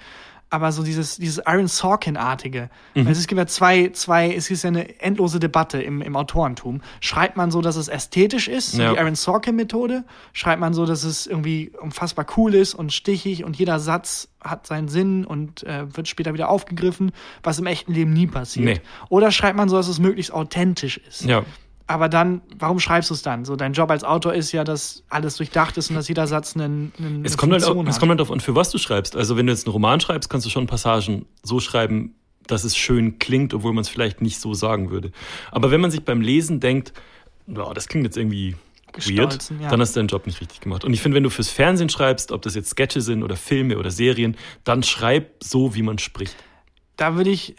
Aber 0.53 0.73
so 0.73 0.83
dieses, 0.83 1.17
dieses 1.17 1.39
Aaron 1.47 1.69
Sorkin-artige. 1.69 2.71
Mhm. 2.97 3.07
Also 3.07 3.21
es 3.21 3.29
gibt 3.29 3.39
ja 3.39 3.47
zwei, 3.47 3.91
zwei, 3.91 4.35
es 4.35 4.51
ist 4.51 4.65
ja 4.65 4.69
eine 4.69 5.01
endlose 5.01 5.39
Debatte 5.39 5.81
im, 5.81 6.03
im 6.03 6.17
Autorentum. 6.17 6.81
Schreibt 7.01 7.37
man 7.37 7.53
so, 7.53 7.61
dass 7.63 7.77
es 7.77 7.87
ästhetisch 7.87 8.49
ist, 8.49 8.75
Ja. 8.77 8.93
die 8.93 8.99
Aaron 8.99 9.15
Sorkin-Methode? 9.15 10.05
Schreibt 10.33 10.61
man 10.61 10.75
so, 10.75 10.87
dass 10.87 11.05
es 11.05 11.29
irgendwie 11.29 11.71
unfassbar 11.81 12.27
cool 12.37 12.55
ist 12.57 12.75
und 12.75 12.93
stichig 12.93 13.45
und 13.45 13.57
jeder 13.57 13.79
Satz 13.79 14.29
hat 14.43 14.67
seinen 14.67 14.89
Sinn 14.89 15.25
und 15.25 15.63
äh, 15.63 15.87
wird 15.97 16.09
später 16.09 16.35
wieder 16.35 16.49
aufgegriffen, 16.49 17.13
was 17.45 17.59
im 17.61 17.67
echten 17.67 17.93
Leben 17.95 18.13
nie 18.13 18.27
passiert? 18.27 18.65
Nee. 18.67 18.81
Oder 19.09 19.31
schreibt 19.31 19.57
man 19.57 19.69
so, 19.69 19.77
dass 19.77 19.87
es 19.87 20.01
möglichst 20.01 20.33
authentisch 20.33 20.99
ist? 20.99 21.25
Ja. 21.27 21.45
Aber 21.91 22.09
dann, 22.09 22.41
warum 22.57 22.79
schreibst 22.79 23.11
du 23.11 23.15
es 23.15 23.23
dann? 23.23 23.45
So, 23.45 23.57
dein 23.57 23.73
Job 23.73 23.91
als 23.91 24.05
Autor 24.05 24.33
ist 24.33 24.53
ja, 24.53 24.63
dass 24.63 25.03
alles 25.09 25.35
durchdacht 25.37 25.77
ist 25.77 25.91
und 25.91 25.97
dass 25.97 26.07
jeder 26.07 26.29
Satz 26.29 26.55
einen, 26.55 26.93
einen 26.99 27.25
Es 27.25 27.37
kommt, 27.37 27.53
halt, 27.53 27.65
auch- 27.65 27.85
es 27.85 27.99
kommt 27.99 28.11
halt 28.11 28.21
darauf 28.21 28.31
an, 28.31 28.39
für 28.39 28.55
was 28.55 28.71
du 28.71 28.79
schreibst. 28.79 29.17
Also 29.17 29.37
wenn 29.37 29.47
du 29.47 29.53
jetzt 29.53 29.67
einen 29.67 29.73
Roman 29.73 29.99
schreibst, 29.99 30.31
kannst 30.31 30.47
du 30.47 30.51
schon 30.51 30.69
Passagen 30.69 31.27
so 31.43 31.59
schreiben, 31.59 32.15
dass 32.47 32.63
es 32.63 32.77
schön 32.77 33.19
klingt, 33.19 33.55
obwohl 33.55 33.73
man 33.73 33.83
es 33.83 33.89
vielleicht 33.89 34.21
nicht 34.23 34.41
so 34.41 34.55
sagen 34.55 34.91
würde. 34.93 35.11
Aber 35.51 35.73
wenn 35.73 35.81
man 35.81 35.91
sich 35.91 36.05
beim 36.05 36.21
Lesen 36.21 36.61
denkt, 36.61 36.93
"Ja, 37.49 37.75
das 37.75 37.89
klingt 37.89 38.05
jetzt 38.05 38.17
irgendwie 38.17 38.55
weird, 39.07 39.51
ja. 39.61 39.69
dann 39.69 39.81
hast 39.81 39.97
du 39.97 40.01
deinen 40.01 40.09
Job 40.09 40.27
nicht 40.27 40.41
richtig 40.41 40.61
gemacht. 40.61 40.85
Und 40.85 40.93
ich 40.95 41.01
finde, 41.01 41.17
wenn 41.17 41.25
du 41.25 41.31
fürs 41.31 41.49
Fernsehen 41.49 41.89
schreibst, 41.89 42.31
ob 42.31 42.43
das 42.43 42.55
jetzt 42.55 42.71
Sketche 42.71 43.01
sind 43.01 43.25
oder 43.25 43.35
Filme 43.35 43.79
oder 43.79 43.91
Serien, 43.91 44.37
dann 44.63 44.85
schreib 44.85 45.43
so, 45.43 45.75
wie 45.75 45.83
man 45.83 45.99
spricht. 45.99 46.37
Da 47.01 47.17
würde 47.17 47.31
ich, 47.31 47.57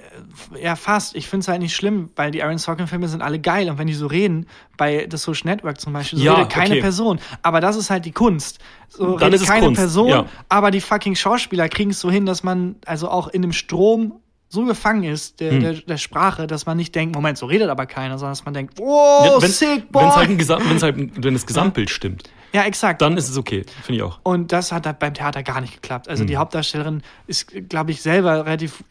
äh, 0.54 0.64
ja 0.64 0.76
fast, 0.76 1.16
ich 1.16 1.28
finde 1.28 1.42
es 1.44 1.48
halt 1.48 1.62
nicht 1.62 1.76
schlimm, 1.76 2.10
weil 2.16 2.30
die 2.30 2.44
Aaron 2.44 2.60
Sorkin-Filme 2.60 3.08
sind 3.08 3.22
alle 3.24 3.40
geil 3.40 3.70
und 3.72 3.80
wenn 3.80 3.88
die 3.88 3.94
so 3.96 4.06
reden, 4.06 4.46
bei 4.78 5.08
The 5.10 5.18
Social 5.18 5.50
Network 5.50 5.82
zum 5.82 5.94
Beispiel, 5.94 6.20
so 6.20 6.26
Ja, 6.26 6.34
redet 6.36 6.50
keine 6.52 6.72
okay. 6.76 6.82
Person. 6.82 7.20
Aber 7.42 7.60
das 7.60 7.76
ist 7.76 7.90
halt 7.90 8.06
die 8.06 8.12
Kunst. 8.12 8.60
So 8.90 9.18
Dann 9.18 9.30
redet 9.30 9.34
ist 9.36 9.42
es 9.42 9.48
keine 9.48 9.66
Kunst, 9.66 9.80
Person, 9.82 10.10
ja. 10.10 10.26
aber 10.48 10.70
die 10.70 10.80
fucking 10.82 11.16
Schauspieler 11.16 11.70
kriegen 11.70 11.90
es 11.90 12.00
so 12.00 12.12
hin, 12.12 12.28
dass 12.28 12.44
man 12.44 12.76
also 12.86 13.10
auch 13.10 13.30
in 13.30 13.42
dem 13.42 13.52
Strom 13.54 14.14
so 14.50 14.66
gefangen 14.66 15.04
ist, 15.06 15.40
der, 15.40 15.52
Hm. 15.54 15.60
der, 15.62 15.74
der 15.74 15.98
Sprache, 15.98 16.46
dass 16.46 16.66
man 16.66 16.78
nicht 16.78 16.94
denkt, 16.94 17.16
Moment, 17.16 17.38
so 17.38 17.46
redet 17.48 17.70
aber 17.70 17.86
keiner, 17.88 18.18
sondern 18.20 18.34
dass 18.34 18.46
man 18.46 18.54
denkt, 18.54 18.76
oh, 18.80 19.42
wenn, 19.42 19.50
sick, 19.50 19.92
boy. 19.92 20.04
wenn's 20.04 20.16
halt 20.18 20.30
ein 20.30 20.38
Gesam 20.38 20.62
wenn's 20.70 20.84
halt, 20.84 20.98
wenn 20.98 21.34
das 21.34 21.46
Gesamtbild 21.48 21.90
stimmt, 21.90 22.30
ja, 22.54 22.64
exakt. 22.64 23.02
dann 23.02 23.16
ist 23.16 23.30
es 23.30 23.38
okay, 23.38 23.66
finde 23.82 23.96
ich 23.98 24.04
auch. 24.04 24.20
Und 24.24 24.52
das 24.52 24.74
hat 24.74 24.86
halt 24.86 25.00
beim 25.00 25.14
Theater 25.14 25.42
gar 25.42 25.62
nicht 25.62 25.74
geklappt. 25.76 26.10
Also 26.10 26.22
Hm. 26.22 26.28
die 26.28 26.36
Hauptdarstellerin 26.38 27.02
ist, 27.28 27.48
glaube 27.70 27.92
ich, 27.92 28.02
selber 28.02 28.46
relativ 28.46 28.84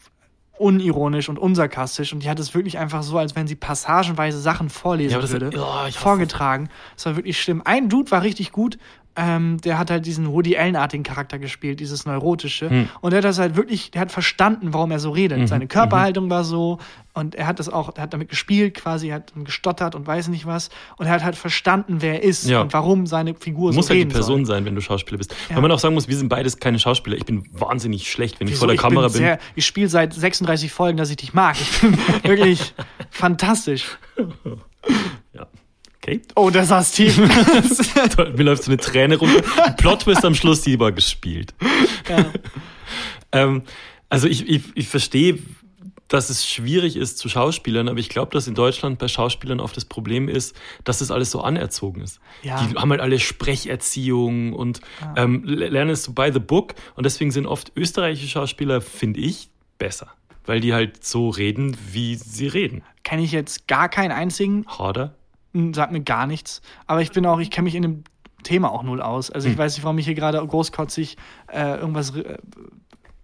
unironisch 0.61 1.29
und 1.29 1.38
unsarkastisch 1.38 2.12
und 2.12 2.23
die 2.23 2.29
hat 2.29 2.38
es 2.38 2.55
wirklich 2.55 2.79
einfach 2.79 3.03
so, 3.03 3.16
als 3.18 3.35
wenn 3.35 3.46
sie 3.46 3.57
passagenweise 3.57 4.38
Sachen 4.38 4.68
vorlesen 4.68 5.18
Ja, 5.18 5.31
würde, 5.31 5.51
oh, 5.55 5.87
ich 5.88 5.96
hasse 5.96 5.99
vorgetragen. 5.99 6.68
Das 6.94 7.07
war 7.07 7.16
wirklich 7.16 7.40
schlimm. 7.40 7.62
Ein 7.64 7.88
Dude 7.88 8.11
war 8.11 8.23
richtig 8.23 8.53
gut, 8.53 8.79
ähm, 9.16 9.59
der 9.62 9.79
hat 9.79 9.90
halt 9.90 10.07
diesen 10.07 10.29
Woody 10.33 10.57
Allen-artigen 10.57 11.03
Charakter 11.03 11.38
gespielt, 11.38 11.81
dieses 11.81 12.07
Neurotische. 12.07 12.70
Hm. 12.70 12.88
Und 13.01 13.11
der 13.12 13.18
hat 13.18 13.25
das 13.25 13.38
halt 13.38 13.57
wirklich, 13.57 13.90
der 13.90 14.01
hat 14.03 14.12
verstanden, 14.12 14.73
warum 14.73 14.90
er 14.92 14.99
so 15.01 15.11
redet. 15.11 15.38
Mhm. 15.38 15.46
Seine 15.49 15.66
Körperhaltung 15.66 16.31
war 16.31 16.44
so 16.44 16.79
und 17.12 17.35
er 17.35 17.46
hat 17.49 17.59
das 17.59 17.68
auch, 17.68 17.96
er 17.96 18.03
hat 18.05 18.12
damit 18.14 18.29
gespielt 18.29 18.75
quasi, 18.75 19.09
er 19.09 19.16
hat 19.16 19.33
gestottert 19.44 19.94
und 19.96 20.07
weiß 20.07 20.29
nicht 20.29 20.46
was. 20.46 20.70
Und 20.96 21.07
er 21.07 21.12
hat 21.12 21.25
halt 21.25 21.35
verstanden, 21.37 21.96
wer 22.01 22.14
er 22.14 22.23
ist 22.23 22.49
Ja. 22.49 22.62
und 22.62 22.73
warum 22.73 23.07
seine 23.07 23.35
Figur 23.35 23.70
Du 23.73 23.77
musst 23.77 23.88
so 23.88 23.90
halt 23.90 23.96
die 23.96 24.03
reden 24.03 24.12
Person 24.12 24.44
soll. 24.46 24.55
sein, 24.57 24.64
wenn 24.64 24.77
du 24.77 24.81
Schauspieler 24.81 25.18
bist. 25.18 25.35
Ja. 25.49 25.57
Weil 25.57 25.62
man 25.62 25.73
auch 25.73 25.81
sagen 25.81 25.94
muss, 25.94 26.07
wir 26.07 26.16
sind 26.16 26.29
beides 26.29 26.59
keine 26.59 26.79
Schauspieler. 26.79 27.16
Ich 27.16 27.25
bin 27.27 27.42
wahnsinnig 27.53 28.11
schlecht, 28.11 28.38
wenn 28.38 28.46
ich 28.46 28.53
Wieso? 28.53 28.61
vor 28.61 28.68
der 28.68 28.75
ich 28.77 28.81
Kamera 28.81 29.09
bin. 29.09 29.12
bin. 29.14 29.23
Sehr, 29.23 29.38
ich 29.57 29.66
spiele 29.66 29.88
seit 29.88 30.14
36 30.14 30.70
Folgen, 30.73 30.96
dass 30.96 31.11
ich 31.11 31.16
dich 31.16 31.35
mag. 31.35 31.57
Ich 31.61 31.81
bin 31.81 31.99
wirklich 32.23 32.75
fantastisch. 33.11 33.99
Ja. 36.12 36.18
Okay. 36.18 36.33
Oh, 36.37 36.51
das 36.51 36.68
saß 36.68 36.92
tief. 36.92 37.18
Mir 38.37 38.42
läuft 38.42 38.64
so 38.64 38.70
eine 38.70 38.79
Träne 38.79 39.16
runter. 39.16 39.42
Plot-Twist 39.77 40.25
am 40.25 40.35
Schluss, 40.35 40.62
die 40.62 40.79
war 40.79 40.92
gespielt. 40.92 41.55
ja. 42.09 42.27
Ähm, 43.33 43.62
also 44.09 44.27
ich, 44.27 44.49
ich, 44.49 44.62
ich 44.75 44.88
verstehe, 44.88 45.38
dass 46.09 46.29
es 46.29 46.44
schwierig 46.44 46.96
ist 46.96 47.18
zu 47.18 47.29
Schauspielern, 47.29 47.88
aber 47.88 48.01
ich 48.01 48.09
glaube, 48.09 48.33
dass 48.33 48.49
in 48.49 48.55
Deutschland 48.57 48.99
bei 48.99 49.07
Schauspielern 49.07 49.61
oft 49.61 49.77
das 49.77 49.85
Problem 49.85 50.29
ist, 50.29 50.57
dass 50.83 50.99
das 50.99 51.12
alles 51.12 51.31
so 51.31 51.40
anerzogen 51.40 52.01
ist. 52.01 52.18
Ja. 52.42 52.61
Die 52.61 52.75
haben 52.75 52.90
halt 52.90 53.01
alle 53.01 53.20
Sprecherziehung 53.20 54.53
und 54.53 54.81
ähm, 55.16 55.44
lernen 55.44 55.92
es 55.92 56.03
so 56.03 56.12
by 56.12 56.31
the 56.33 56.40
book 56.40 56.75
und 56.96 57.07
deswegen 57.07 57.31
sind 57.31 57.46
oft 57.46 57.70
österreichische 57.77 58.27
Schauspieler, 58.29 58.81
finde 58.81 59.20
ich, 59.20 59.51
besser. 59.79 60.09
Weil 60.44 60.59
die 60.61 60.75
halt 60.75 61.05
so 61.05 61.29
reden, 61.29 61.77
wie 61.92 62.16
sie 62.16 62.49
reden. 62.49 62.83
Kenne 63.05 63.23
ich 63.23 63.31
jetzt 63.31 63.68
gar 63.68 63.88
keinen 63.88 64.11
einzigen, 64.11 64.66
Harder. 64.66 65.14
Hm, 65.54 65.74
sagt 65.74 65.92
mir 65.92 66.00
gar 66.02 66.26
nichts. 66.26 66.62
Aber 66.86 67.02
ich 67.02 67.12
bin 67.12 67.26
auch, 67.26 67.40
ich 67.40 67.50
kenne 67.50 67.64
mich 67.64 67.74
in 67.74 67.82
dem 67.82 68.04
Thema 68.42 68.70
auch 68.70 68.82
null 68.82 69.02
aus. 69.02 69.30
Also 69.30 69.48
ich 69.48 69.58
weiß 69.58 69.76
nicht, 69.76 69.84
warum 69.84 69.98
ich 69.98 70.06
hier 70.06 70.14
gerade 70.14 70.44
großkotzig 70.44 71.16
äh, 71.52 71.78
irgendwas 71.78 72.14
äh, 72.16 72.38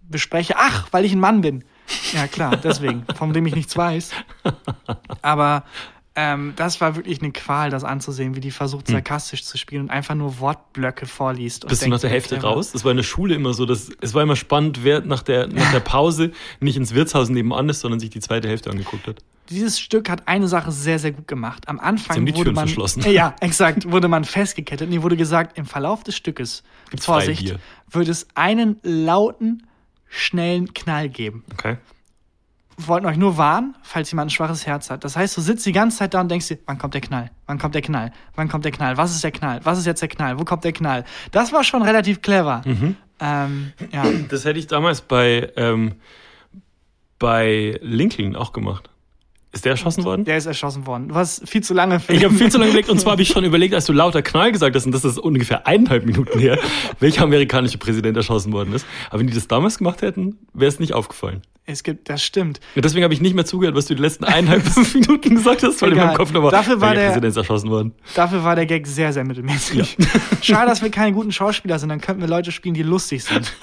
bespreche. 0.01 0.55
Ach, 0.57 0.87
weil 0.91 1.05
ich 1.05 1.13
ein 1.13 1.19
Mann 1.19 1.41
bin. 1.41 1.63
Ja, 2.13 2.27
klar, 2.27 2.57
deswegen, 2.63 3.05
von 3.15 3.33
dem 3.33 3.45
ich 3.45 3.55
nichts 3.55 3.75
weiß. 3.75 4.11
Aber 5.21 5.63
ähm, 6.15 6.53
das 6.55 6.81
war 6.81 6.95
wirklich 6.95 7.21
eine 7.21 7.31
Qual, 7.31 7.69
das 7.69 7.83
anzusehen, 7.83 8.35
wie 8.35 8.39
die 8.39 8.51
versucht, 8.51 8.87
sarkastisch 8.87 9.43
zu 9.43 9.57
spielen 9.57 9.83
und 9.83 9.89
einfach 9.91 10.15
nur 10.15 10.39
Wortblöcke 10.39 11.05
vorliest. 11.05 11.63
und 11.63 11.69
Bist 11.69 11.85
du 11.85 11.89
nach 11.89 11.99
der 11.99 12.09
Hälfte 12.09 12.41
raus? 12.41 12.71
Das 12.71 12.83
war 12.83 12.91
in 12.91 12.97
der 12.97 13.03
Schule 13.03 13.35
immer 13.35 13.53
so, 13.53 13.65
dass 13.65 13.89
es 14.01 14.13
war 14.15 14.23
immer 14.23 14.35
spannend, 14.35 14.83
wer 14.83 15.01
nach 15.01 15.21
der, 15.21 15.47
nach 15.47 15.71
der 15.71 15.79
Pause 15.81 16.31
nicht 16.59 16.75
ins 16.75 16.93
Wirtshaus 16.95 17.29
nebenan 17.29 17.69
ist, 17.69 17.81
sondern 17.81 17.99
sich 17.99 18.09
die 18.09 18.19
zweite 18.19 18.47
Hälfte 18.47 18.71
angeguckt 18.71 19.07
hat. 19.07 19.23
Dieses 19.49 19.79
Stück 19.79 20.09
hat 20.09 20.27
eine 20.27 20.47
Sache 20.47 20.71
sehr, 20.71 20.99
sehr 20.99 21.11
gut 21.11 21.27
gemacht. 21.27 21.67
Am 21.67 21.79
Anfang 21.79 22.21
wurde 22.21 22.33
Türen 22.33 22.55
man, 22.55 22.67
verschlossen. 22.67 23.03
Ja, 23.11 23.35
exakt, 23.41 23.89
wurde 23.89 24.07
man 24.07 24.23
festgekettet. 24.23 24.89
Nee, 24.89 25.01
wurde 25.01 25.17
gesagt, 25.17 25.57
im 25.57 25.65
Verlauf 25.65 26.03
des 26.03 26.15
Stückes, 26.15 26.63
Gibt's 26.89 27.05
Vorsicht, 27.05 27.57
wird 27.89 28.07
es 28.07 28.27
einen 28.35 28.77
lauten, 28.83 29.67
schnellen 30.09 30.73
Knall 30.73 31.09
geben. 31.09 31.43
Okay. 31.53 31.77
Wir 32.77 32.87
wollten 32.89 33.07
euch 33.07 33.17
nur 33.17 33.37
warnen, 33.37 33.75
falls 33.81 34.11
jemand 34.11 34.27
ein 34.27 34.29
schwaches 34.29 34.67
Herz 34.67 34.91
hat. 34.91 35.03
Das 35.03 35.15
heißt, 35.15 35.35
du 35.35 35.41
sitzt 35.41 35.65
die 35.65 35.71
ganze 35.71 35.97
Zeit 35.97 36.13
da 36.13 36.21
und 36.21 36.29
denkst 36.29 36.47
dir, 36.47 36.59
wann 36.67 36.77
kommt 36.77 36.93
der 36.93 37.01
Knall? 37.01 37.31
Wann 37.47 37.57
kommt 37.57 37.73
der 37.73 37.81
Knall? 37.81 38.11
Wann 38.35 38.49
kommt 38.49 38.65
der 38.65 38.71
Knall? 38.71 38.97
Was 38.97 39.15
ist 39.15 39.23
der 39.23 39.31
Knall? 39.31 39.61
Was 39.63 39.79
ist 39.79 39.85
jetzt 39.85 40.01
der 40.01 40.09
Knall? 40.09 40.37
Wo 40.37 40.45
kommt 40.45 40.63
der 40.63 40.73
Knall? 40.73 41.03
Das 41.31 41.51
war 41.51 41.63
schon 41.63 41.81
relativ 41.81 42.21
clever. 42.21 42.61
Mhm. 42.65 42.95
Ähm, 43.19 43.73
ja. 43.91 44.05
Das 44.29 44.45
hätte 44.45 44.59
ich 44.59 44.67
damals 44.67 45.01
bei, 45.01 45.51
ähm, 45.55 45.95
bei 47.17 47.79
Lincoln 47.81 48.35
auch 48.35 48.53
gemacht. 48.53 48.91
Ist 49.53 49.63
der 49.65 49.71
erschossen 49.71 50.03
worden? 50.03 50.25
Der 50.25 50.37
ist 50.37 50.45
erschossen 50.45 50.85
worden. 50.85 51.07
Du 51.07 51.15
hast 51.15 51.47
viel 51.47 51.63
zu 51.63 51.73
lange 51.73 51.99
für 51.99 52.13
Ich 52.13 52.23
habe 52.23 52.33
viel 52.35 52.51
zu 52.51 52.57
lange 52.57 52.69
überlegt 52.71 52.89
und 52.89 52.99
zwar 52.99 53.13
habe 53.13 53.21
ich 53.21 53.27
schon 53.33 53.43
überlegt, 53.45 53.73
als 53.73 53.85
du 53.85 53.93
lauter 53.93 54.21
Knall 54.21 54.51
gesagt 54.51 54.75
hast, 54.75 54.85
und 54.85 54.91
das 54.91 55.05
ist 55.05 55.17
ungefähr 55.17 55.65
eineinhalb 55.65 56.05
Minuten 56.05 56.37
her, 56.37 56.59
welcher 56.99 57.23
amerikanische 57.23 57.77
Präsident 57.77 58.17
erschossen 58.17 58.51
worden 58.53 58.73
ist. 58.73 58.85
Aber 59.09 59.19
wenn 59.19 59.27
die 59.27 59.33
das 59.33 59.47
damals 59.47 59.77
gemacht 59.77 60.01
hätten, 60.01 60.37
wäre 60.53 60.69
es 60.69 60.79
nicht 60.79 60.93
aufgefallen. 60.93 61.41
Es 61.69 61.83
gibt, 61.83 62.09
das 62.09 62.23
stimmt. 62.23 62.59
Und 62.75 62.85
deswegen 62.85 63.03
habe 63.03 63.13
ich 63.13 63.19
nicht 63.21 63.35
mehr 63.35 63.45
zugehört, 63.45 63.75
was 63.75 63.85
du 63.87 63.95
die 63.95 64.01
letzten 64.01 64.25
eineinhalb 64.25 64.63
bis 64.65 64.73
fünf 64.73 64.93
Minuten 64.95 65.35
gesagt 65.35 65.63
hast, 65.63 65.81
weil 65.81 65.89
in 65.89 65.95
Egal. 65.95 66.07
meinem 66.07 66.17
Kopf 66.17 66.31
nochmal, 66.33 66.51
Dafür 66.51 66.79
war 66.79 66.93
der- 66.93 67.07
Präsident 67.07 67.35
erschossen 67.37 67.69
worden. 67.69 67.93
Dafür 68.15 68.43
war 68.43 68.55
der 68.55 68.65
Gag 68.65 68.85
sehr, 68.85 69.11
sehr 69.13 69.23
mittelmäßig. 69.23 69.97
Schade, 70.41 70.67
dass 70.69 70.81
wir 70.81 70.91
keine 70.91 71.13
guten 71.13 71.31
Schauspieler 71.31 71.79
sind. 71.79 71.89
Dann 71.89 71.99
könnten 72.01 72.21
wir 72.21 72.29
Leute 72.29 72.51
spielen, 72.51 72.73
die 72.73 72.83
lustig 72.83 73.23
sind. 73.23 73.53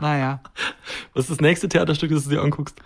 naja. 0.00 0.40
Was 1.14 1.24
ist 1.24 1.30
das 1.30 1.40
nächste 1.40 1.68
Theaterstück, 1.68 2.10
das 2.10 2.24
du 2.24 2.30
dir 2.30 2.42
anguckst? 2.42 2.76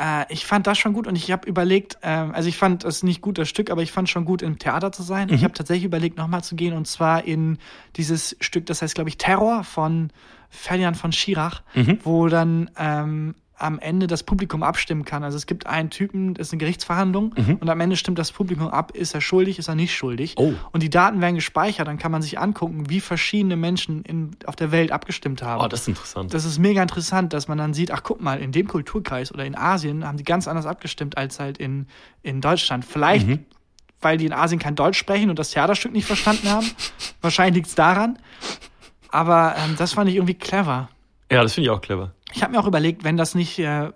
Äh, 0.00 0.24
ich 0.32 0.46
fand 0.46 0.66
das 0.66 0.78
schon 0.78 0.92
gut 0.92 1.06
und 1.06 1.16
ich 1.16 1.30
habe 1.32 1.48
überlegt, 1.48 1.98
ähm, 2.02 2.32
also 2.34 2.48
ich 2.48 2.56
fand 2.56 2.84
es 2.84 3.02
nicht 3.02 3.20
gut, 3.20 3.38
das 3.38 3.48
Stück, 3.48 3.70
aber 3.70 3.82
ich 3.82 3.92
fand 3.92 4.08
schon 4.08 4.24
gut, 4.24 4.42
im 4.42 4.58
Theater 4.58 4.92
zu 4.92 5.02
sein. 5.02 5.28
Mhm. 5.28 5.34
Ich 5.34 5.44
habe 5.44 5.54
tatsächlich 5.54 5.84
überlegt, 5.84 6.16
nochmal 6.18 6.44
zu 6.44 6.54
gehen 6.56 6.74
und 6.74 6.86
zwar 6.86 7.24
in 7.24 7.58
dieses 7.96 8.36
Stück, 8.40 8.66
das 8.66 8.82
heißt, 8.82 8.94
glaube 8.94 9.08
ich, 9.10 9.16
Terror 9.18 9.64
von 9.64 10.10
Ferdinand 10.50 10.96
von 10.96 11.12
Schirach, 11.12 11.62
Mhm. 11.74 11.98
wo 12.04 12.28
dann 12.28 12.70
ähm, 12.78 13.34
am 13.58 13.78
Ende 13.78 14.06
das 14.06 14.22
Publikum 14.22 14.62
abstimmen 14.62 15.04
kann. 15.04 15.24
Also 15.24 15.36
es 15.36 15.46
gibt 15.46 15.66
einen 15.66 15.88
Typen, 15.90 16.34
das 16.34 16.48
ist 16.48 16.52
eine 16.52 16.58
Gerichtsverhandlung 16.60 17.34
und 17.60 17.70
am 17.70 17.80
Ende 17.80 17.96
stimmt 17.96 18.18
das 18.18 18.30
Publikum 18.30 18.68
ab, 18.68 18.90
ist 18.92 19.14
er 19.14 19.20
schuldig, 19.22 19.58
ist 19.58 19.68
er 19.68 19.74
nicht 19.74 19.94
schuldig. 19.94 20.34
Oh. 20.36 20.52
Und 20.72 20.82
die 20.82 20.90
Daten 20.90 21.20
werden 21.22 21.36
gespeichert, 21.36 21.88
dann 21.88 21.96
kann 21.98 22.12
man 22.12 22.20
sich 22.20 22.38
angucken, 22.38 22.90
wie 22.90 23.00
verschiedene 23.00 23.56
Menschen 23.56 24.02
in, 24.02 24.36
auf 24.44 24.56
der 24.56 24.72
Welt 24.72 24.92
abgestimmt 24.92 25.42
haben. 25.42 25.62
Oh, 25.64 25.68
das 25.68 25.80
ist 25.82 25.88
interessant. 25.88 26.34
Das 26.34 26.44
ist 26.44 26.58
mega 26.58 26.82
interessant, 26.82 27.32
dass 27.32 27.48
man 27.48 27.56
dann 27.56 27.72
sieht, 27.72 27.90
ach 27.92 28.02
guck 28.02 28.20
mal, 28.20 28.40
in 28.40 28.52
dem 28.52 28.68
Kulturkreis 28.68 29.32
oder 29.32 29.46
in 29.46 29.56
Asien 29.56 30.06
haben 30.06 30.18
die 30.18 30.24
ganz 30.24 30.48
anders 30.48 30.66
abgestimmt 30.66 31.16
als 31.16 31.40
halt 31.40 31.56
in, 31.58 31.86
in 32.22 32.40
Deutschland. 32.42 32.84
Vielleicht, 32.84 33.26
Mhm. 33.26 33.46
weil 34.02 34.18
die 34.18 34.26
in 34.26 34.34
Asien 34.34 34.58
kein 34.58 34.74
Deutsch 34.74 34.98
sprechen 34.98 35.30
und 35.30 35.38
das 35.38 35.52
Theaterstück 35.52 35.92
nicht 35.92 36.06
verstanden 36.06 36.50
haben. 36.50 36.66
Wahrscheinlich 37.22 37.54
liegt 37.54 37.68
es 37.68 37.74
daran. 37.74 38.18
Aber 39.08 39.54
ähm, 39.56 39.76
das 39.78 39.94
fand 39.94 40.10
ich 40.10 40.16
irgendwie 40.16 40.34
clever. 40.34 40.90
Ja, 41.30 41.42
das 41.42 41.54
finde 41.54 41.66
ich 41.66 41.70
auch 41.70 41.80
clever. 41.80 42.12
Ich 42.32 42.42
habe 42.42 42.52
mir 42.52 42.60
auch 42.60 42.66
überlegt, 42.66 43.04
wenn 43.04 43.16
das 43.16 43.34
nicht, 43.34 43.58
äh, 43.58 43.90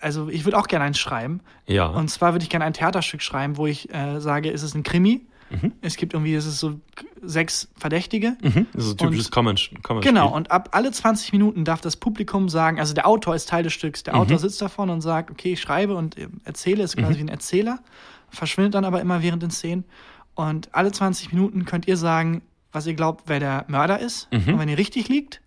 also 0.00 0.28
ich 0.28 0.44
würde 0.44 0.58
auch 0.58 0.66
gerne 0.68 0.84
eins 0.86 0.98
schreiben. 0.98 1.40
Ja. 1.66 1.86
Und 1.86 2.08
zwar 2.08 2.32
würde 2.32 2.42
ich 2.42 2.50
gerne 2.50 2.64
ein 2.64 2.72
Theaterstück 2.74 3.22
schreiben, 3.22 3.56
wo 3.56 3.66
ich 3.66 3.92
äh, 3.92 4.20
sage, 4.20 4.50
es 4.50 4.62
ist 4.62 4.74
ein 4.74 4.82
Krimi. 4.82 5.22
Es 5.80 5.96
gibt 5.96 6.12
irgendwie, 6.14 6.32
es 6.36 6.46
ist 6.46 6.60
so 6.60 6.78
sechs 7.22 7.68
Verdächtige. 7.76 8.36
Mhm. 8.40 8.66
Das 8.72 8.84
ist 8.84 8.92
ein 8.92 8.98
typisches 8.98 9.32
Common, 9.32 9.56
Common 9.82 10.00
Genau, 10.00 10.32
und 10.32 10.52
ab 10.52 10.68
alle 10.70 10.92
20 10.92 11.32
Minuten 11.32 11.64
darf 11.64 11.80
das 11.80 11.96
Publikum 11.96 12.48
sagen, 12.48 12.78
also 12.78 12.94
der 12.94 13.04
Autor 13.08 13.34
ist 13.34 13.48
Teil 13.48 13.64
des 13.64 13.72
Stücks, 13.72 14.04
der 14.04 14.14
Mhm. 14.14 14.20
Autor 14.20 14.38
sitzt 14.38 14.62
davon 14.62 14.90
und 14.90 15.00
sagt, 15.00 15.28
okay, 15.28 15.54
ich 15.54 15.60
schreibe 15.60 15.96
und 15.96 16.16
äh, 16.16 16.28
erzähle, 16.44 16.84
ist 16.84 16.96
Mhm. 16.96 17.00
quasi 17.02 17.16
wie 17.18 17.22
ein 17.24 17.28
Erzähler, 17.28 17.80
verschwindet 18.28 18.74
dann 18.76 18.84
aber 18.84 19.00
immer 19.00 19.22
während 19.24 19.42
den 19.42 19.50
Szenen. 19.50 19.82
Und 20.36 20.68
alle 20.72 20.92
20 20.92 21.32
Minuten 21.32 21.64
könnt 21.64 21.88
ihr 21.88 21.96
sagen, 21.96 22.42
was 22.70 22.86
ihr 22.86 22.94
glaubt, 22.94 23.24
wer 23.26 23.40
der 23.40 23.64
Mörder 23.66 23.98
ist. 23.98 24.28
Mhm. 24.32 24.54
Und 24.54 24.58
wenn 24.60 24.68
ihr 24.68 24.78
richtig 24.78 25.08
liegt, 25.08 25.40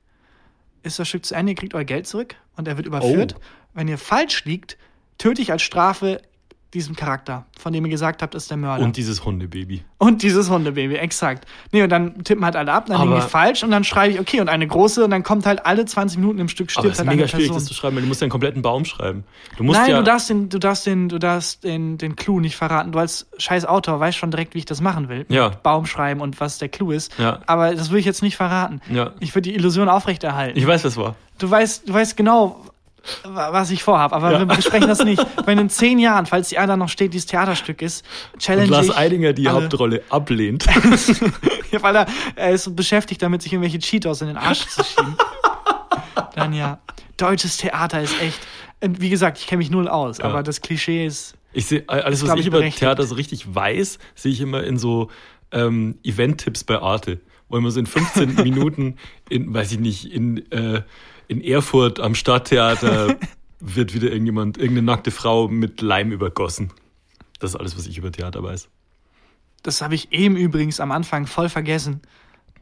ist 0.84 1.00
das 1.00 1.08
Stück 1.08 1.26
zu 1.26 1.36
Ende, 1.36 1.54
ihr 1.54 1.56
kriegt 1.56 1.74
euer 1.74 1.84
Geld 1.84 2.08
zurück 2.08 2.36
und 2.56 2.68
er 2.68 2.78
wird 2.78 2.88
überführt. 2.88 3.36
Oh. 3.38 3.42
Wenn 3.74 3.88
ihr 3.88 3.98
falsch 3.98 4.46
liegt, 4.46 4.78
töte 5.18 5.42
ich 5.42 5.52
als 5.52 5.62
Strafe 5.62 6.22
diesen 6.74 6.96
Charakter, 6.96 7.46
von 7.60 7.72
dem 7.72 7.86
ihr 7.86 7.92
gesagt 7.92 8.22
habt, 8.22 8.34
ist 8.36 8.50
der 8.50 8.58
Mörder. 8.58 8.84
Und 8.84 8.98
dieses 8.98 9.24
Hundebaby. 9.24 9.84
Und 10.00 10.24
dieses 10.24 10.50
Hundebaby, 10.50 10.96
exakt. 10.96 11.46
Nee, 11.72 11.84
und 11.84 11.90
dann 11.90 12.24
tippen 12.24 12.44
halt 12.44 12.56
alle 12.56 12.72
ab, 12.74 12.88
dann 12.88 13.00
liegen 13.00 13.14
Aber- 13.14 13.22
die 13.22 13.30
falsch 13.30 13.64
und 13.64 13.72
dann 13.72 13.84
schreibe 13.84 14.14
ich, 14.14 14.20
okay, 14.20 14.42
und 14.42 14.50
eine 14.50 14.68
große 14.68 15.04
und 15.04 15.12
dann 15.12 15.24
kommt 15.24 15.46
halt 15.46 15.66
alle 15.66 15.86
20 15.86 16.18
Minuten 16.20 16.40
im 16.40 16.50
Stück 16.50 16.70
Aber 16.72 16.82
stirbt 16.82 16.94
ist 16.94 17.00
halt 17.00 17.10
mega 17.10 17.22
eine 17.22 17.28
schwierig, 17.30 17.46
Person. 17.48 17.58
das 17.58 17.66
zu 17.66 17.74
schreiben, 17.74 17.96
weil 17.96 18.02
du 18.04 18.08
musst 18.08 18.22
einen 18.24 18.32
kompletten 18.32 18.62
Baum 18.62 18.86
schreiben. 18.86 19.24
Du 19.58 19.64
musst 19.64 19.80
Nein, 19.80 19.92
ja, 19.92 19.98
du 19.98 20.04
darfst 20.04 20.30
den, 20.30 20.50
du 20.50 20.60
darfst 20.60 20.86
den, 20.86 21.10
du 21.10 21.20
darfst 21.20 21.64
den, 21.64 21.98
den 21.98 22.16
Clou 22.16 22.40
nicht 22.40 22.56
verraten. 22.56 22.92
Du 22.92 23.00
als 23.00 23.28
scheiß 23.38 23.66
Autor 23.66 24.00
weißt 24.00 24.18
schon 24.18 24.32
direkt, 24.32 24.56
wie 24.56 24.60
ich 24.60 24.66
das 24.66 24.82
machen 24.82 25.10
will. 25.10 25.26
Ja. 25.30 25.50
Baum 25.50 25.86
schreiben 25.86 26.22
und 26.22 26.40
was 26.42 26.58
der 26.58 26.70
Clou 26.70 26.92
ist. 26.92 27.18
Ja. 27.20 27.40
Aber 27.46 27.74
das 27.76 27.92
will 27.92 28.00
ich 28.00 28.06
jetzt 28.06 28.22
nicht 28.24 28.36
verraten. 28.36 28.82
Ja. 28.92 29.12
Ich 29.20 29.36
würde 29.36 29.50
die 29.50 29.56
Illusion 29.56 29.90
aufrechterhalten. 29.90 30.58
ich 30.58 30.66
weiß, 30.68 30.84
was 30.84 30.98
war. 30.98 31.16
Du 31.38 31.50
weißt, 31.50 31.88
du 31.90 31.94
weißt 31.94 32.16
genau, 32.18 32.64
was 33.24 33.70
ich 33.72 33.84
vorhabe, 33.84 34.16
aber 34.16 34.32
Ja. 34.32 34.40
wir 34.40 34.46
besprechen 34.46 34.88
das 34.88 35.04
nicht. 35.04 35.26
Wenn 35.46 35.58
in 35.60 35.70
zehn 35.70 36.00
Jahren, 36.00 36.26
falls 36.26 36.50
die 36.50 36.58
Ada 36.58 36.78
noch 36.78 36.90
steht, 36.90 37.14
dieses 37.14 37.26
Theaterstück 37.28 37.82
ist, 37.82 38.06
challenge 38.40 38.66
Und 38.68 38.72
Lars 38.72 38.96
Eidinger 38.96 39.34
die 39.34 39.48
alle. 39.48 39.64
Hauptrolle 39.64 40.02
ablehnt. 40.10 40.66
Ja, 41.72 41.82
weil 41.82 41.96
er, 41.96 42.06
er 42.36 42.52
ist 42.52 42.66
so 42.66 42.72
beschäftigt 42.72 43.20
damit, 43.24 43.42
sich 43.42 43.52
irgendwelche 43.52 43.80
Cheetos 43.80 44.22
in 44.22 44.28
den 44.28 44.38
Arsch 44.38 44.68
zu 44.68 44.84
schieben. 44.84 45.16
Dann 46.36 46.54
ja. 46.54 46.80
Deutsches 47.18 47.58
Theater 47.58 48.00
ist 48.02 48.20
echt. 48.22 48.40
Und 48.80 49.02
wie 49.02 49.10
gesagt, 49.10 49.40
ich 49.40 49.48
kenne 49.48 49.58
mich 49.58 49.72
null 49.72 49.88
aus, 49.88 50.20
Ja. 50.20 50.26
aber 50.26 50.44
das 50.44 50.62
Klischee 50.62 51.06
ist. 51.06 51.34
Ich 51.52 51.66
sehe 51.66 51.84
alles, 51.88 52.22
was 52.22 52.26
glaub 52.28 52.38
ich 52.38 52.42
ich, 52.42 52.48
über. 52.48 52.62
Theater 52.70 53.04
so 53.08 53.16
richtig 53.16 53.56
weiß, 53.56 53.98
sehe 54.14 54.32
ich 54.32 54.42
immer 54.42 54.64
in 54.64 54.78
so 54.78 55.10
ähm, 55.52 55.98
Event-Tipps 56.04 56.64
bei 56.64 56.80
Arte, 56.80 57.22
wo 57.50 57.58
immer 57.58 57.72
so 57.72 57.80
in 57.80 57.88
15 57.88 58.36
Minuten 58.44 58.98
in, 59.30 59.52
weiß 59.54 59.72
ich 59.72 59.80
nicht, 59.80 60.06
in, 60.14 60.52
äh, 60.52 60.82
in 61.34 61.44
Erfurt 61.44 62.00
am 62.00 62.16
Stadttheater 62.16 63.16
wird 63.60 63.94
wieder 63.94 64.12
irgendjemand, 64.12 64.58
irgendeine 64.58 64.86
nackte 64.86 65.12
Frau 65.12 65.48
mit 65.48 65.82
Leim 65.82 66.12
übergossen. 66.12 66.72
Das 67.40 67.52
ist 67.52 67.56
alles, 67.56 67.78
was 67.78 67.88
ich 67.88 67.98
über 67.98 68.12
Theater 68.12 68.44
weiß. 68.44 68.70
Das 69.64 69.82
habe 69.82 69.96
ich 69.96 70.12
eben 70.12 70.36
übrigens 70.36 70.80
am 70.80 70.92
Anfang 70.92 71.26
voll 71.26 71.50
vergessen. 71.50 72.02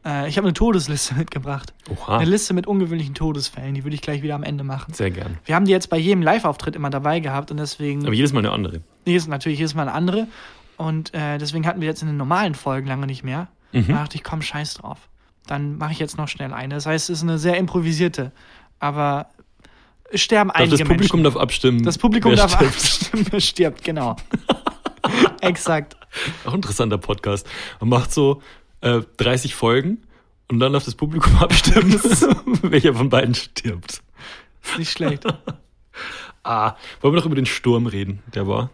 Äh, 0.04 0.28
ich 0.28 0.36
habe 0.36 0.46
eine 0.46 0.54
Todesliste 0.54 1.14
mitgebracht. 1.18 1.74
Oha, 1.90 2.18
Eine 2.18 2.30
Liste 2.30 2.54
mit 2.54 2.66
ungewöhnlichen 2.66 3.14
Todesfällen, 3.14 3.74
die 3.74 3.84
würde 3.84 3.94
ich 3.94 4.02
gleich 4.02 4.22
wieder 4.22 4.34
am 4.34 4.42
Ende 4.42 4.64
machen. 4.64 4.94
sehr 4.94 5.10
gern. 5.10 5.38
Wir 5.44 5.54
haben 5.54 5.64
die 5.66 5.72
jetzt 5.72 5.90
bei 5.90 5.98
jedem 5.98 6.22
Live-Auftritt 6.22 6.76
immer 6.76 6.90
dabei 6.90 7.20
gehabt 7.20 7.50
und 7.50 7.58
deswegen. 7.58 8.04
Aber 8.06 8.14
jedes 8.14 8.32
Mal 8.32 8.40
eine 8.40 8.50
andere. 8.52 8.80
Ist 9.04 9.28
natürlich 9.28 9.58
jedes 9.58 9.74
Mal 9.74 9.82
eine 9.82 9.92
andere. 9.92 10.28
Und 10.76 11.12
äh, 11.14 11.38
deswegen 11.38 11.66
hatten 11.66 11.80
wir 11.80 11.88
jetzt 11.88 12.02
in 12.02 12.08
den 12.08 12.16
normalen 12.16 12.54
Folgen 12.54 12.86
lange 12.88 13.06
nicht 13.06 13.22
mehr. 13.22 13.48
Mhm. 13.72 13.86
Da 13.88 13.94
dachte 13.94 14.16
ich, 14.16 14.24
komm, 14.24 14.42
scheiß 14.42 14.74
drauf. 14.74 14.98
Dann 15.46 15.76
mache 15.76 15.92
ich 15.92 15.98
jetzt 15.98 16.16
noch 16.16 16.28
schnell 16.28 16.52
eine. 16.52 16.74
Das 16.74 16.86
heißt, 16.86 17.10
es 17.10 17.18
ist 17.18 17.22
eine 17.22 17.38
sehr 17.38 17.56
improvisierte. 17.56 18.32
Aber 18.82 19.28
es 20.10 20.20
sterben 20.22 20.48
Darf 20.48 20.58
einige 20.58 20.76
das 20.78 20.88
Publikum 20.88 21.20
Menschen. 21.22 21.34
darf 21.34 21.42
abstimmen. 21.42 21.82
Das 21.84 21.96
Publikum 21.98 22.32
wer 22.32 22.36
darf 22.36 22.52
stirbt. 22.54 22.74
abstimmen, 22.74 23.26
wer 23.30 23.40
stirbt, 23.40 23.84
genau. 23.84 24.16
Exakt. 25.40 25.96
Auch 26.44 26.50
ein 26.50 26.56
interessanter 26.56 26.98
Podcast. 26.98 27.46
Man 27.80 27.88
macht 27.90 28.12
so 28.12 28.42
äh, 28.80 29.00
30 29.18 29.54
Folgen 29.54 30.02
und 30.48 30.58
dann 30.58 30.72
darf 30.72 30.84
das 30.84 30.96
Publikum 30.96 31.36
abstimmen, 31.40 31.92
welcher 32.62 32.94
von 32.94 33.08
beiden 33.08 33.34
stirbt. 33.34 34.02
Ist 34.64 34.78
nicht 34.78 34.90
schlecht. 34.90 35.24
Ah, 36.42 36.74
wollen 37.00 37.14
wir 37.14 37.18
noch 37.20 37.26
über 37.26 37.34
den 37.36 37.46
Sturm 37.46 37.86
reden? 37.86 38.20
Der 38.34 38.46
war 38.48 38.70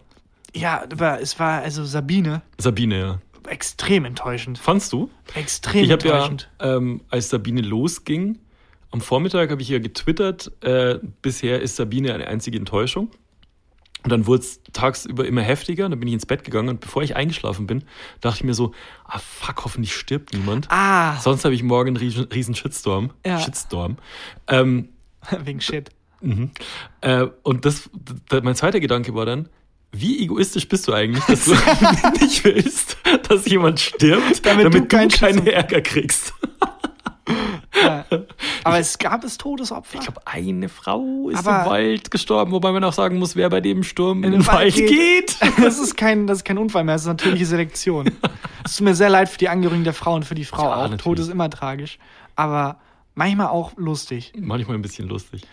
Ja, 0.55 0.83
aber 0.91 1.21
es 1.21 1.39
war 1.39 1.61
also 1.61 1.85
Sabine 1.85 2.41
Sabine, 2.57 2.99
ja. 2.99 3.19
extrem 3.47 4.05
enttäuschend. 4.05 4.57
Fandst 4.57 4.91
du? 4.91 5.09
Extrem 5.35 5.83
Ich 5.85 5.91
habe 5.91 6.07
ja, 6.07 6.13
enttäuschend. 6.15 6.49
ähm, 6.59 7.01
als 7.09 7.29
Sabine 7.29 7.61
losging, 7.61 8.39
am 8.91 9.01
Vormittag 9.01 9.51
habe 9.51 9.61
ich 9.61 9.69
ja 9.69 9.79
getwittert, 9.79 10.51
äh, 10.61 10.99
bisher 11.21 11.61
ist 11.61 11.75
Sabine 11.75 12.13
eine 12.13 12.27
einzige 12.27 12.57
Enttäuschung. 12.57 13.11
Und 14.03 14.11
dann 14.11 14.27
wurde 14.27 14.43
es 14.43 14.61
tagsüber 14.71 15.25
immer 15.25 15.41
heftiger, 15.41 15.89
dann 15.89 15.99
bin 15.99 16.07
ich 16.07 16.13
ins 16.13 16.25
Bett 16.25 16.45
gegangen 16.45 16.69
und 16.69 16.79
bevor 16.79 17.03
ich 17.03 17.17
eingeschlafen 17.17 17.67
bin, 17.67 17.83
dachte 18.21 18.37
ich 18.37 18.43
mir 18.45 18.53
so, 18.53 18.71
ah 19.03 19.19
fuck, 19.19 19.65
hoffentlich 19.65 19.93
stirbt 19.93 20.33
niemand. 20.33 20.67
Ah, 20.69 21.19
Sonst 21.19 21.43
habe 21.43 21.53
ich 21.53 21.63
morgen 21.63 21.89
einen 21.89 21.97
riesen, 21.97 22.23
riesen 22.25 22.55
Shitstorm. 22.55 23.11
Ja. 23.25 23.39
Shitstorm. 23.39 23.97
Ähm, 24.47 24.89
wegen 25.43 25.59
Shit. 25.59 25.89
Mhm. 26.21 26.51
Äh, 27.01 27.27
und 27.43 27.65
das, 27.65 27.89
mein 28.31 28.55
zweiter 28.55 28.79
Gedanke 28.79 29.13
war 29.15 29.25
dann, 29.25 29.49
wie 29.91 30.23
egoistisch 30.23 30.67
bist 30.69 30.87
du 30.87 30.93
eigentlich, 30.93 31.23
dass 31.25 31.45
du 31.45 31.51
nicht 32.21 32.43
willst, 32.45 32.97
dass 33.27 33.45
jemand 33.47 33.81
stirbt, 33.81 34.45
Damit 34.45 34.65
damit, 34.65 34.91
du 34.91 34.97
du, 34.97 35.07
keinen 35.17 35.45
Ärger 35.45 35.81
kriegst? 35.81 36.33
Ja. 37.81 38.05
Aber 38.63 38.79
es 38.79 38.97
gab 38.97 39.23
es 39.23 39.37
Todesopfer. 39.37 39.99
Ich 39.99 40.05
glaube, 40.05 40.21
eine 40.25 40.67
Frau 40.69 41.29
ist 41.29 41.39
Aber- 41.47 41.63
im 41.65 41.69
Wald 41.71 42.11
gestorben, 42.11 42.51
wobei 42.51 42.71
man 42.71 42.83
auch 42.83 42.93
sagen 42.93 43.17
muss, 43.19 43.35
wer 43.35 43.49
bei 43.49 43.61
dem 43.61 43.83
Sturm 43.83 44.23
in, 44.23 44.31
den 44.31 44.41
den 44.41 44.47
Wald 44.47 44.75
geht. 44.75 45.37
Das 45.61 45.79
ist 45.79 45.95
kein, 45.97 46.27
das 46.27 46.39
ist 46.39 46.43
kein 46.45 46.57
Unfall 46.57 46.83
mehr, 46.83 46.95
das 46.95 47.01
ist 47.03 47.07
natürliche 47.07 47.45
Selektion. 47.45 48.11
Es 48.65 48.75
tut 48.77 48.85
mir 48.85 48.95
sehr 48.95 49.09
leid 49.09 49.29
für 49.29 49.37
die 49.37 49.49
Angehörigen 49.49 49.83
der 49.83 49.93
Frau 49.93 50.15
und 50.15 50.25
für 50.25 50.35
die 50.35 50.45
Frau 50.45 50.63
Ja, 50.63 50.75
auch. 50.75 50.81
natürlich. 50.83 51.01
Tod 51.03 51.19
ist 51.19 51.29
immer 51.29 51.49
tragisch. 51.49 51.99
Aber 52.35 52.79
manchmal 53.15 53.47
auch 53.47 53.73
lustig. 53.77 54.33
Manchmal 54.37 54.75
ein 54.77 54.81
bisschen 54.81 55.07
lustig. 55.07 55.43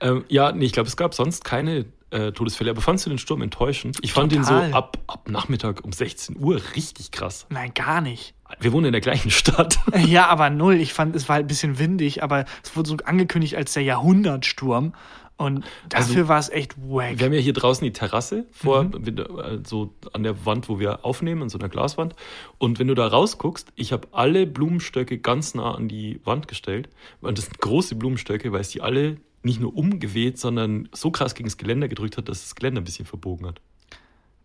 Ähm, 0.00 0.24
ja, 0.28 0.52
nee, 0.52 0.64
ich 0.66 0.72
glaube, 0.72 0.88
es 0.88 0.96
gab 0.96 1.14
sonst 1.14 1.44
keine 1.44 1.86
äh, 2.10 2.30
Todesfälle. 2.32 2.70
Aber 2.70 2.80
fandst 2.80 3.04
du 3.06 3.10
den 3.10 3.18
Sturm 3.18 3.42
enttäuschend? 3.42 3.98
Ich 4.02 4.12
fand 4.12 4.32
ihn 4.32 4.44
so 4.44 4.54
Total. 4.54 4.72
ab, 4.72 4.98
ab 5.08 5.28
Nachmittag 5.28 5.84
um 5.84 5.92
16 5.92 6.36
Uhr 6.38 6.60
richtig 6.76 7.10
krass. 7.10 7.46
Nein, 7.50 7.72
gar 7.74 8.00
nicht. 8.00 8.34
Wir 8.60 8.72
wohnen 8.72 8.86
in 8.86 8.92
der 8.92 9.00
gleichen 9.00 9.30
Stadt. 9.30 9.78
Ja, 10.06 10.26
aber 10.28 10.50
null. 10.50 10.74
Ich 10.76 10.92
fand, 10.92 11.14
es 11.16 11.28
war 11.28 11.34
halt 11.36 11.44
ein 11.44 11.48
bisschen 11.48 11.78
windig, 11.78 12.22
aber 12.22 12.44
es 12.62 12.76
wurde 12.76 12.88
so 12.88 12.96
angekündigt 13.04 13.54
als 13.56 13.72
der 13.74 13.82
Jahrhundertsturm. 13.82 14.94
Und 15.36 15.64
dafür 15.88 16.16
Also, 16.16 16.28
war 16.28 16.38
es 16.40 16.48
echt 16.48 16.76
wack. 16.78 17.18
Wir 17.20 17.26
haben 17.26 17.32
ja 17.32 17.38
hier 17.38 17.52
draußen 17.52 17.84
die 17.84 17.92
Terrasse 17.92 18.46
vor, 18.50 18.84
Mhm. 18.84 19.06
äh, 19.06 19.58
so 19.64 19.94
an 20.12 20.24
der 20.24 20.44
Wand, 20.44 20.68
wo 20.68 20.80
wir 20.80 21.04
aufnehmen, 21.04 21.42
an 21.42 21.48
so 21.48 21.58
einer 21.60 21.68
Glaswand. 21.68 22.14
Und 22.58 22.80
wenn 22.80 22.88
du 22.88 22.94
da 22.96 23.06
rausguckst, 23.06 23.68
ich 23.76 23.92
habe 23.92 24.08
alle 24.10 24.46
Blumenstöcke 24.48 25.18
ganz 25.18 25.54
nah 25.54 25.74
an 25.76 25.86
die 25.86 26.20
Wand 26.24 26.48
gestellt. 26.48 26.88
Und 27.20 27.38
das 27.38 27.44
sind 27.44 27.60
große 27.60 27.94
Blumenstöcke, 27.94 28.50
weil 28.50 28.62
es 28.62 28.70
die 28.70 28.80
alle 28.82 29.18
nicht 29.44 29.60
nur 29.60 29.76
umgeweht, 29.76 30.38
sondern 30.40 30.88
so 30.92 31.12
krass 31.12 31.36
gegen 31.36 31.48
das 31.48 31.56
Geländer 31.56 31.86
gedrückt 31.86 32.16
hat, 32.16 32.28
dass 32.28 32.40
das 32.42 32.56
Geländer 32.56 32.80
ein 32.80 32.84
bisschen 32.84 33.06
verbogen 33.06 33.46
hat. 33.46 33.60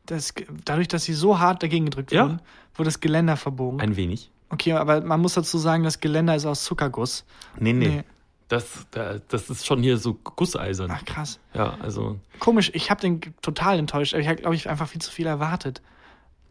Das, 0.05 0.33
dadurch, 0.65 0.87
dass 0.89 1.03
sie 1.05 1.13
so 1.13 1.39
hart 1.39 1.63
dagegen 1.63 1.85
gedrückt 1.85 2.11
Ja. 2.11 2.23
wurden, 2.23 2.41
wurde 2.75 2.87
das 2.89 2.99
Geländer 2.99 3.37
verbogen. 3.37 3.79
Ein 3.79 3.95
wenig. 3.95 4.29
Okay, 4.49 4.73
aber 4.73 5.01
man 5.01 5.19
muss 5.21 5.33
dazu 5.35 5.57
sagen, 5.57 5.83
das 5.83 5.99
Geländer 5.99 6.35
ist 6.35 6.45
aus 6.45 6.63
Zuckerguss. 6.63 7.25
Nee, 7.59 7.73
nee. 7.73 7.87
Nee. 7.87 8.03
Das, 8.49 8.85
da- 8.91 9.15
das 9.29 9.49
ist 9.49 9.65
schon 9.65 9.81
hier 9.81 9.97
so 9.97 10.13
gusseisern. 10.13 10.91
Ach 10.93 11.03
krass. 11.05 11.39
Ja, 11.55 11.75
also, 11.81 12.19
Komisch, 12.39 12.69
ich 12.75 12.91
habe 12.91 13.01
den 13.01 13.21
total 13.41 13.79
enttäuscht. 13.79 14.13
aber 14.13 14.21
Ich 14.21 14.27
habe, 14.27 14.37
glaube 14.41 14.55
ich, 14.55 14.69
einfach 14.69 14.87
viel 14.87 15.01
zu 15.01 15.09
viel 15.09 15.25
erwartet. 15.25 15.81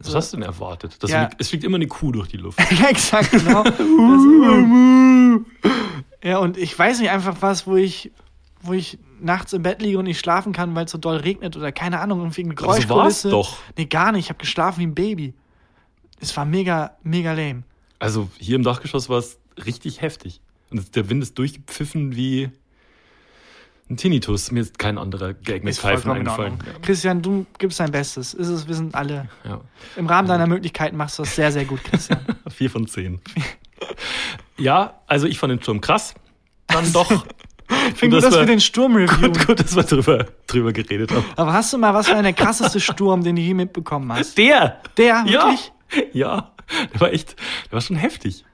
was 0.01 0.15
hast 0.15 0.33
du 0.33 0.39
denn 0.39 0.47
erwartet? 0.47 0.97
Das 1.01 1.11
Ja. 1.11 1.27
fliegt, 1.27 1.41
es 1.41 1.49
fliegt 1.51 1.63
immer 1.65 1.77
eine 1.77 1.87
Kuh 1.87 2.11
durch 2.11 2.29
die 2.29 2.39
Luft. 2.39 2.59
ja, 2.81 2.89
exakt, 2.89 3.31
genau. 3.31 3.63
das, 3.65 3.77
ja, 6.25 6.39
und 6.39 6.57
ich 6.57 6.77
weiß 6.77 6.99
nicht 7.01 7.11
einfach 7.11 7.37
was, 7.41 7.67
wo 7.67 7.77
ich, 7.77 8.11
wo 8.63 8.73
ich 8.73 8.99
nachts 9.21 9.53
im 9.53 9.63
Bett 9.63 9.83
liege 9.83 9.99
und 9.99 10.05
nicht 10.05 10.19
schlafen 10.21 10.53
kann, 10.53 10.75
weil 10.75 10.85
es 10.87 10.91
so 10.93 10.99
doll 10.99 11.17
regnet 11.17 11.57
oder 11.57 11.73
keine 11.73 12.01
Ahnung, 12.01 12.21
irgendwie 12.21 12.45
eine 12.45 12.53
Aber 12.53 12.61
so 12.61 12.69
war's 12.69 12.87
Geräuschkulisse. 12.89 13.31
doch. 13.31 13.59
Nee, 13.77 13.87
gar 13.87 14.13
nicht. 14.13 14.25
Ich 14.25 14.29
habe 14.31 14.39
geschlafen 14.39 14.81
wie 14.81 14.87
ein 14.87 14.95
Baby. 14.95 15.35
Es 16.21 16.37
war 16.37 16.45
mega, 16.45 16.97
mega 17.03 17.33
lame. 17.33 17.65
Also 17.99 18.29
hier 18.39 18.57
im 18.57 18.63
Dachgeschoss 18.63 19.09
war 19.09 19.19
es 19.19 19.39
richtig 19.67 20.01
heftig. 20.01 20.41
Und 20.71 20.95
der 20.97 21.09
Wind 21.11 21.23
ist 21.23 21.37
durchgepfiffen 21.39 22.17
wie 22.17 22.51
ein 23.91 23.97
Tinnitus. 23.97 24.51
Mir 24.53 24.61
ist 24.61 24.79
kein 24.79 24.99
anderer 24.99 25.35
Gag 25.35 25.65
mit 25.65 25.73
Ist 25.73 25.81
Pfeifen 25.81 26.11
eingefallen. 26.11 26.59
Christian, 26.83 27.21
du 27.23 27.47
gibst 27.59 27.79
dein 27.81 27.91
Bestes. 27.91 28.33
Ist 28.35 28.49
es, 28.49 28.67
wir 28.69 28.75
sind 28.75 28.95
alle. 28.95 29.29
Ja. 29.45 29.61
Im 29.97 30.07
Rahmen 30.07 30.29
deiner 30.29 30.47
Möglichkeiten 30.47 30.97
machst 30.97 31.19
du 31.19 31.25
das 31.25 31.35
sehr, 31.37 31.53
sehr 31.53 31.65
gut, 31.65 31.83
Christian. 31.85 32.21
Vier 32.49 32.71
von 32.71 32.87
zehn. 32.87 33.21
ja, 34.59 35.01
also 35.07 35.27
ich 35.27 35.39
fand 35.39 35.51
den 35.53 35.63
Sturm 35.63 35.81
krass. 35.81 36.15
Dann 36.69 36.93
doch. 36.93 37.27
Ich 37.93 37.99
finde 37.99 38.17
gut, 38.17 38.25
Das 38.25 38.31
dass 38.31 38.41
wir 38.41 38.47
den 38.47 38.61
Sturm 38.61 38.97
reviewen. 38.97 39.33
gut, 39.33 39.47
gut, 39.47 39.61
dass 39.61 39.75
wir 39.77 39.83
drüber, 39.83 40.27
drüber 40.47 40.73
geredet 40.73 41.11
haben. 41.13 41.25
Aber 41.37 41.53
hast 41.53 41.73
du 41.73 41.79
mal, 41.79 41.93
was 41.95 42.09
war 42.11 42.23
der 42.23 42.33
krasseste 42.33 42.81
Sturm, 42.81 43.23
den 43.25 43.37
du 43.37 43.43
je 43.43 43.55
mitbekommen 43.55 44.13
hast? 44.13 44.37
Der! 44.39 44.81
Der, 44.97 45.25
Ja, 45.27 45.47
wirklich? 45.47 45.73
ja, 46.13 46.53
der 46.95 47.01
war 47.01 47.13
echt, 47.13 47.37
der 47.67 47.73
war 47.73 47.81
schon 47.81 47.97
heftig. 47.97 48.45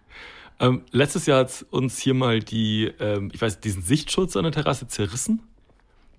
Ähm, 0.60 0.82
letztes 0.90 1.26
Jahr 1.26 1.40
hat 1.40 1.64
uns 1.70 1.98
hier 1.98 2.14
mal 2.14 2.40
die, 2.40 2.90
ähm, 2.98 3.30
ich 3.32 3.40
weiß, 3.40 3.60
diesen 3.60 3.82
Sichtschutz 3.82 4.36
an 4.36 4.42
der 4.42 4.52
Terrasse 4.52 4.88
zerrissen. 4.88 5.42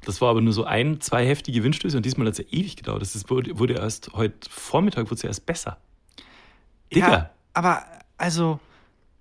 Das 0.05 0.21
war 0.21 0.29
aber 0.29 0.39
nur 0.39 0.53
so 0.53 0.63
ein, 0.63 1.01
zwei 1.01 1.25
heftige 1.27 1.61
Windstöße 1.61 1.97
und 1.97 2.05
diesmal 2.05 2.25
hat 2.27 2.33
es 2.33 2.37
ja 2.39 2.45
ewig 2.51 2.77
gedauert. 2.77 3.01
Das 3.01 3.15
ist, 3.15 3.29
wurde, 3.29 3.59
wurde 3.59 3.73
erst 3.73 4.11
heute 4.13 4.49
Vormittag 4.49 5.05
wurde 5.07 5.15
es 5.15 5.21
ja 5.23 5.27
erst 5.29 5.45
besser. 5.45 5.77
Digga, 6.93 7.11
Ja, 7.11 7.29
aber 7.53 7.83
also, 8.17 8.59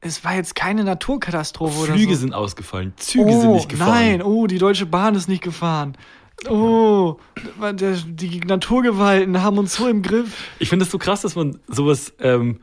es 0.01 0.25
war 0.25 0.35
jetzt 0.35 0.55
keine 0.55 0.85
Naturkatastrophe 0.85 1.81
oder 1.81 1.95
Flüge 1.95 2.15
so. 2.15 2.21
sind 2.21 2.35
ausgefallen, 2.35 2.93
Züge 2.97 3.31
oh, 3.31 3.41
sind 3.41 3.53
nicht 3.53 3.69
gefahren. 3.69 3.91
Nein, 3.91 4.23
oh, 4.23 4.47
die 4.47 4.59
Deutsche 4.59 4.87
Bahn 4.87 5.15
ist 5.15 5.29
nicht 5.29 5.43
gefahren. 5.43 5.97
Oh, 6.49 7.17
die 8.07 8.41
Naturgewalten 8.41 9.43
haben 9.43 9.59
uns 9.59 9.75
so 9.75 9.89
im 9.89 10.03
Griff. 10.03 10.45
Ich 10.61 10.69
finde 10.69 10.85
es 10.85 10.91
so 10.91 10.99
krass, 10.99 11.23
dass 11.23 11.35
man 11.35 11.59
sowas 11.67 12.13
ähm, 12.21 12.61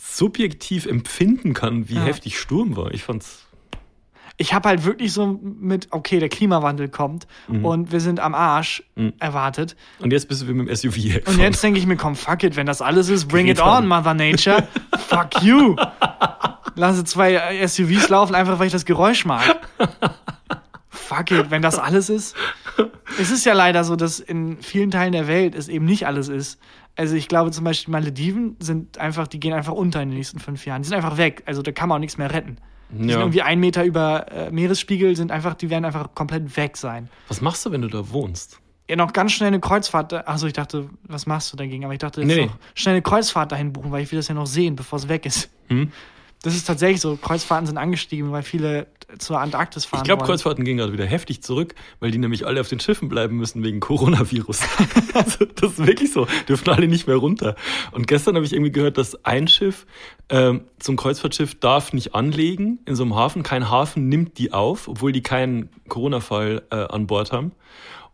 subjektiv 0.00 0.86
empfinden 0.86 1.54
kann, 1.54 1.88
wie 1.88 1.94
Ja. 1.94 2.02
heftig 2.02 2.38
Sturm 2.38 2.76
war. 2.76 2.92
Ich 2.92 3.04
fand's. 3.04 3.43
Ich 4.36 4.52
habe 4.52 4.68
halt 4.68 4.84
wirklich 4.84 5.12
so 5.12 5.38
mit, 5.42 5.88
okay, 5.92 6.18
der 6.18 6.28
Klimawandel 6.28 6.88
kommt 6.88 7.26
Mhm. 7.46 7.64
und 7.64 7.92
wir 7.92 8.00
sind 8.00 8.18
am 8.18 8.34
Arsch 8.34 8.82
erwartet. 9.20 9.76
Und 10.00 10.12
jetzt 10.12 10.28
bist 10.28 10.42
du 10.42 10.48
wie 10.48 10.52
mit 10.54 10.68
dem 10.68 10.74
SUV 10.74 10.96
Und 10.96 11.02
hergefahren. 11.02 11.40
jetzt 11.40 11.62
denke 11.62 11.78
ich 11.78 11.86
mir, 11.86 11.96
komm, 11.96 12.16
fuck 12.16 12.42
it, 12.42 12.56
wenn 12.56 12.66
das 12.66 12.82
alles 12.82 13.08
ist, 13.08 13.28
bring 13.28 13.46
it 13.46 13.58
Greta. 13.58 13.78
on, 13.78 13.86
Mother 13.86 14.14
Nature. 14.14 14.66
fuck 14.98 15.40
you. 15.42 15.76
Lasse 16.74 17.04
zwei 17.04 17.64
SUVs 17.66 18.08
laufen, 18.08 18.34
einfach 18.34 18.58
weil 18.58 18.66
ich 18.66 18.72
das 18.72 18.84
Geräusch 18.84 19.24
mag. 19.24 19.44
fuck 20.88 21.30
it, 21.30 21.50
wenn 21.50 21.62
das 21.62 21.78
alles 21.78 22.10
ist. 22.10 22.34
Es 23.20 23.30
ist 23.30 23.44
ja 23.46 23.52
leider 23.52 23.84
so, 23.84 23.94
dass 23.96 24.18
in 24.18 24.58
vielen 24.60 24.90
Teilen 24.90 25.12
der 25.12 25.28
Welt 25.28 25.54
es 25.54 25.68
eben 25.68 25.84
nicht 25.84 26.06
alles 26.06 26.28
ist. 26.28 26.58
Also 26.96 27.14
ich 27.16 27.28
glaube 27.28 27.50
zum 27.50 27.64
Beispiel 27.64 27.92
Malediven 27.92 28.56
sind 28.60 28.98
einfach, 28.98 29.26
die 29.28 29.38
gehen 29.40 29.52
einfach 29.52 29.72
unter 29.72 30.02
in 30.02 30.08
den 30.10 30.16
nächsten 30.18 30.38
fünf 30.40 30.64
Jahren. 30.66 30.82
Die 30.82 30.88
sind 30.88 30.96
einfach 30.96 31.16
weg. 31.16 31.42
Also 31.46 31.62
da 31.62 31.72
kann 31.72 31.88
man 31.88 31.96
auch 31.96 32.00
nichts 32.00 32.18
mehr 32.18 32.32
retten. 32.32 32.56
Die 32.94 33.00
sind 33.00 33.08
Ja. 33.10 33.18
irgendwie 33.20 33.42
ein 33.42 33.60
Meter 33.60 33.84
über 33.84 34.26
äh, 34.32 34.50
Meeresspiegel, 34.50 35.16
sind 35.16 35.30
einfach, 35.30 35.54
die 35.54 35.70
werden 35.70 35.84
einfach 35.84 36.14
komplett 36.14 36.56
weg 36.56 36.76
sein. 36.76 37.08
Was 37.28 37.40
machst 37.40 37.64
du, 37.66 37.70
wenn 37.72 37.82
du 37.82 37.88
da 37.88 38.10
wohnst? 38.10 38.60
Ja, 38.88 38.96
noch 38.96 39.12
ganz 39.12 39.32
schnell 39.32 39.48
eine 39.48 39.60
Kreuzfahrt. 39.60 40.12
Achso, 40.28 40.46
ich 40.46 40.52
dachte, 40.52 40.90
was 41.08 41.26
machst 41.26 41.52
du 41.52 41.56
dagegen? 41.56 41.84
Aber 41.84 41.94
ich 41.94 42.00
dachte, 42.00 42.20
jetzt 42.20 42.28
nee. 42.28 42.46
noch 42.46 42.56
schnell 42.74 42.94
eine 42.96 43.02
Kreuzfahrt 43.02 43.50
dahin 43.52 43.72
buchen, 43.72 43.90
weil 43.90 44.02
ich 44.02 44.12
will 44.12 44.18
das 44.18 44.28
ja 44.28 44.34
noch 44.34 44.46
sehen, 44.46 44.76
bevor 44.76 44.98
es 44.98 45.08
weg 45.08 45.24
ist. 45.26 45.48
Hm? 45.68 45.90
Das 46.44 46.54
ist 46.54 46.66
tatsächlich 46.66 47.00
so. 47.00 47.16
Kreuzfahrten 47.16 47.66
sind 47.66 47.78
angestiegen, 47.78 48.30
weil 48.30 48.42
viele 48.42 48.86
zur 49.18 49.40
Antarktis 49.40 49.86
fahren. 49.86 50.02
Ich 50.02 50.04
glaube. 50.04 50.24
Kreuzfahrten 50.24 50.62
gehen 50.62 50.76
gerade 50.76 50.92
wieder 50.92 51.06
heftig 51.06 51.42
zurück, 51.42 51.74
weil 52.00 52.10
die 52.10 52.18
nämlich 52.18 52.46
alle 52.46 52.60
auf 52.60 52.68
den 52.68 52.80
Schiffen 52.80 53.08
bleiben 53.08 53.38
müssen 53.38 53.64
wegen 53.64 53.80
Coronavirus. 53.80 54.60
also, 55.14 55.46
das 55.46 55.72
ist 55.72 55.86
wirklich 55.86 56.12
so. 56.12 56.26
Dürfen 56.46 56.68
alle 56.68 56.86
nicht 56.86 57.06
mehr 57.06 57.16
runter. 57.16 57.56
Und 57.92 58.06
gestern 58.08 58.34
habe 58.34 58.44
ich 58.44 58.52
irgendwie 58.52 58.72
gehört, 58.72 58.98
dass 58.98 59.24
ein 59.24 59.48
Schiff 59.48 59.86
ähm, 60.28 60.64
zum 60.78 60.96
Kreuzfahrtschiff 60.96 61.54
darf 61.54 61.94
nicht 61.94 62.14
anlegen 62.14 62.78
in 62.84 62.94
so 62.94 63.04
einem 63.04 63.14
Hafen. 63.14 63.42
Kein 63.42 63.70
Hafen 63.70 64.10
nimmt 64.10 64.36
die 64.36 64.52
auf, 64.52 64.86
obwohl 64.86 65.12
die 65.12 65.22
keinen 65.22 65.70
Corona-Fall 65.88 66.62
äh, 66.70 66.74
an 66.74 67.06
Bord 67.06 67.32
haben. 67.32 67.52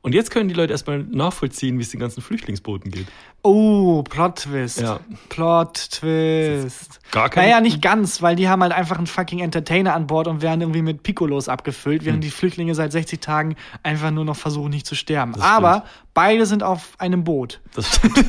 Und 0.03 0.14
jetzt 0.14 0.30
können 0.30 0.48
die 0.48 0.55
Leute 0.55 0.72
erstmal 0.72 1.01
nachvollziehen, 1.03 1.76
wie 1.78 1.82
es 1.82 1.90
den 1.90 2.01
ganzen 2.01 2.22
Flüchtlingsbooten 2.22 2.90
geht. 2.90 3.07
Oh, 3.42 4.03
Plot-Twist. 4.03 4.80
Ja. 4.80 5.01
Plot-Twist. 5.28 7.01
Gar 7.11 7.28
kein- 7.28 7.44
Naja, 7.44 7.61
nicht 7.61 7.82
ganz, 7.82 8.22
weil 8.22 8.34
die 8.34 8.48
haben 8.48 8.62
halt 8.62 8.72
einfach 8.72 8.96
einen 8.96 9.07
fucking 9.07 9.40
Entertainer 9.40 9.94
an 9.94 10.07
Bord 10.07 10.26
und 10.26 10.40
werden 10.40 10.62
irgendwie 10.62 10.80
mit 10.80 11.03
Piccolos 11.03 11.51
abgefüllt, 11.51 12.01
Hm. 12.01 12.07
während 12.07 12.24
die 12.24 12.30
Flüchtlinge 12.30 12.74
seit 12.74 12.92
60 12.92 13.20
Tagen 13.20 13.57
einfach 13.82 14.11
nur 14.11 14.24
noch 14.24 14.36
versuchen, 14.36 14.70
nicht 14.70 14.86
zu 14.86 14.94
sterben. 14.94 15.32
Das 15.34 15.42
Aber 15.42 15.84
beide 16.14 16.46
sind 16.46 16.62
auf 16.62 16.92
einem 16.98 17.22
Boot. 17.24 17.61
Das 17.74 17.96
stimmt. 17.96 18.14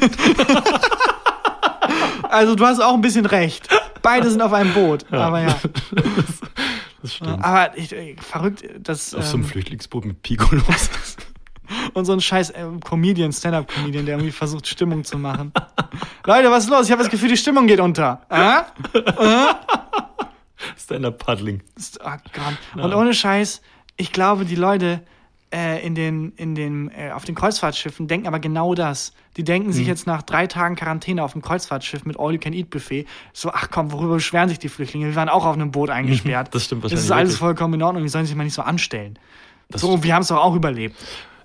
Also 2.29 2.55
du 2.55 2.65
hast 2.65 2.79
auch 2.79 2.93
ein 2.93 3.01
bisschen 3.01 3.25
recht. 3.25 3.67
Beide 4.01 4.29
sind 4.29 4.41
auf 4.41 4.53
einem 4.53 4.73
Boot. 4.73 5.11
Aber 5.11 5.41
ja. 5.41 5.59
Das 7.01 7.15
stimmt. 7.15 7.43
Aber 7.43 7.75
ich, 7.77 7.91
äh, 7.93 8.15
verrückt, 8.21 8.63
dass 8.79 9.13
auf 9.15 9.25
so 9.25 9.33
einem 9.35 9.43
ähm, 9.43 9.49
Flüchtlingsboot 9.49 10.05
mit 10.05 10.21
Piccolos. 10.21 10.89
und 11.93 12.05
so 12.05 12.13
ein 12.13 12.21
scheiß 12.21 12.51
äh, 12.51 12.65
Comedian, 12.83 13.31
Stand-up-Comedian, 13.33 14.05
der 14.05 14.15
irgendwie 14.15 14.31
versucht, 14.31 14.67
Stimmung 14.67 15.03
zu 15.03 15.17
machen. 15.17 15.51
Leute, 16.25 16.49
was 16.51 16.65
ist 16.65 16.69
los? 16.69 16.85
Ich 16.85 16.91
habe 16.91 17.01
das 17.03 17.11
Gefühl, 17.11 17.29
die 17.29 17.37
Stimmung 17.37 17.67
geht 17.67 17.79
unter. 17.79 18.21
Äh? 18.29 18.61
Stand-up-Paddling. 20.77 21.61
Ist- 21.75 21.99
Oh 22.03 22.09
Gott. 22.33 22.83
Und 22.83 22.93
ohne 22.93 23.13
Scheiß, 23.13 23.61
ich 23.97 24.11
glaube, 24.11 24.45
die 24.45 24.55
Leute 24.55 25.01
äh, 25.53 25.85
in 25.85 25.95
den, 25.95 26.31
in 26.37 26.55
den, 26.55 26.89
äh, 26.91 27.11
auf 27.11 27.25
den 27.25 27.35
Kreuzfahrtschiffen 27.35 28.07
denken 28.07 28.27
aber 28.27 28.39
genau 28.39 28.73
das. 28.73 29.13
Die 29.37 29.43
denken 29.43 29.69
Mhm. 29.69 29.73
sich 29.73 29.87
jetzt 29.87 30.07
nach 30.07 30.21
drei 30.21 30.47
Tagen 30.47 30.75
Quarantäne 30.75 31.23
auf 31.23 31.33
dem 31.33 31.41
Kreuzfahrtschiff 31.41 32.05
mit 32.05 32.17
All-You-Can-Eat-Buffet 32.19 33.05
so, 33.33 33.51
ach 33.51 33.67
komm, 33.71 33.91
worüber 33.91 34.15
beschweren 34.15 34.49
sich 34.49 34.59
die 34.59 34.69
Flüchtlinge? 34.69 35.07
Wir 35.07 35.15
waren 35.15 35.29
auch 35.29 35.45
auf 35.45 35.55
einem 35.55 35.71
Boot 35.71 35.89
eingesperrt. 35.89 36.53
Das 36.53 36.65
stimmt 36.65 36.83
Das 36.83 36.91
wahrscheinlich. 36.91 37.05
ist 37.05 37.11
alles 37.11 37.29
wirklich. 37.31 37.39
vollkommen 37.39 37.73
in 37.75 37.83
Ordnung. 37.83 38.03
Die 38.03 38.09
sollen 38.09 38.25
sich 38.25 38.35
mal 38.35 38.43
nicht 38.43 38.53
so 38.53 38.61
anstellen. 38.61 39.17
Das 39.69 39.81
so, 39.81 40.03
wir 40.03 40.13
haben 40.13 40.21
es 40.21 40.27
doch 40.29 40.37
auch 40.37 40.55
überlebt. 40.55 40.95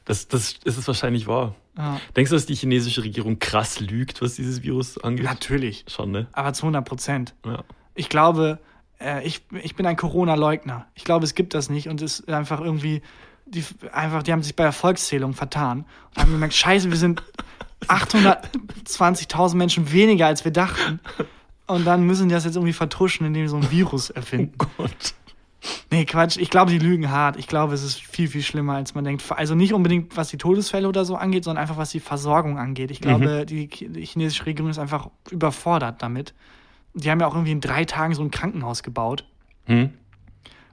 Das, 0.06 0.28
das 0.28 0.54
ist 0.64 0.78
es 0.78 0.86
wahrscheinlich 0.86 1.26
wahr. 1.26 1.54
Ja. 1.76 2.00
Denkst 2.16 2.30
du, 2.30 2.36
dass 2.36 2.46
die 2.46 2.54
chinesische 2.54 3.02
Regierung 3.02 3.38
krass 3.38 3.80
lügt, 3.80 4.22
was 4.22 4.36
dieses 4.36 4.62
Virus 4.62 4.96
angeht? 4.98 5.26
Natürlich. 5.26 5.84
Schon, 5.88 6.10
ne? 6.10 6.28
Aber 6.32 6.52
zu 6.54 6.62
100 6.62 6.84
Prozent. 6.84 7.34
Ja. 7.44 7.64
Ich 7.94 8.08
glaube, 8.08 8.60
äh, 9.00 9.26
ich, 9.26 9.42
ich 9.62 9.74
bin 9.74 9.84
ein 9.84 9.96
Corona-Leugner. 9.96 10.86
Ich 10.94 11.04
glaube, 11.04 11.24
es 11.24 11.34
gibt 11.34 11.54
das 11.54 11.68
nicht 11.68 11.88
und 11.88 12.00
es 12.00 12.20
ist 12.20 12.28
einfach 12.30 12.60
irgendwie, 12.60 13.02
die, 13.46 13.64
einfach, 13.92 14.22
die 14.22 14.32
haben 14.32 14.42
sich 14.42 14.56
bei 14.56 14.62
der 14.64 14.72
Volkszählung 14.72 15.34
vertan 15.34 15.84
und 16.14 16.22
haben 16.22 16.32
gemerkt, 16.32 16.54
scheiße, 16.54 16.90
wir 16.90 16.96
sind 16.96 17.22
820.000 17.88 19.56
Menschen 19.56 19.92
weniger, 19.92 20.26
als 20.26 20.44
wir 20.44 20.52
dachten. 20.52 21.00
Und 21.66 21.84
dann 21.84 22.04
müssen 22.04 22.28
die 22.28 22.34
das 22.34 22.44
jetzt 22.44 22.54
irgendwie 22.54 22.72
vertuschen, 22.72 23.26
indem 23.26 23.46
sie 23.46 23.50
so 23.50 23.56
ein 23.56 23.70
Virus 23.70 24.10
erfinden. 24.10 24.56
Gott. 24.76 25.14
Nee, 25.90 26.04
Quatsch. 26.04 26.36
Ich 26.36 26.50
glaube, 26.50 26.70
die 26.70 26.78
lügen 26.78 27.10
hart. 27.10 27.36
Ich 27.36 27.46
glaube, 27.46 27.74
es 27.74 27.82
ist 27.82 28.00
viel, 28.02 28.28
viel 28.28 28.42
schlimmer, 28.42 28.74
als 28.74 28.94
man 28.94 29.04
denkt. 29.04 29.24
Also 29.30 29.54
nicht 29.54 29.72
unbedingt, 29.72 30.16
was 30.16 30.28
die 30.28 30.38
Todesfälle 30.38 30.88
oder 30.88 31.04
so 31.04 31.16
angeht, 31.16 31.44
sondern 31.44 31.62
einfach, 31.62 31.76
was 31.76 31.90
die 31.90 32.00
Versorgung 32.00 32.58
angeht. 32.58 32.90
Ich 32.90 33.00
glaube, 33.00 33.46
die, 33.46 33.68
die 33.68 34.04
chinesische 34.04 34.46
Regierung 34.46 34.70
ist 34.70 34.78
einfach 34.78 35.08
überfordert 35.30 36.02
damit. 36.02 36.34
Die 36.94 37.10
haben 37.10 37.20
ja 37.20 37.26
auch 37.26 37.34
irgendwie 37.34 37.52
in 37.52 37.60
drei 37.60 37.84
Tagen 37.84 38.14
so 38.14 38.22
ein 38.22 38.30
Krankenhaus 38.30 38.82
gebaut, 38.82 39.24
Hm? 39.66 39.90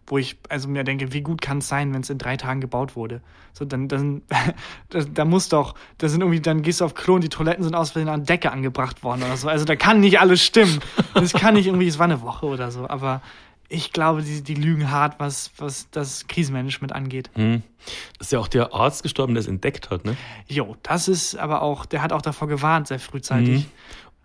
wo 0.05 0.17
ich 0.17 0.37
also 0.49 0.67
mir 0.67 0.83
denke, 0.83 1.13
wie 1.13 1.21
gut 1.21 1.41
kann 1.41 1.59
es 1.59 1.67
sein, 1.69 1.93
wenn 1.93 2.01
es 2.01 2.09
in 2.09 2.17
drei 2.17 2.35
Tagen 2.37 2.59
gebaut 2.61 2.95
wurde? 2.95 3.21
So, 3.53 3.65
dann, 3.65 3.87
dann 3.87 4.21
da, 4.89 4.99
da 5.01 5.25
muss 5.25 5.49
doch, 5.49 5.75
da 5.97 6.09
sind 6.09 6.21
irgendwie, 6.21 6.41
dann 6.41 6.61
gehst 6.61 6.81
du 6.81 6.85
auf 6.85 6.93
Klo 6.93 7.15
und 7.15 7.23
die 7.23 7.29
Toiletten 7.29 7.63
sind 7.63 7.75
aus 7.75 7.91
Versehen 7.91 8.09
an 8.09 8.23
Decke 8.25 8.51
angebracht 8.51 9.03
worden 9.03 9.23
oder 9.23 9.37
so. 9.37 9.47
Also 9.47 9.65
da 9.65 9.75
kann 9.75 9.99
nicht 10.01 10.19
alles 10.19 10.43
stimmen. 10.43 10.79
Das 11.13 11.33
kann 11.33 11.53
nicht 11.53 11.67
irgendwie, 11.67 11.87
es 11.87 11.99
war 11.99 12.05
eine 12.05 12.21
Woche 12.21 12.45
oder 12.47 12.71
so, 12.71 12.89
aber 12.89 13.21
ich 13.73 13.91
glaube, 13.91 14.21
die, 14.21 14.41
die 14.43 14.53
lügen 14.55 14.91
hart, 14.91 15.19
was, 15.19 15.51
was 15.57 15.89
das 15.91 16.27
Krisenmanagement 16.27 16.93
angeht. 16.93 17.29
Hm. 17.33 17.63
Das 18.17 18.27
ist 18.27 18.31
ja 18.31 18.39
auch 18.39 18.47
der 18.47 18.73
Arzt 18.73 19.03
gestorben, 19.03 19.33
der 19.33 19.41
es 19.41 19.47
entdeckt 19.47 19.89
hat, 19.89 20.05
ne? 20.05 20.15
Jo, 20.47 20.75
das 20.83 21.07
ist 21.07 21.35
aber 21.35 21.61
auch, 21.61 21.85
der 21.85 22.01
hat 22.01 22.13
auch 22.13 22.21
davor 22.21 22.47
gewarnt, 22.47 22.87
sehr 22.87 22.99
frühzeitig. 22.99 23.61
Mhm. 23.61 23.65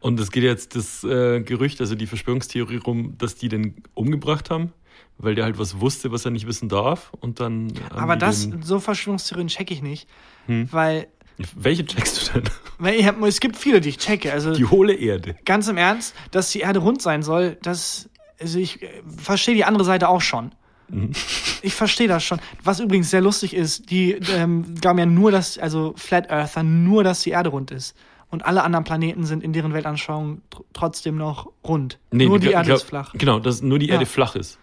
Und 0.01 0.21
es 0.21 0.31
geht 0.31 0.45
jetzt 0.45 0.77
das 0.77 1.03
äh, 1.03 1.41
Gerücht, 1.41 1.81
also 1.81 1.95
die 1.97 2.07
Verschwörungstheorie 2.07 2.77
rum, 2.77 3.15
dass 3.19 3.35
die 3.35 3.49
den 3.49 3.83
umgebracht 3.95 4.49
haben, 4.51 4.73
weil 5.17 5.35
der 5.35 5.45
halt 5.45 5.59
was 5.59 5.81
wusste, 5.81 6.13
was 6.13 6.25
er 6.25 6.31
nicht 6.31 6.47
wissen 6.47 6.69
darf. 6.69 7.11
Und 7.19 7.41
dann. 7.41 7.73
Aber 7.91 8.15
das, 8.17 8.49
so 8.63 8.79
Verschwörungstheorien 8.79 9.49
checke 9.49 9.75
ich 9.75 9.83
nicht, 9.83 10.09
Hm. 10.47 10.69
weil, 10.71 11.09
welche 11.57 11.85
checkst 11.85 12.29
du 12.35 12.41
denn? 12.41 12.51
weil 12.79 13.29
es 13.29 13.41
gibt 13.41 13.57
viele, 13.57 13.81
die 13.81 13.89
ich 13.89 13.99
checke. 13.99 14.33
Also 14.33 14.55
Die 14.55 14.67
hohle 14.67 14.95
Erde. 14.95 15.35
ganz 15.45 15.67
im 15.67 15.77
Ernst, 15.77 16.15
dass 16.31 16.53
die 16.53 16.61
Erde 16.61 16.79
rund 16.79 17.03
sein 17.03 17.25
soll, 17.25 17.57
das, 17.63 18.09
also 18.41 18.59
ich 18.59 18.83
äh, 18.83 18.89
verstehe 19.17 19.55
die 19.55 19.65
andere 19.65 19.85
Seite 19.85 20.09
auch 20.09 20.21
schon. 20.21 20.53
Mhm. 20.89 21.13
Ich 21.61 21.75
verstehe 21.75 22.07
das 22.07 22.23
schon. 22.23 22.39
Was 22.63 22.79
übrigens 22.79 23.11
sehr 23.11 23.21
lustig 23.21 23.53
ist, 23.53 23.91
die 23.91 24.13
ähm, 24.13 24.77
glauben 24.81 24.99
ja 25.01 25.07
nur, 25.07 25.33
dass, 25.33 25.59
also 25.59 25.93
Flat 25.97 26.31
Earther, 26.31 26.63
nur, 26.63 27.03
dass 27.03 27.23
die 27.23 27.31
Erde 27.31 27.51
rund 27.51 27.73
ist. 27.73 27.97
Und 28.31 28.47
alle 28.47 28.63
anderen 28.63 28.85
Planeten 28.85 29.25
sind 29.27 29.43
in 29.43 29.53
deren 29.53 29.73
Weltanschauung 29.75 30.41
tr 30.51 30.63
trotzdem 30.73 31.17
noch 31.17 31.51
rund. 31.67 31.99
nur 32.13 32.39
die 32.39 32.47
glaub- 32.47 32.55
Erde 32.61 32.75
ist 32.75 32.85
flach. 32.85 33.13
Genau, 33.15 33.41
dass 33.41 33.61
nur 33.61 33.81
die 33.81 33.87
Ja. 33.87 33.95
Erde 33.95 34.07
flach 34.07 34.37
ist. 34.37 34.61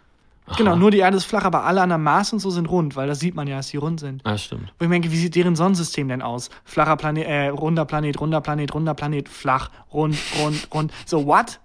Genau, 0.55 0.71
Aha. 0.71 0.77
nur 0.79 0.89
die 0.91 0.99
Erde 0.99 1.17
ist 1.17 1.25
flach, 1.25 1.43
aber 1.43 1.65
alle 1.65 1.81
anderen 1.81 2.03
Mars 2.03 2.31
und 2.31 2.39
so 2.39 2.49
sind 2.49 2.67
rund, 2.69 2.95
weil 2.95 3.07
das 3.07 3.19
sieht 3.19 3.35
man 3.35 3.47
ja, 3.47 3.57
dass 3.57 3.67
die 3.71 3.77
rund 3.77 3.99
sind. 3.99 4.21
Ah, 4.25 4.37
stimmt. 4.37 4.71
Wo 4.79 4.85
ich 4.85 4.91
denke, 4.91 5.11
wie 5.11 5.17
sieht 5.17 5.35
deren 5.35 5.57
Sonnensystem 5.57 6.07
denn 6.07 6.21
aus? 6.21 6.49
Flacher 6.63 6.95
Planet, 6.95 7.25
äh, 7.27 7.47
runder 7.47 7.83
Planet, 7.83 8.21
runder 8.21 8.39
Planet, 8.39 8.73
runder 8.73 8.93
Planet, 8.93 9.27
flach, 9.27 9.69
rund, 9.91 10.15
rund, 10.39 10.67
rund. 10.73 10.93
So, 11.05 11.25
what? 11.25 11.59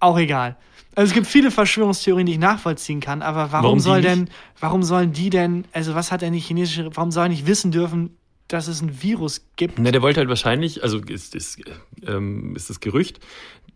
Auch 0.00 0.18
egal. 0.18 0.56
Also 0.96 1.10
es 1.10 1.14
gibt 1.14 1.26
viele 1.26 1.50
Verschwörungstheorien, 1.50 2.24
die 2.24 2.32
ich 2.32 2.38
nachvollziehen 2.38 3.00
kann, 3.00 3.20
aber 3.20 3.52
warum, 3.52 3.64
Warum 3.64 3.80
soll 3.80 4.00
denn, 4.00 4.30
warum 4.58 4.82
sollen 4.82 5.12
die 5.12 5.28
denn, 5.28 5.66
also 5.72 5.94
was 5.94 6.10
hat 6.10 6.22
denn 6.22 6.32
die 6.32 6.40
chinesische, 6.40 6.88
warum 6.94 7.10
sollen 7.10 7.30
nicht 7.30 7.46
wissen 7.46 7.70
dürfen, 7.70 8.16
dass 8.48 8.66
es 8.66 8.80
ein 8.80 9.02
Virus 9.02 9.46
gibt? 9.56 9.78
Na, 9.78 9.90
der 9.90 10.00
wollte 10.00 10.20
halt 10.20 10.30
wahrscheinlich, 10.30 10.82
also 10.82 10.98
ist, 10.98 11.34
ist, 11.34 11.60
ähm, 12.06 12.56
ist 12.56 12.70
das 12.70 12.80
Gerücht, 12.80 13.20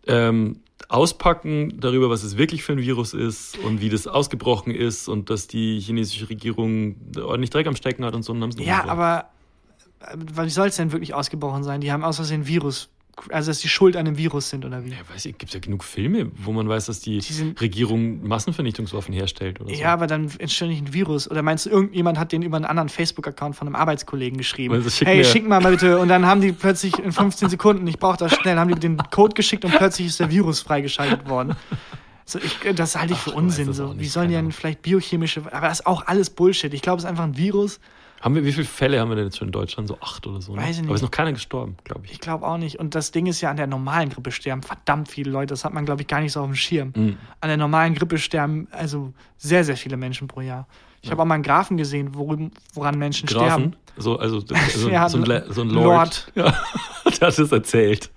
ähm, 0.07 0.61
auspacken 0.89 1.79
darüber, 1.79 2.09
was 2.09 2.23
es 2.23 2.37
wirklich 2.37 2.63
für 2.63 2.73
ein 2.73 2.79
Virus 2.79 3.13
ist 3.13 3.55
und 3.59 3.81
wie 3.81 3.89
das 3.89 4.07
ausgebrochen 4.07 4.73
ist 4.73 5.07
und 5.07 5.29
dass 5.29 5.45
die 5.45 5.79
chinesische 5.79 6.27
Regierung 6.27 6.95
ordentlich 7.17 7.51
Dreck 7.51 7.67
am 7.67 7.75
Stecken 7.75 8.03
hat 8.03 8.15
und 8.15 8.23
so. 8.23 8.33
und 8.33 8.59
Ja, 8.59 8.85
aber 8.85 9.29
äh, 9.99 10.17
wie 10.17 10.49
soll 10.49 10.69
es 10.69 10.75
denn 10.77 10.91
wirklich 10.91 11.13
ausgebrochen 11.13 11.63
sein? 11.63 11.81
Die 11.81 11.91
haben 11.91 12.03
aus 12.03 12.15
Versehen 12.15 12.47
Virus 12.47 12.89
also 13.29 13.51
dass 13.51 13.59
die 13.59 13.67
schuld 13.69 13.95
an 13.97 14.05
dem 14.05 14.17
Virus 14.17 14.49
sind 14.49 14.65
oder 14.65 14.83
wie? 14.85 14.89
Ja, 14.89 14.97
weiß 15.13 15.25
ich, 15.25 15.37
gibt 15.37 15.53
ja 15.53 15.59
genug 15.59 15.83
Filme, 15.83 16.31
wo 16.37 16.51
man 16.51 16.67
weiß, 16.67 16.85
dass 16.87 16.99
die, 17.01 17.19
Die 17.19 17.33
sind- 17.33 17.59
Regierung 17.61 18.25
Massenvernichtungswaffen 18.27 19.13
herstellt 19.13 19.59
oder 19.61 19.69
so. 19.73 19.79
Ja, 19.81 19.93
aber 19.93 20.07
dann 20.07 20.31
entsteht 20.39 20.69
nicht 20.69 20.85
ein 20.87 20.93
Virus. 20.93 21.29
Oder 21.29 21.41
meinst 21.43 21.65
du, 21.65 21.69
irgendjemand 21.69 22.17
hat 22.17 22.31
den 22.31 22.41
über 22.41 22.57
einen 22.57 22.65
anderen 22.65 22.89
Facebook-Account 22.89 23.55
von 23.55 23.67
einem 23.67 23.75
Arbeitskollegen 23.75 24.37
geschrieben? 24.37 24.73
Also 24.73 24.89
schick 24.89 25.07
hey, 25.07 25.17
mir- 25.17 25.23
schick 25.25 25.47
mal 25.47 25.59
bitte. 25.61 25.99
Und 25.99 26.07
dann 26.07 26.25
haben 26.25 26.41
die 26.41 26.51
plötzlich 26.51 26.97
in 26.99 27.11
15 27.11 27.49
Sekunden, 27.49 27.85
ich 27.87 27.99
brauche 27.99 28.17
das 28.17 28.33
schnell, 28.33 28.57
haben 28.57 28.73
die 28.73 28.79
den 28.79 28.97
Code 28.97 29.33
geschickt 29.35 29.65
und 29.65 29.71
plötzlich 29.75 30.07
ist 30.07 30.19
der 30.19 30.29
Virus 30.31 30.61
freigeschaltet 30.61 31.27
worden. 31.29 31.55
So, 32.25 32.39
ich, 32.39 32.57
das 32.75 32.95
halte 32.97 33.13
ich 33.13 33.19
für 33.19 33.31
Ach, 33.31 33.35
weiß 33.35 33.43
Unsinn. 33.43 33.73
So. 33.73 33.93
Wie 33.99 34.05
sollen 34.07 34.29
die 34.29 34.35
Ahnung. 34.37 34.51
vielleicht 34.51 34.81
biochemische. 34.83 35.41
Aber 35.51 35.67
das 35.67 35.81
ist 35.81 35.85
auch 35.85 36.07
alles 36.07 36.29
Bullshit. 36.29 36.73
Ich 36.73 36.81
glaube, 36.81 36.99
es 36.99 37.03
ist 37.03 37.09
einfach 37.09 37.25
ein 37.25 37.35
Virus. 37.35 37.79
Haben 38.21 38.35
wir, 38.35 38.45
wie 38.45 38.51
viele 38.51 38.65
Fälle 38.67 38.99
haben 38.99 39.09
wir 39.09 39.15
denn 39.15 39.25
jetzt 39.25 39.37
schon 39.37 39.47
in 39.47 39.51
Deutschland? 39.51 39.87
So 39.87 39.97
acht 39.99 40.27
oder 40.27 40.41
so? 40.41 40.55
Ne? 40.55 40.61
Weiß 40.61 40.75
ich 40.75 40.79
Aber 40.79 40.87
nicht. 40.89 40.95
ist 40.95 41.01
noch 41.01 41.11
keiner 41.11 41.33
gestorben, 41.33 41.75
glaube 41.83 42.01
ich. 42.05 42.11
Ich 42.13 42.19
glaube 42.19 42.45
auch 42.45 42.57
nicht. 42.57 42.79
Und 42.79 42.93
das 42.93 43.11
Ding 43.11 43.25
ist 43.25 43.41
ja, 43.41 43.49
an 43.49 43.57
der 43.57 43.67
normalen 43.67 44.09
Grippe 44.09 44.31
sterben 44.31 44.61
verdammt 44.61 45.09
viele 45.09 45.31
Leute. 45.31 45.47
Das 45.53 45.65
hat 45.65 45.73
man, 45.73 45.85
glaube 45.85 46.01
ich, 46.01 46.07
gar 46.07 46.21
nicht 46.21 46.31
so 46.33 46.41
auf 46.41 46.45
dem 46.47 46.55
Schirm. 46.55 46.93
Mhm. 46.95 47.17
An 47.39 47.47
der 47.49 47.57
normalen 47.57 47.95
Grippe 47.95 48.17
sterben 48.19 48.67
also 48.71 49.11
sehr, 49.37 49.63
sehr 49.63 49.75
viele 49.75 49.97
Menschen 49.97 50.27
pro 50.27 50.41
Jahr. 50.41 50.67
Ich 51.01 51.09
habe 51.09 51.19
auch 51.21 51.25
mal 51.25 51.33
einen 51.33 51.43
Graphen 51.43 51.77
gesehen, 51.77 52.09
worum, 52.13 52.51
woran 52.75 52.97
Menschen 52.99 53.27
sterben. 53.27 53.47
Grafen? 53.47 53.75
So, 53.97 54.19
also, 54.19 54.39
Ja, 54.91 55.09
so, 55.09 55.17
ein, 55.17 55.23
Lo- 55.25 55.33
Le- 55.33 55.45
so 55.49 55.61
ein 55.61 55.69
Lord. 55.71 56.31
Lord. 56.35 56.53
Ja, 56.55 57.11
der 57.19 57.27
hat 57.29 57.39
es 57.39 57.51
erzählt. 57.51 58.11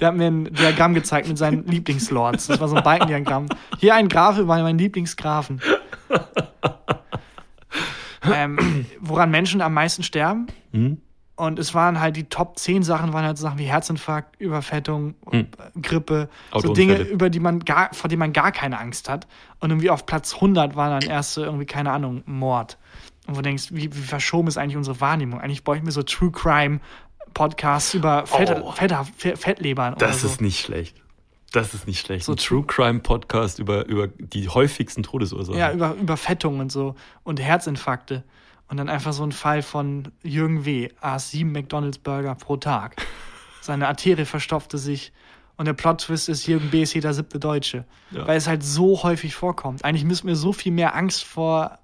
Der 0.00 0.08
hat 0.08 0.16
mir 0.16 0.26
ein 0.28 0.44
Diagramm 0.52 0.94
gezeigt 0.94 1.28
mit 1.28 1.36
seinen 1.38 1.66
Lieblingslords. 1.66 2.46
Das 2.46 2.58
war 2.60 2.68
so 2.68 2.76
ein 2.76 2.82
Balkendiagramm. 2.82 3.46
Hier 3.78 3.94
ein 3.94 4.08
Graph 4.08 4.38
über 4.38 4.60
meinen 4.62 4.78
Lieblingsgrafen. 4.78 5.60
Ähm, 8.24 8.86
woran 9.00 9.30
Menschen 9.30 9.60
am 9.60 9.74
meisten 9.74 10.02
sterben. 10.02 10.46
Hm? 10.72 11.00
Und 11.34 11.58
es 11.58 11.74
waren 11.74 11.98
halt 11.98 12.16
die 12.16 12.24
Top 12.24 12.58
10 12.58 12.82
Sachen, 12.82 13.12
waren 13.14 13.24
halt 13.24 13.38
Sachen 13.38 13.58
wie 13.58 13.64
Herzinfarkt, 13.64 14.38
Überfettung, 14.40 15.14
Hm. 15.30 15.48
Grippe, 15.80 16.28
so. 16.54 16.72
Dinge, 16.74 16.98
über 16.98 17.30
die 17.30 17.40
man 17.40 17.60
gar, 17.60 17.92
vor 17.94 18.08
denen 18.08 18.20
man 18.20 18.32
gar 18.32 18.52
keine 18.52 18.78
Angst 18.78 19.08
hat. 19.08 19.26
Und 19.58 19.70
irgendwie 19.70 19.90
auf 19.90 20.04
Platz 20.06 20.34
100 20.34 20.76
war 20.76 20.90
dann 21.00 21.08
erst 21.08 21.34
so 21.34 21.42
irgendwie, 21.42 21.64
keine 21.66 21.90
Ahnung, 21.90 22.22
Mord. 22.26 22.76
Und 23.26 23.34
wo 23.34 23.38
du 23.38 23.42
denkst, 23.42 23.68
wie, 23.70 23.94
wie 23.94 24.00
verschoben 24.02 24.46
ist 24.48 24.58
eigentlich 24.58 24.76
unsere 24.76 25.00
Wahrnehmung? 25.00 25.40
Eigentlich 25.40 25.64
bräuchten 25.64 25.86
wir 25.86 25.92
so 25.92 26.02
True 26.02 26.30
Crime 26.30 26.80
Podcasts 27.34 27.94
über 27.94 28.26
Fett, 28.26 28.50
Oh. 28.62 28.72
Fett, 28.72 28.92
Fett, 29.16 29.38
Fettlebern 29.38 29.94
Das 29.98 30.20
so. 30.20 30.26
ist 30.28 30.40
nicht 30.42 30.60
schlecht. 30.60 31.01
Das 31.52 31.74
ist 31.74 31.86
nicht 31.86 32.00
schlecht. 32.00 32.24
So 32.24 32.32
ein 32.32 32.38
True 32.38 32.64
Crime 32.66 33.00
Podcast 33.00 33.58
über, 33.58 33.86
über 33.86 34.08
die 34.08 34.48
häufigsten 34.48 35.02
Todesursachen. 35.02 35.58
Ja, 35.58 35.72
über 35.72 35.94
Überfettung 35.94 36.60
und 36.60 36.72
so 36.72 36.94
und 37.24 37.40
Herzinfarkte. 37.40 38.24
Und 38.68 38.78
dann 38.78 38.88
einfach 38.88 39.12
so 39.12 39.22
ein 39.22 39.32
Fall 39.32 39.60
von 39.60 40.08
Jürgen 40.22 40.64
W. 40.64 40.88
aß 41.00 41.30
sieben 41.30 41.52
McDonalds 41.52 41.98
Burger 41.98 42.34
pro 42.34 42.56
Tag. 42.56 42.96
Seine 43.60 43.86
Arterie 43.86 44.24
verstopfte 44.24 44.78
sich. 44.78 45.12
Und 45.58 45.66
der 45.66 45.74
Plot-Twist 45.74 46.30
ist, 46.30 46.46
Jürgen 46.46 46.70
B. 46.70 46.82
ist 46.82 46.94
jeder 46.94 47.12
siebte 47.12 47.38
Deutsche. 47.38 47.84
Ja. 48.10 48.26
Weil 48.26 48.38
es 48.38 48.48
halt 48.48 48.64
so 48.64 49.02
häufig 49.02 49.34
vorkommt. 49.34 49.84
Eigentlich 49.84 50.04
müssen 50.04 50.26
wir 50.26 50.36
so 50.36 50.54
viel 50.54 50.72
mehr 50.72 50.96
Angst 50.96 51.24
vor 51.24 51.78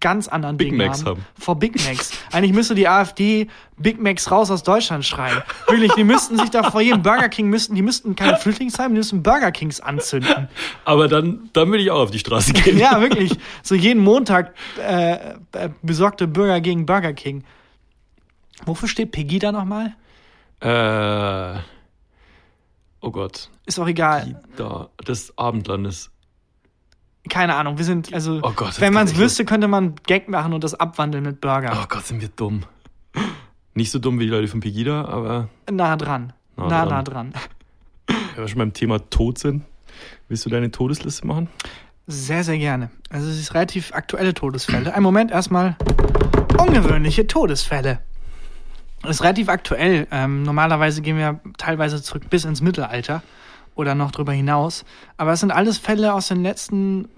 ganz 0.00 0.28
anderen 0.28 0.56
Big 0.56 0.70
Dingen 0.70 0.78
Macs 0.78 1.00
haben. 1.00 1.18
haben. 1.18 1.26
Vor 1.38 1.56
Big 1.56 1.74
Macs. 1.84 2.12
Eigentlich 2.32 2.52
müsste 2.52 2.74
die 2.74 2.88
AfD 2.88 3.48
Big 3.76 4.00
Macs 4.00 4.30
raus 4.30 4.50
aus 4.50 4.62
Deutschland 4.62 5.04
schreien. 5.04 5.42
Wirklich, 5.68 5.92
die 5.94 6.04
müssten 6.04 6.38
sich 6.38 6.50
da 6.50 6.70
vor 6.70 6.80
jedem 6.80 7.02
Burger 7.02 7.28
King 7.28 7.48
müssten, 7.48 7.74
die 7.74 7.82
müssten 7.82 8.14
keine 8.14 8.36
Flüchtlingsheime, 8.36 8.94
die 8.94 8.98
müssten 8.98 9.22
Burger 9.22 9.50
Kings 9.50 9.80
anzünden. 9.80 10.48
Aber 10.84 11.08
dann, 11.08 11.50
dann 11.52 11.72
will 11.72 11.80
ich 11.80 11.90
auch 11.90 12.00
auf 12.00 12.10
die 12.10 12.18
Straße 12.18 12.52
gehen. 12.52 12.78
Ja, 12.78 13.00
wirklich. 13.00 13.36
So 13.62 13.74
jeden 13.74 14.02
Montag 14.02 14.54
äh, 14.78 15.14
äh, 15.52 15.70
besorgte 15.82 16.26
Bürger 16.28 16.60
gegen 16.60 16.86
Burger 16.86 17.12
King. 17.12 17.44
Wofür 18.64 18.88
steht 18.88 19.10
Pegida 19.10 19.50
nochmal? 19.50 19.94
Äh, 20.60 21.58
oh 23.00 23.10
Gott. 23.10 23.50
Ist 23.66 23.80
auch 23.80 23.88
egal. 23.88 24.24
Die, 24.26 24.56
da, 24.56 24.90
des 25.06 25.36
Abendlandes. 25.36 26.11
Keine 27.28 27.54
Ahnung. 27.54 27.78
Wir 27.78 27.84
sind, 27.84 28.12
also, 28.12 28.40
Oh 28.42 28.52
Gott, 28.54 28.80
wenn 28.80 28.92
man 28.92 29.06
es 29.06 29.16
wüsste, 29.16 29.44
könnte 29.44 29.68
man 29.68 29.94
Gag 30.06 30.28
machen 30.28 30.52
und 30.52 30.64
das 30.64 30.74
abwandeln 30.74 31.22
mit 31.24 31.40
Burger. 31.40 31.78
Oh 31.80 31.86
Gott, 31.88 32.04
sind 32.06 32.20
wir 32.20 32.28
dumm. 32.28 32.64
Nicht 33.74 33.90
so 33.90 33.98
dumm 33.98 34.18
wie 34.18 34.24
die 34.24 34.30
Leute 34.30 34.48
von 34.48 34.60
Pegida, 34.60 35.04
aber 35.04 35.48
Nah 35.70 35.96
dran. 35.96 36.32
Nah 36.56 36.68
Nah, 36.68 36.84
dran. 36.84 36.88
nah 36.88 37.02
dran. 37.02 37.32
wenn 38.34 38.44
wir 38.44 38.48
schon 38.48 38.58
beim 38.58 38.72
Thema 38.72 38.98
Tod 39.08 39.38
sind, 39.38 39.62
willst 40.28 40.44
du 40.44 40.50
deine 40.50 40.70
Todesliste 40.70 41.26
machen? 41.26 41.48
Sehr, 42.08 42.42
sehr 42.44 42.58
gerne. 42.58 42.90
Also, 43.10 43.30
es 43.30 43.38
ist 43.38 43.54
relativ 43.54 43.94
aktuelle 43.94 44.34
Todesfälle. 44.34 44.92
Ein 44.92 45.02
Moment 45.04 45.30
erstmal. 45.30 45.76
Ungewöhnliche 46.58 47.26
Todesfälle. 47.26 48.00
Das 49.02 49.12
ist 49.16 49.22
relativ 49.22 49.48
aktuell. 49.48 50.06
Ähm, 50.10 50.42
normalerweise 50.42 51.00
gehen 51.02 51.16
wir 51.16 51.40
teilweise 51.58 52.02
zurück 52.02 52.28
bis 52.28 52.44
ins 52.44 52.60
Mittelalter 52.60 53.22
oder 53.74 53.94
noch 53.94 54.10
drüber 54.10 54.32
hinaus. 54.32 54.84
Aber 55.16 55.32
es 55.32 55.40
sind 55.40 55.50
alles 55.50 55.78
Fälle 55.78 56.14
aus 56.14 56.28
den 56.28 56.42
letzten 56.42 57.08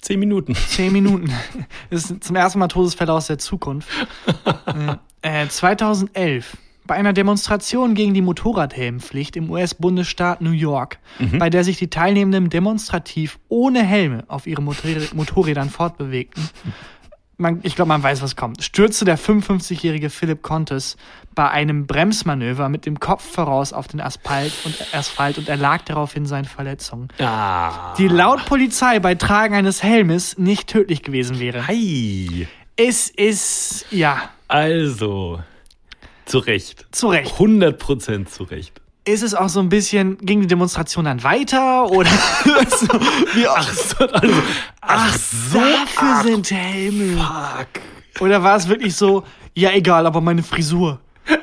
Zehn 0.00 0.18
Minuten. 0.18 0.54
Zehn 0.68 0.92
Minuten. 0.92 1.32
Das 1.90 2.10
ist 2.10 2.24
zum 2.24 2.36
ersten 2.36 2.58
Mal 2.58 2.68
Todesfälle 2.68 3.12
aus 3.12 3.28
der 3.28 3.38
Zukunft. 3.38 3.88
äh, 5.22 5.46
2011. 5.46 6.56
Bei 6.84 6.96
einer 6.96 7.12
Demonstration 7.12 7.94
gegen 7.94 8.12
die 8.12 8.22
Motorradhelmpflicht 8.22 9.36
im 9.36 9.48
US-Bundesstaat 9.50 10.40
New 10.40 10.50
York, 10.50 10.98
bei 11.38 11.48
der 11.48 11.62
sich 11.62 11.78
die 11.78 11.88
Teilnehmenden 11.88 12.50
demonstrativ 12.50 13.38
ohne 13.48 13.84
Helme 13.84 14.24
auf 14.26 14.48
ihren 14.48 14.64
Motorrä- 14.64 15.14
Motorrädern 15.14 15.70
fortbewegten, 15.70 16.42
man, 17.42 17.60
ich 17.62 17.74
glaube, 17.76 17.88
man 17.90 18.02
weiß, 18.02 18.22
was 18.22 18.36
kommt. 18.36 18.62
Stürzte 18.62 19.04
der 19.04 19.18
55-jährige 19.18 20.08
Philip 20.10 20.40
Contes 20.42 20.96
bei 21.34 21.50
einem 21.50 21.86
Bremsmanöver 21.86 22.68
mit 22.68 22.86
dem 22.86 22.98
Kopf 23.00 23.22
voraus 23.30 23.72
auf 23.72 23.88
den 23.88 24.00
Asphalt 24.00 24.52
und, 24.64 24.76
Asphalt 24.94 25.38
und 25.38 25.48
erlag 25.48 25.82
daraufhin 25.84 26.24
seinen 26.26 26.44
Verletzungen 26.46 27.08
Ah. 27.18 27.94
die 27.98 28.08
laut 28.08 28.44
Polizei 28.46 28.98
bei 29.00 29.14
Tragen 29.14 29.54
eines 29.54 29.82
Helmes 29.82 30.38
nicht 30.38 30.68
tödlich 30.68 31.02
gewesen 31.02 31.38
wäre. 31.40 31.66
Hi. 31.66 32.46
Es 32.76 33.10
ist, 33.10 33.84
ja, 33.90 34.30
Also, 34.48 35.40
zu 36.24 36.38
Recht. 36.38 36.86
zu 36.92 37.08
Recht. 37.08 37.34
100% 37.38 38.26
zu 38.26 38.44
Recht. 38.44 38.80
Ist 39.04 39.22
es 39.22 39.34
auch 39.34 39.48
so 39.48 39.58
ein 39.58 39.68
bisschen, 39.68 40.16
ging 40.18 40.42
die 40.42 40.46
Demonstration 40.46 41.06
dann 41.06 41.24
weiter 41.24 41.90
oder 41.90 42.08
so, 42.70 42.86
wie, 43.34 43.48
ach, 43.48 43.72
So, 43.72 44.06
also, 44.06 44.34
ach, 44.80 45.16
so, 45.16 45.58
dafür 45.58 45.84
ach, 45.96 46.22
sind 46.22 46.50
Helme. 46.50 47.16
Fuck. 47.16 48.22
Oder 48.22 48.42
war 48.44 48.56
es 48.56 48.68
wirklich 48.68 48.94
so, 48.94 49.24
ja 49.54 49.70
egal, 49.72 50.06
aber 50.06 50.20
meine 50.20 50.42
Frisur. 50.44 51.00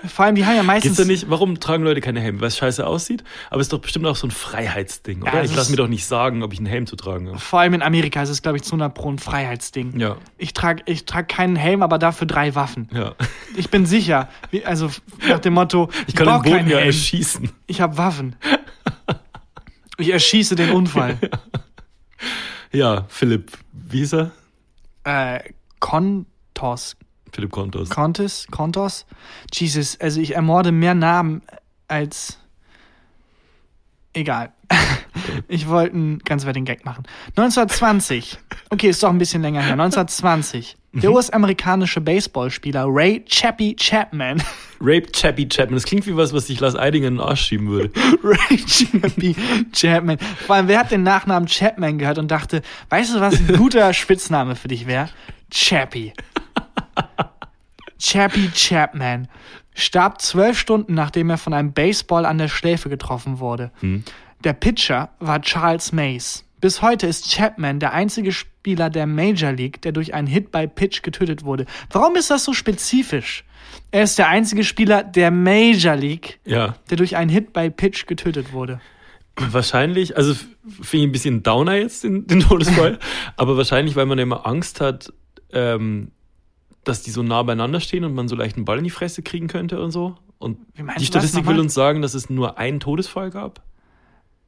Vor 0.08 0.26
allem, 0.26 0.36
die 0.36 0.46
haben 0.46 0.56
ja 0.56 0.64
meistens... 0.64 0.98
Gibt's 0.98 1.08
da 1.08 1.12
nicht, 1.12 1.30
warum 1.30 1.60
tragen 1.60 1.84
Leute 1.84 2.02
keine 2.02 2.20
Helme? 2.20 2.42
Weil 2.42 2.50
es 2.50 2.58
scheiße 2.58 2.86
aussieht? 2.86 3.24
Aber 3.50 3.62
es 3.62 3.66
ist 3.68 3.74
doch 3.74 3.80
bestimmt 3.80 4.06
auch 4.08 4.16
so 4.18 4.28
ein 4.28 4.32
Freiheitsding, 4.32 5.22
oder? 5.22 5.34
Ja, 5.36 5.40
ich 5.44 5.52
es 5.52 5.56
lass 5.56 5.66
ist- 5.66 5.72
mir 5.72 5.78
doch 5.78 5.88
nicht 5.88 6.06
sagen, 6.06 6.44
ob 6.44 6.52
ich 6.52 6.60
einen 6.60 6.66
Helm 6.68 6.86
zu 6.86 6.96
tragen 6.98 7.28
habe. 7.28 7.40
Vor 7.40 7.60
allem 7.62 7.74
in 7.76 7.82
Amerika 7.82 8.22
ist 8.22 8.30
es, 8.30 8.42
glaube 8.42 8.58
ich, 8.58 8.64
zu 8.64 8.72
100 8.72 8.94
Pro 8.94 9.10
ein 9.12 9.20
Freiheitsding. 9.20 9.98
Ja, 10.00 10.18
Ich 10.38 10.54
trage 10.54 10.84
ich 10.86 11.06
trag 11.06 11.30
keinen 11.30 11.56
Helm, 11.56 11.82
aber 11.82 11.98
dafür 11.98 12.28
drei 12.28 12.56
Waffen. 12.56 12.90
ja. 12.94 13.16
Ich 13.56 13.70
bin 13.70 13.86
sicher. 13.86 14.30
Wie, 14.52 14.66
also 14.66 14.90
nach 15.28 15.40
dem 15.40 15.54
Motto, 15.54 15.90
Ich 16.08 16.16
kann 16.16 16.28
den 16.28 16.42
Boden 16.54 16.68
ja 16.70 16.78
Helm. 16.78 16.88
erschießen. 16.88 17.50
Ich 17.68 17.80
habe 17.82 17.98
Waffen. 17.98 18.36
Ich 19.98 20.10
erschieße 20.12 20.56
den 20.56 20.72
Unfall. 20.72 21.18
Ja, 22.72 23.06
Philipp, 23.10 23.52
wie 23.74 24.02
ist 24.02 24.14
er? 24.14 24.32
äh, 25.04 25.40
Kontos. 25.80 26.96
Philipp 27.32 27.52
Kontos. 27.52 27.90
Kontes? 27.90 28.48
Kontos? 28.52 29.06
Jesus, 29.52 30.00
also 30.00 30.20
ich 30.20 30.36
ermorde 30.36 30.72
mehr 30.72 30.96
Namen 30.96 31.42
als. 31.88 32.38
Egal. 34.14 34.54
Ich 35.48 35.68
wollte 35.68 35.96
einen 35.96 36.20
ganz 36.20 36.46
wertigen 36.46 36.66
Gag 36.66 36.86
machen. 36.86 37.04
1920. 37.36 38.38
Okay, 38.70 38.90
ist 38.90 39.04
doch 39.04 39.10
ein 39.10 39.18
bisschen 39.18 39.42
länger 39.42 39.62
her. 39.62 39.74
1920. 39.74 40.78
Der 40.94 41.12
US-amerikanische 41.12 42.02
Baseballspieler 42.02 42.86
Ray 42.88 43.24
Chappie 43.26 43.76
Chapman. 43.76 44.42
Rape 44.82 45.12
Chappie 45.12 45.48
Chapman. 45.48 45.76
Das 45.76 45.84
klingt 45.84 46.08
wie 46.08 46.16
was, 46.16 46.34
was 46.34 46.48
sich 46.48 46.60
Lars 46.60 46.76
Eidinger 46.76 47.10
in 47.10 47.16
den 47.16 47.22
Arsch 47.22 47.42
schieben 47.42 47.68
würde. 47.68 47.92
Ray 48.24 48.58
Chappie 48.58 49.36
Chapman. 49.72 50.18
Vor 50.48 50.56
allem, 50.56 50.68
wer 50.68 50.80
hat 50.80 50.92
den 50.92 51.04
Nachnamen 51.04 51.48
Chapman 51.48 52.00
gehört 52.00 52.18
und 52.18 52.30
dachte, 52.32 52.64
weißt 52.90 53.16
du, 53.16 53.20
was 53.20 53.36
ein 53.36 53.58
guter 53.58 53.94
Spitzname 53.94 54.56
für 54.56 54.68
dich 54.68 54.88
wäre? 54.88 55.10
Chappie. 55.52 56.14
Chappie 58.00 58.50
Chapman 58.54 59.28
starb 59.74 60.22
zwölf 60.22 60.58
Stunden, 60.58 60.94
nachdem 60.94 61.30
er 61.30 61.38
von 61.38 61.54
einem 61.54 61.74
Baseball 61.74 62.26
an 62.26 62.38
der 62.38 62.48
Schläfe 62.48 62.90
getroffen 62.90 63.40
wurde. 63.40 63.72
Der 64.44 64.54
Pitcher 64.54 65.10
war 65.20 65.42
Charles 65.42 65.92
Mays. 65.92 66.46
Bis 66.62 66.82
heute 66.82 67.08
ist 67.08 67.32
Chapman 67.34 67.80
der 67.80 67.94
einzige 67.94 68.32
Spieler 68.32 68.90
der 68.90 69.06
Major 69.08 69.52
League, 69.52 69.82
der 69.82 69.94
durch 69.94 70.14
einen 70.14 70.28
Hit 70.28 70.52
by 70.52 70.68
Pitch 70.68 71.02
getötet 71.04 71.46
wurde. 71.46 71.66
Warum 71.92 72.16
ist 72.16 72.30
das 72.30 72.44
so 72.44 72.54
spezifisch? 72.54 73.46
Er 73.92 74.04
ist 74.04 74.18
der 74.20 74.28
einzige 74.28 74.64
Spieler 74.64 75.04
der 75.04 75.32
Major 75.32 75.96
League, 75.96 76.40
Ja, 76.46 76.76
der 76.90 76.98
durch 76.98 77.16
einen 77.16 77.30
Hit 77.30 77.54
by 77.54 77.70
Pitch 77.70 78.08
getötet 78.08 78.52
wurde. 78.52 78.82
wahrscheinlich, 79.38 80.18
also 80.18 80.34
finde 80.34 80.98
ich 80.98 81.04
ein 81.04 81.12
bisschen 81.14 81.44
Downer 81.44 81.76
jetzt, 81.76 82.04
den, 82.04 82.28
den 82.28 82.42
Todesfall, 82.42 83.00
aber 83.38 83.56
wahrscheinlich, 83.56 83.96
weil 83.96 84.06
man 84.06 84.20
immer 84.20 84.46
Angst 84.46 84.82
hat, 84.82 85.14
ähm, 85.54 86.12
dass 86.84 87.02
die 87.02 87.12
so 87.12 87.24
nah 87.24 87.44
beieinander 87.44 87.80
stehen 87.80 88.04
und 88.04 88.14
man 88.14 88.28
so 88.28 88.36
leicht 88.36 88.56
einen 88.56 88.66
Ball 88.66 88.78
in 88.78 88.84
die 88.84 88.90
Fresse 88.90 89.22
kriegen 89.22 89.48
könnte 89.48 89.82
und 89.82 89.92
so. 89.92 90.16
Und 90.38 90.58
die 91.00 91.06
Statistik 91.06 91.46
will 91.48 91.60
uns 91.60 91.74
sagen, 91.74 92.02
dass 92.02 92.14
es 92.14 92.30
nur 92.30 92.58
einen 92.58 92.80
Todesfall 92.80 93.30
gab. 93.30 93.62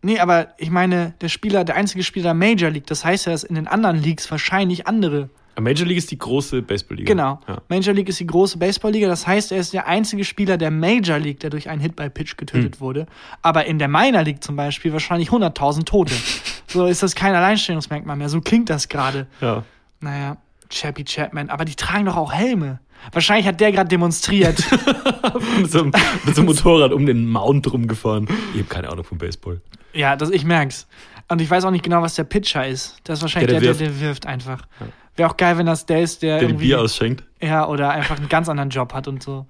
Nee, 0.04 0.20
aber 0.20 0.54
ich 0.58 0.72
meine, 0.72 1.14
der 1.22 1.30
Spieler, 1.30 1.64
der 1.64 1.76
einzige 1.76 2.04
Spieler 2.04 2.24
der 2.24 2.34
Major 2.34 2.70
League, 2.72 2.88
das 2.88 3.06
heißt 3.06 3.26
ja, 3.28 3.34
dass 3.34 3.44
in 3.44 3.56
den 3.56 3.68
anderen 3.68 4.02
Leagues 4.02 4.32
wahrscheinlich 4.32 4.88
andere. 4.88 5.30
Major 5.60 5.86
League 5.86 5.98
ist 5.98 6.10
die 6.10 6.18
große 6.18 6.62
Baseballliga. 6.64 7.06
Genau. 7.08 7.40
Ja. 7.48 7.62
Major 7.68 7.94
League 7.94 8.10
ist 8.10 8.20
die 8.20 8.26
große 8.26 8.58
Baseballliga, 8.58 9.08
das 9.10 9.28
heißt, 9.28 9.52
er 9.52 9.60
ist 9.60 9.74
der 9.74 9.86
einzige 9.86 10.24
Spieler 10.24 10.58
der 10.58 10.72
Major 10.72 11.20
League, 11.20 11.42
der 11.42 11.50
durch 11.52 11.70
einen 11.70 11.82
Hit 11.82 11.96
by 11.96 12.10
Pitch 12.10 12.36
getötet 12.38 12.76
Hm. 12.76 12.80
wurde. 12.80 13.06
Aber 13.44 13.66
in 13.66 13.78
der 13.78 13.90
Minor 13.90 14.24
League 14.24 14.44
zum 14.44 14.56
Beispiel 14.56 14.92
wahrscheinlich 14.94 15.30
100.000 15.30 15.84
Tote. 15.86 16.14
so 16.68 16.88
ist 16.88 17.04
das 17.04 17.14
kein 17.14 17.36
Alleinstellungsmerkmal 17.36 18.16
mehr. 18.16 18.30
So 18.30 18.40
klingt 18.42 18.70
das 18.70 18.88
gerade. 18.88 19.28
ja. 19.42 19.64
Naja, 20.00 20.38
Chappie 20.72 21.04
Chapman. 21.06 21.50
Aber 21.50 21.66
die 21.66 21.76
tragen 21.76 22.06
doch 22.06 22.18
auch 22.18 22.34
Helme. 22.34 22.80
Wahrscheinlich 23.12 23.48
hat 23.48 23.60
der 23.60 23.72
gerade 23.72 23.90
demonstriert. 23.90 24.58
mit, 25.60 25.72
so 25.72 25.80
einem, 25.82 25.92
mit 26.24 26.36
so 26.36 26.42
einem 26.42 26.46
Motorrad 26.48 26.92
um 26.94 27.06
den 27.06 27.28
Mount 27.30 27.72
rumgefahren. 27.72 28.28
Ich 28.54 28.60
habe 28.60 28.70
keine 28.70 28.90
Ahnung 28.90 29.04
vom 29.04 29.18
Baseball. 29.18 29.62
ja, 29.94 30.16
das, 30.16 30.30
ich 30.30 30.46
merk's. 30.46 30.88
Und 31.28 31.42
ich 31.42 31.50
weiß 31.50 31.66
auch 31.66 31.72
nicht 31.72 31.84
genau, 31.84 32.02
was 32.02 32.16
der 32.16 32.26
Pitcher 32.26 32.68
ist. 32.68 32.98
Das 33.04 33.20
ist 33.20 33.22
wahrscheinlich 33.24 33.52
Der, 33.52 33.60
der, 33.60 33.74
der 33.74 33.80
der, 33.80 33.88
der, 33.90 34.02
wirft 34.02 34.26
einfach. 34.26 34.68
Wäre 35.16 35.30
auch 35.30 35.38
geil, 35.38 35.58
wenn 35.58 35.66
das 35.66 35.86
der 35.86 36.02
ist, 36.02 36.22
der, 36.22 36.40
Der 36.40 36.48
ein 36.48 36.52
irgendwie. 36.52 36.68
Bier 36.68 36.82
ausschenkt. 36.82 37.24
Ja, 37.42 37.68
oder 37.68 37.92
einfach 37.92 38.18
einen 38.18 38.30
ganz 38.30 38.50
anderen 38.50 38.70
Job 38.70 38.94
hat 38.94 39.08
und 39.08 39.24
so. 39.24 39.46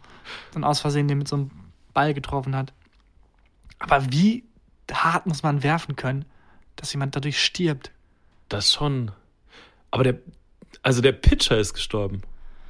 Dann 0.53 0.63
aus 0.63 0.79
Versehen 0.79 1.07
den 1.07 1.17
mit 1.17 1.27
so 1.27 1.35
einem 1.35 1.51
Ball 1.93 2.13
getroffen 2.13 2.55
hat. 2.55 2.73
Aber 3.79 4.11
wie 4.11 4.43
hart 4.91 5.25
muss 5.25 5.43
man 5.43 5.63
werfen 5.63 5.95
können, 5.95 6.25
dass 6.75 6.93
jemand 6.93 7.15
dadurch 7.15 7.43
stirbt? 7.43 7.91
Das 8.49 8.73
schon. 8.73 9.11
Aber 9.89 10.03
der, 10.03 10.15
also 10.83 11.01
der 11.01 11.11
Pitcher 11.13 11.57
ist 11.57 11.73
gestorben. 11.73 12.21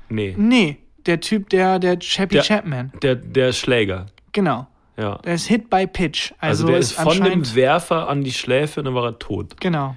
Nee. 0.09 0.35
Nee, 0.37 0.77
der 1.05 1.19
Typ, 1.21 1.49
der, 1.49 1.79
der 1.79 1.97
Chappie 1.99 2.35
Der- 2.35 2.43
Chapman. 2.43 2.91
Der, 3.01 3.15
der 3.15 3.53
Schläger. 3.53 4.07
Genau. 4.33 4.67
Ja. 4.97 5.17
Der 5.19 5.33
ist 5.35 5.47
Hit 5.47 5.69
by 5.69 5.87
Pitch. 5.87 6.31
Also, 6.39 6.63
Also, 6.63 6.67
der 6.67 6.77
ist 6.77 6.91
von 6.93 7.07
anscheinend. 7.07 7.47
dem 7.47 7.55
Werfer 7.55 8.07
an 8.09 8.23
die 8.23 8.31
Schläfe 8.33 8.81
und 8.81 8.85
dann 8.85 8.93
war 8.95 9.05
er 9.05 9.17
tot. 9.19 9.59
Genau. 9.59 9.95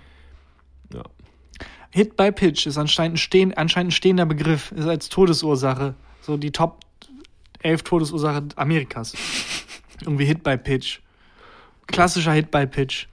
Ja. 0.92 1.02
Hit 1.90 2.16
by 2.16 2.30
Pitch 2.32 2.66
ist 2.66 2.78
anscheinend 2.78 3.14
ein, 3.14 3.18
stehen, 3.18 3.52
anscheinend 3.54 3.88
ein 3.88 3.92
stehender 3.96 4.26
Begriff, 4.26 4.72
ist 4.72 4.86
als 4.86 5.08
Todesursache. 5.08 5.94
So 6.22 6.36
die 6.36 6.52
Top 6.52 6.80
11 7.62 7.82
Todesursache 7.82 8.44
Amerikas. 8.56 9.14
Irgendwie 10.00 10.24
Hit 10.24 10.42
by 10.42 10.56
Pitch. 10.56 11.00
Klassischer 11.86 12.32
Hit 12.32 12.50
by 12.50 12.66
Pitch. 12.66 13.06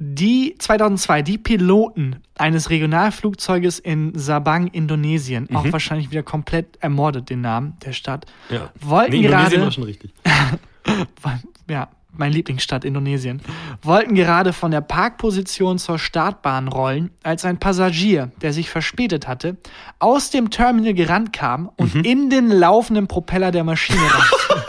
Die 0.00 0.54
2002, 0.58 1.22
die 1.22 1.38
Piloten 1.38 2.22
eines 2.36 2.70
Regionalflugzeuges 2.70 3.80
in 3.80 4.16
Sabang, 4.16 4.68
Indonesien, 4.68 5.48
auch 5.54 5.70
wahrscheinlich 5.72 6.10
wieder 6.12 6.22
komplett 6.22 6.76
ermordet, 6.80 7.30
den 7.30 7.40
Namen 7.40 7.76
der 7.84 7.92
Stadt, 7.92 8.26
Ja. 8.48 8.70
wollten 8.80 9.12
Nee, 9.12 9.22
gerade 9.22 9.60
war 9.60 9.72
schon 9.72 9.82
richtig. 9.84 10.12
ja, 11.68 11.88
mein 12.12 12.32
Lieblingsstadt 12.32 12.84
Indonesien, 12.84 13.42
wollten 13.82 14.14
gerade 14.14 14.52
von 14.52 14.70
der 14.70 14.80
Parkposition 14.82 15.78
zur 15.78 15.98
Startbahn 15.98 16.68
rollen, 16.68 17.10
als 17.24 17.44
ein 17.44 17.58
Passagier, 17.58 18.30
der 18.40 18.52
sich 18.52 18.70
verspätet 18.70 19.26
hatte, 19.26 19.56
aus 19.98 20.30
dem 20.30 20.50
Terminal 20.50 20.94
gerannt 20.94 21.32
kam 21.32 21.70
und 21.76 21.94
in 22.06 22.30
den 22.30 22.48
laufenden 22.50 23.08
Propeller 23.08 23.50
der 23.50 23.64
Maschine 23.64 23.98
rannte. 24.02 24.64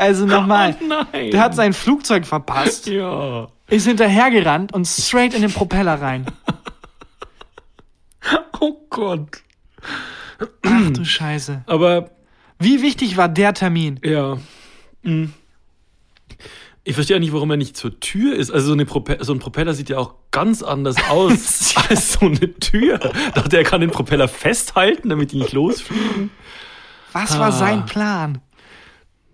Also 0.00 0.26
nochmal, 0.26 0.76
Oh 0.82 0.84
nein. 0.86 1.30
der 1.30 1.40
hat 1.40 1.54
sein 1.54 1.72
Flugzeug 1.72 2.26
verpasst, 2.26 2.86
Ja. 2.88 3.48
ist 3.68 3.86
hinterhergerannt 3.86 4.72
und 4.72 4.86
straight 4.86 5.34
in 5.34 5.42
den 5.42 5.52
Propeller 5.52 6.00
rein. 6.00 6.26
Oh 8.62 8.74
Gott. 8.90 9.42
Ach 10.66 10.90
du 10.90 11.04
Scheiße. 11.04 11.62
Aber 11.66 12.10
Wie 12.58 12.82
wichtig 12.82 13.16
war 13.16 13.28
der 13.28 13.54
Termin? 13.54 13.98
Ja. 14.04 14.36
Hm. 15.02 15.32
Ich 16.84 16.94
verstehe 16.94 17.16
auch 17.16 17.20
nicht, 17.20 17.32
warum 17.32 17.50
er 17.50 17.56
nicht 17.56 17.76
zur 17.76 17.98
Tür 18.00 18.36
ist. 18.36 18.50
Also 18.50 18.68
so, 18.68 18.72
eine 18.74 18.84
Prope 18.84 19.16
so 19.20 19.32
ein 19.32 19.38
Propeller 19.38 19.72
sieht 19.72 19.88
ja 19.88 19.96
auch 19.98 20.14
ganz 20.30 20.62
anders 20.62 20.96
aus 21.08 21.74
als 21.88 22.12
so 22.14 22.26
eine 22.26 22.54
Tür. 22.58 22.98
Dachte, 23.34 23.56
er 23.56 23.64
kann 23.64 23.80
den 23.80 23.90
Propeller 23.90 24.28
festhalten, 24.28 25.08
damit 25.08 25.32
die 25.32 25.38
nicht 25.38 25.52
losfliegen. 25.52 26.30
Was 27.12 27.38
war 27.38 27.48
Ah. 27.48 27.52
sein 27.52 27.86
Plan? 27.86 28.42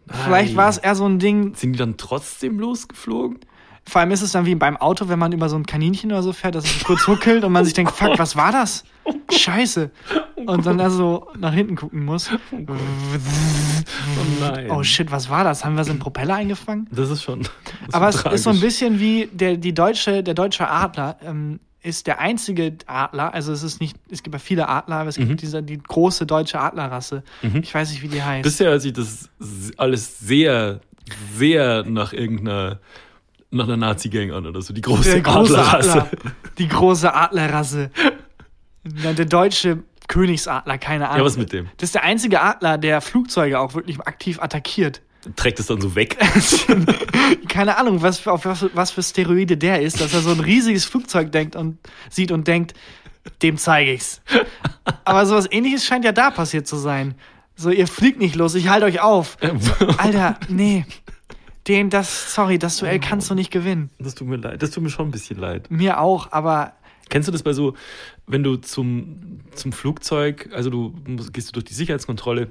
Vielleicht 0.09 0.57
war 0.57 0.69
es 0.69 0.79
eher 0.79 0.95
so 0.95 1.07
ein 1.07 1.19
Ding, 1.19 1.55
Sind 1.55 1.73
die 1.73 1.79
dann 1.79 1.97
trotzdem 1.97 2.59
losgeflogen? 2.59 3.39
Vor 3.89 4.01
allem 4.01 4.11
ist 4.11 4.23
es 4.23 4.33
dann 4.33 4.47
wie 4.47 4.57
beim 4.57 4.77
Auto, 4.77 5.09
wenn 5.09 5.19
man 5.19 5.31
über 5.33 5.49
so 5.49 5.55
ein 5.57 5.65
Kaninchen 5.65 6.11
oder 6.11 6.23
so 6.23 6.33
fährt, 6.33 6.57
dass 6.57 6.65
es 6.65 6.83
kurz 6.83 7.07
huckelt 7.07 7.45
und 7.45 7.53
man 7.53 7.65
sich 7.67 7.75
denkt, 7.75 7.93
fuck, 7.93 8.19
was 8.19 8.35
war 8.35 8.51
das? 8.51 8.83
Scheiße. 9.31 9.91
Und 10.45 10.67
dann 10.67 10.81
also 10.81 11.29
nach 11.39 11.53
hinten 11.53 11.77
gucken 11.77 12.05
muss. 12.05 12.31
Oh 12.53 14.41
nein. 14.41 14.71
Oh 14.71 14.83
shit, 14.83 15.11
was 15.11 15.31
war 15.31 15.45
das? 15.45 15.65
Haben 15.65 15.77
wir 15.77 15.85
so 15.85 15.91
einen 15.91 16.01
Propeller 16.01 16.35
eingefangen? 16.35 16.89
Das 16.91 17.11
ist 17.11 17.23
schon. 17.23 17.43
Das 17.43 17.51
ist 17.89 17.95
Aber 17.95 18.09
es 18.09 18.23
schon 18.23 18.33
ist 18.33 18.43
so 18.43 18.51
ein 18.51 18.57
tragisch. 18.57 18.67
bisschen 18.75 19.01
wie 19.01 19.29
der, 19.33 19.57
die 19.57 19.73
deutsche, 19.75 20.23
der 20.23 20.35
deutsche 20.35 20.69
Adler 20.69 21.17
ähm, 21.25 21.61
ist 21.83 22.07
der 22.07 22.19
einzige 22.19 22.77
Adler, 22.87 23.33
also 23.33 23.53
es 23.53 23.63
ist 23.63 23.81
nicht, 23.81 23.97
es 24.11 24.23
gibt 24.23 24.35
ja 24.35 24.39
viele 24.41 24.69
Adler, 24.69 24.97
aber 24.97 25.09
es 25.09 25.19
Mhm. 25.19 25.29
gibt 25.29 25.43
diese, 25.43 25.63
die 25.63 25.79
große 25.79 26.27
deutsche 26.27 26.59
Adlerrasse. 26.61 27.23
Ich 27.63 27.73
weiß 27.75 27.91
nicht, 27.91 28.03
wie 28.03 28.09
die 28.09 28.23
heißt. 28.23 28.43
Bisher 28.43 28.79
sich 28.81 28.93
das 28.93 29.31
alles 29.77 30.19
sehr, 30.19 30.81
sehr 31.37 31.85
nach 31.85 32.13
irgendeiner 32.13 32.81
nach 33.53 33.65
einer 33.65 33.77
Nazi-Gang 33.77 34.33
an 34.33 34.45
oder 34.45 34.61
so. 34.61 34.75
Die 34.75 34.81
große, 34.81 35.23
große 35.23 35.57
Adlerrasse. 35.57 36.03
Adler. 36.03 36.09
Die 36.59 36.67
große 36.69 37.15
Adlerrasse. 37.15 37.91
Der 38.85 39.25
deutsche 39.25 39.85
Königsadler, 40.09 40.79
keine 40.79 41.07
Ahnung. 41.09 41.19
Ja, 41.21 41.25
was 41.25 41.37
mit 41.37 41.53
dem? 41.53 41.69
Das 41.77 41.89
ist 41.89 41.95
der 41.95 42.03
einzige 42.03 42.41
Adler, 42.43 42.77
der 42.77 43.01
Flugzeuge 43.01 43.59
auch 43.61 43.75
wirklich 43.75 44.01
aktiv 44.01 44.41
attackiert. 44.43 45.01
Trägt 45.35 45.61
es 45.61 45.67
dann 45.67 45.81
so 45.81 45.95
weg. 45.95 46.17
Keine 47.49 47.79
Ahnung, 47.79 48.03
was 48.03 48.19
für, 48.19 48.33
auf 48.33 48.45
was, 48.45 48.67
was 48.75 48.91
für 48.91 49.03
Steroide 49.03 49.57
der 49.57 49.83
ist, 49.83 50.01
dass 50.01 50.15
er 50.15 50.21
so 50.21 50.31
ein 50.31 50.41
riesiges 50.41 50.85
Flugzeug 50.85 51.33
denkt 51.33 51.57
und 51.57 51.79
sieht 52.11 52.31
und 52.31 52.47
denkt, 52.47 52.75
dem 53.43 53.57
zeige 53.59 53.93
ich's. 53.93 54.23
Aber 55.05 55.27
sowas 55.27 55.49
ähnliches 55.51 55.85
scheint 55.85 56.05
ja 56.05 56.13
da 56.13 56.31
passiert 56.31 56.67
zu 56.67 56.77
sein. 56.77 57.15
So, 57.57 57.71
ihr 57.71 57.89
fliegt 57.89 58.19
nicht 58.19 58.37
los, 58.37 58.55
ich 58.55 58.69
halte 58.69 58.87
euch 58.87 59.01
auf. 59.01 59.39
Alter, 59.99 60.39
nee. 60.49 60.85
Den, 61.67 61.91
das, 61.91 62.35
sorry, 62.35 62.59
das 62.59 62.77
Duell 62.77 63.01
kannst 63.01 63.29
du 63.29 63.35
nicht 63.35 63.51
gewinnen. 63.51 63.91
Das 63.99 64.15
tut 64.15 64.29
mir 64.29 64.37
leid. 64.37 64.63
Das 64.63 64.71
tut 64.71 64.85
mir 64.85 64.91
schon 64.91 65.09
ein 65.09 65.11
bisschen 65.11 65.39
leid. 65.39 65.69
Mir 65.71 65.99
auch, 65.99 66.31
aber 66.31 66.75
Kennst 67.09 67.29
du 67.29 67.33
das 67.33 67.43
bei 67.43 67.53
so, 67.53 67.75
wenn 68.27 68.43
du 68.43 68.57
zum, 68.57 69.41
zum 69.55 69.73
Flugzeug, 69.73 70.49
also 70.53 70.71
du 70.71 70.95
musst, 71.07 71.33
gehst 71.33 71.49
du 71.49 71.53
durch 71.53 71.65
die 71.65 71.75
Sicherheitskontrolle, 71.75 72.51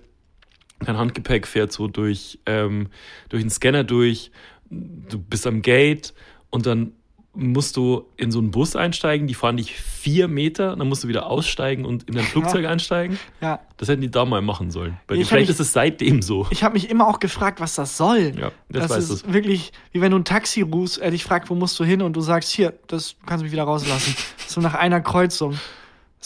dein 0.79 0.97
Handgepäck 0.97 1.47
fährt 1.47 1.71
so 1.71 1.87
durch, 1.87 2.39
ähm, 2.45 2.87
durch 3.29 3.43
den 3.43 3.49
Scanner 3.49 3.83
durch, 3.83 4.31
du 4.69 5.19
bist 5.19 5.45
am 5.47 5.61
Gate 5.61 6.13
und 6.49 6.65
dann 6.65 6.93
musst 7.37 7.75
du 7.75 8.05
in 8.15 8.31
so 8.31 8.39
einen 8.39 8.51
Bus 8.51 8.77
einsteigen, 8.77 9.27
die 9.27 9.33
fahren 9.33 9.57
dich 9.57 9.73
vier 9.75 10.29
Meter, 10.29 10.73
dann 10.77 10.87
musst 10.87 11.03
du 11.03 11.09
wieder 11.09 11.25
aussteigen 11.27 11.83
und 11.83 12.03
in 12.03 12.15
dein 12.15 12.23
Flugzeug 12.23 12.65
einsteigen. 12.65 13.19
ja, 13.41 13.59
Das 13.75 13.89
hätten 13.89 13.99
die 14.01 14.09
da 14.09 14.23
mal 14.23 14.41
machen 14.41 14.71
sollen. 14.71 14.97
Bei 15.05 15.15
dir. 15.15 15.25
Vielleicht 15.25 15.49
mich- 15.49 15.49
ist 15.49 15.59
es 15.59 15.73
seitdem 15.73 16.21
so. 16.21 16.47
Ich 16.49 16.63
habe 16.63 16.75
mich 16.75 16.89
immer 16.89 17.05
auch 17.09 17.19
gefragt, 17.19 17.59
was 17.59 17.75
das 17.75 17.97
soll. 17.97 18.31
Ja, 18.39 18.53
das 18.69 18.87
das 18.87 18.97
ist 19.03 19.09
es. 19.09 19.33
wirklich, 19.33 19.73
wie 19.91 19.99
wenn 19.99 20.11
du 20.11 20.17
ein 20.19 20.23
Taxi 20.23 20.61
rufst, 20.61 20.97
er 20.99 21.11
dich 21.11 21.25
fragt, 21.25 21.49
wo 21.49 21.55
musst 21.55 21.77
du 21.77 21.83
hin 21.83 22.01
und 22.01 22.13
du 22.15 22.21
sagst, 22.21 22.51
hier, 22.53 22.73
das 22.87 23.17
du 23.19 23.25
kannst 23.25 23.43
mich 23.43 23.51
wieder 23.51 23.63
rauslassen. 23.63 24.15
so 24.47 24.61
nach 24.61 24.73
einer 24.73 25.01
Kreuzung. 25.01 25.59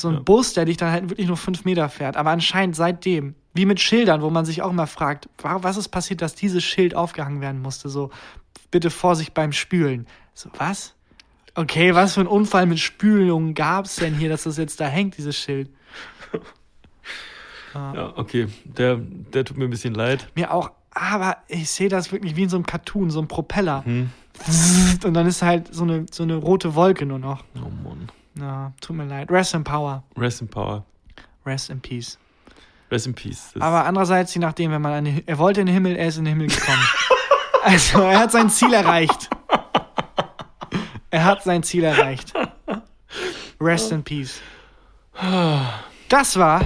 So 0.01 0.07
ein 0.09 0.13
Ja. 0.15 0.19
Bus, 0.21 0.53
der 0.53 0.65
dich 0.65 0.77
dann 0.77 0.91
halt 0.91 1.09
wirklich 1.09 1.27
nur 1.27 1.37
fünf 1.37 1.65
Meter 1.65 1.89
fährt. 1.89 2.17
Aber 2.17 2.29
anscheinend 2.31 2.75
seitdem, 2.75 3.35
wie 3.53 3.65
mit 3.65 3.79
Schildern, 3.79 4.21
wo 4.21 4.29
man 4.29 4.45
sich 4.45 4.61
auch 4.61 4.69
immer 4.71 4.87
fragt, 4.87 5.29
wa- 5.41 5.59
was 5.61 5.77
ist 5.77 5.89
passiert, 5.89 6.21
dass 6.21 6.35
dieses 6.35 6.63
Schild 6.63 6.95
aufgehangen 6.95 7.41
werden 7.41 7.61
musste? 7.61 7.89
So, 7.89 8.09
bitte 8.71 8.89
Vorsicht 8.89 9.33
beim 9.33 9.51
Spülen. 9.51 10.07
So, 10.33 10.49
was? 10.57 10.93
Okay, 11.55 11.95
was 11.95 12.13
für 12.13 12.21
ein 12.21 12.27
Unfall 12.27 12.65
mit 12.67 12.79
Spülung 12.79 13.53
gab's 13.55 13.95
denn 13.97 14.13
hier, 14.15 14.29
dass 14.29 14.43
das 14.43 14.57
jetzt 14.57 14.79
da 14.79 14.85
hängt, 14.87 15.17
dieses 15.17 15.37
Schild? 15.37 15.69
Ja, 17.73 18.13
okay. 18.17 18.47
Der, 18.63 18.95
der 18.97 19.45
tut 19.45 19.57
mir 19.57 19.65
ein 19.65 19.69
bisschen 19.69 19.93
leid. 19.93 20.27
Mir 20.35 20.51
auch, 20.51 20.71
aber 20.91 21.37
ich 21.47 21.69
sehe 21.69 21.87
das 21.87 22.11
wirklich 22.11 22.35
wie 22.35 22.43
in 22.43 22.49
so 22.49 22.57
einem 22.57 22.65
Cartoon, 22.65 23.11
so 23.11 23.19
ein 23.21 23.27
Propeller. 23.27 23.85
Hm. 23.85 24.09
Und 25.03 25.13
dann 25.13 25.27
ist 25.27 25.41
halt 25.43 25.73
so 25.73 25.83
eine, 25.83 26.05
so 26.11 26.23
eine 26.23 26.35
rote 26.37 26.73
Wolke 26.73 27.05
nur 27.05 27.19
noch. 27.19 27.43
Oh 27.55 27.69
Mann. 27.87 28.09
Na, 28.39 28.71
tut 28.79 28.95
mir 28.95 29.03
leid. 29.05 29.29
Rest 29.29 29.53
in 29.53 29.63
Power. 29.65 30.03
Rest 30.17 30.41
in 30.41 30.47
Power. 30.47 30.85
Rest 31.45 31.69
in 31.69 31.81
Peace. 31.81 32.17
Rest 32.89 33.05
in 33.07 33.13
Peace. 33.13 33.51
Das- 33.53 33.61
Aber 33.61 33.85
andererseits, 33.85 34.33
je 34.33 34.39
nachdem, 34.39 34.71
wenn 34.71 34.81
man 34.81 34.93
an 34.93 35.03
den, 35.05 35.27
er 35.27 35.37
wollte 35.37 35.59
in 35.59 35.65
den 35.67 35.73
Himmel, 35.73 35.97
er 35.97 36.07
ist 36.07 36.17
in 36.17 36.23
den 36.25 36.35
Himmel 36.39 36.47
gekommen. 36.47 36.81
also, 37.63 38.01
er 38.01 38.19
hat 38.19 38.31
sein 38.31 38.49
Ziel 38.49 38.73
erreicht. 38.73 39.29
Er 41.11 41.25
hat 41.25 41.43
sein 41.43 41.63
Ziel 41.63 41.83
erreicht. 41.83 42.33
Rest 43.59 43.91
in 43.91 44.03
Peace. 44.03 44.39
Das 46.07 46.37
war 46.39 46.61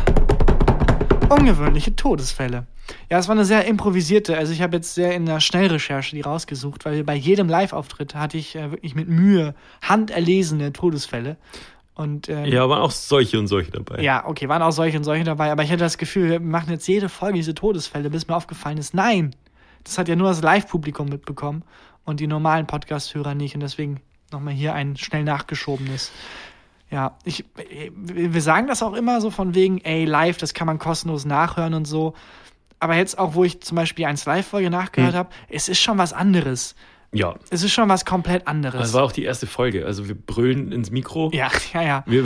ungewöhnliche 1.30 1.96
Todesfälle. 1.96 2.68
Ja, 3.14 3.20
es 3.20 3.28
war 3.28 3.36
eine 3.36 3.46
sehr 3.46 3.66
improvisierte, 3.66 4.36
also 4.36 4.54
ich 4.54 4.64
habe 4.64 4.78
jetzt 4.78 4.96
sehr 4.96 5.14
in 5.14 5.28
der 5.28 5.40
Schnellrecherche 5.40 6.16
die 6.16 6.22
rausgesucht, 6.22 6.84
weil 6.84 7.04
bei 7.04 7.14
jedem 7.14 7.48
Live-Auftritt 7.48 8.16
hatte 8.16 8.40
ich 8.40 8.56
äh, 8.56 8.72
wirklich 8.72 8.96
mit 8.96 9.08
Mühe 9.08 9.54
handerlesene 9.84 10.74
Todesfälle. 10.74 11.38
Und, 11.94 12.28
ähm, 12.28 12.46
Ja, 12.46 12.68
waren 12.70 12.82
auch 12.82 12.90
solche 12.90 13.38
und 13.38 13.46
solche 13.46 13.70
dabei. 13.70 14.02
ja, 14.02 14.26
okay, 14.26 14.50
waren 14.50 14.64
auch 14.64 14.72
solche 14.72 14.98
und 14.98 15.04
solche 15.04 15.26
dabei, 15.26 15.52
aber 15.52 15.62
ich 15.62 15.70
hatte 15.70 15.84
das 15.84 16.00
Gefühl, 16.00 16.28
wir 16.28 16.40
machen 16.40 16.72
jetzt 16.72 16.88
jede 16.88 17.08
Folge 17.08 17.36
diese 17.36 17.54
Todesfälle, 17.54 18.10
bis 18.10 18.28
mir 18.28 18.36
aufgefallen 18.36 18.80
ist, 18.80 18.96
nein, 18.96 19.36
das 19.84 20.00
hat 20.00 20.08
ja 20.08 20.16
nur 20.16 20.30
das 20.30 20.42
Live-Publikum 20.42 21.08
mitbekommen 21.08 21.62
und 22.06 22.20
die 22.20 22.26
normalen 22.26 22.66
Podcast-Hörer 22.66 23.36
nicht 23.36 23.54
und 23.54 23.62
deswegen 23.62 24.02
nochmal 24.32 24.56
hier 24.56 24.74
ein 24.74 24.98
schnell 24.98 25.24
nachgeschobenes. 25.24 26.12
Ja, 26.90 27.16
ich, 27.26 27.46
wir 27.96 28.42
sagen 28.42 28.66
das 28.66 28.82
auch 28.82 28.94
immer 28.94 29.22
so 29.22 29.30
von 29.30 29.54
wegen, 29.54 29.82
ey, 29.82 30.06
live, 30.06 30.38
das 30.38 30.56
kann 30.56 30.66
man 30.66 30.80
kostenlos 30.80 31.26
nachhören 31.26 31.76
und 31.76 31.86
so. 31.86 32.16
Aber 32.84 32.96
jetzt 32.96 33.18
auch, 33.18 33.34
wo 33.34 33.46
ich 33.46 33.62
zum 33.62 33.76
Beispiel 33.78 34.04
eins 34.06 34.26
Live-Folge 34.26 34.70
nachgehört 34.70 35.14
Hm. 35.14 35.20
habe, 35.20 35.30
es 35.48 35.70
ist 35.70 35.80
schon 35.80 35.98
was 35.98 36.12
anderes. 36.12 36.76
Ja. 37.14 37.36
Es 37.50 37.64
ist 37.64 37.72
schon 37.72 37.88
was 37.88 38.04
komplett 38.04 38.46
anderes. 38.48 38.82
Das 38.82 38.94
war 38.94 39.04
auch 39.04 39.12
die 39.14 39.24
erste 39.24 39.48
Folge. 39.48 39.86
Also 39.86 40.08
wir 40.08 40.16
brüllen 40.16 40.72
ins 40.74 40.92
Mikro. 40.92 41.30
ja, 41.34 41.50
ja, 41.74 41.82
ja. 41.82 42.04
Wir, 42.08 42.26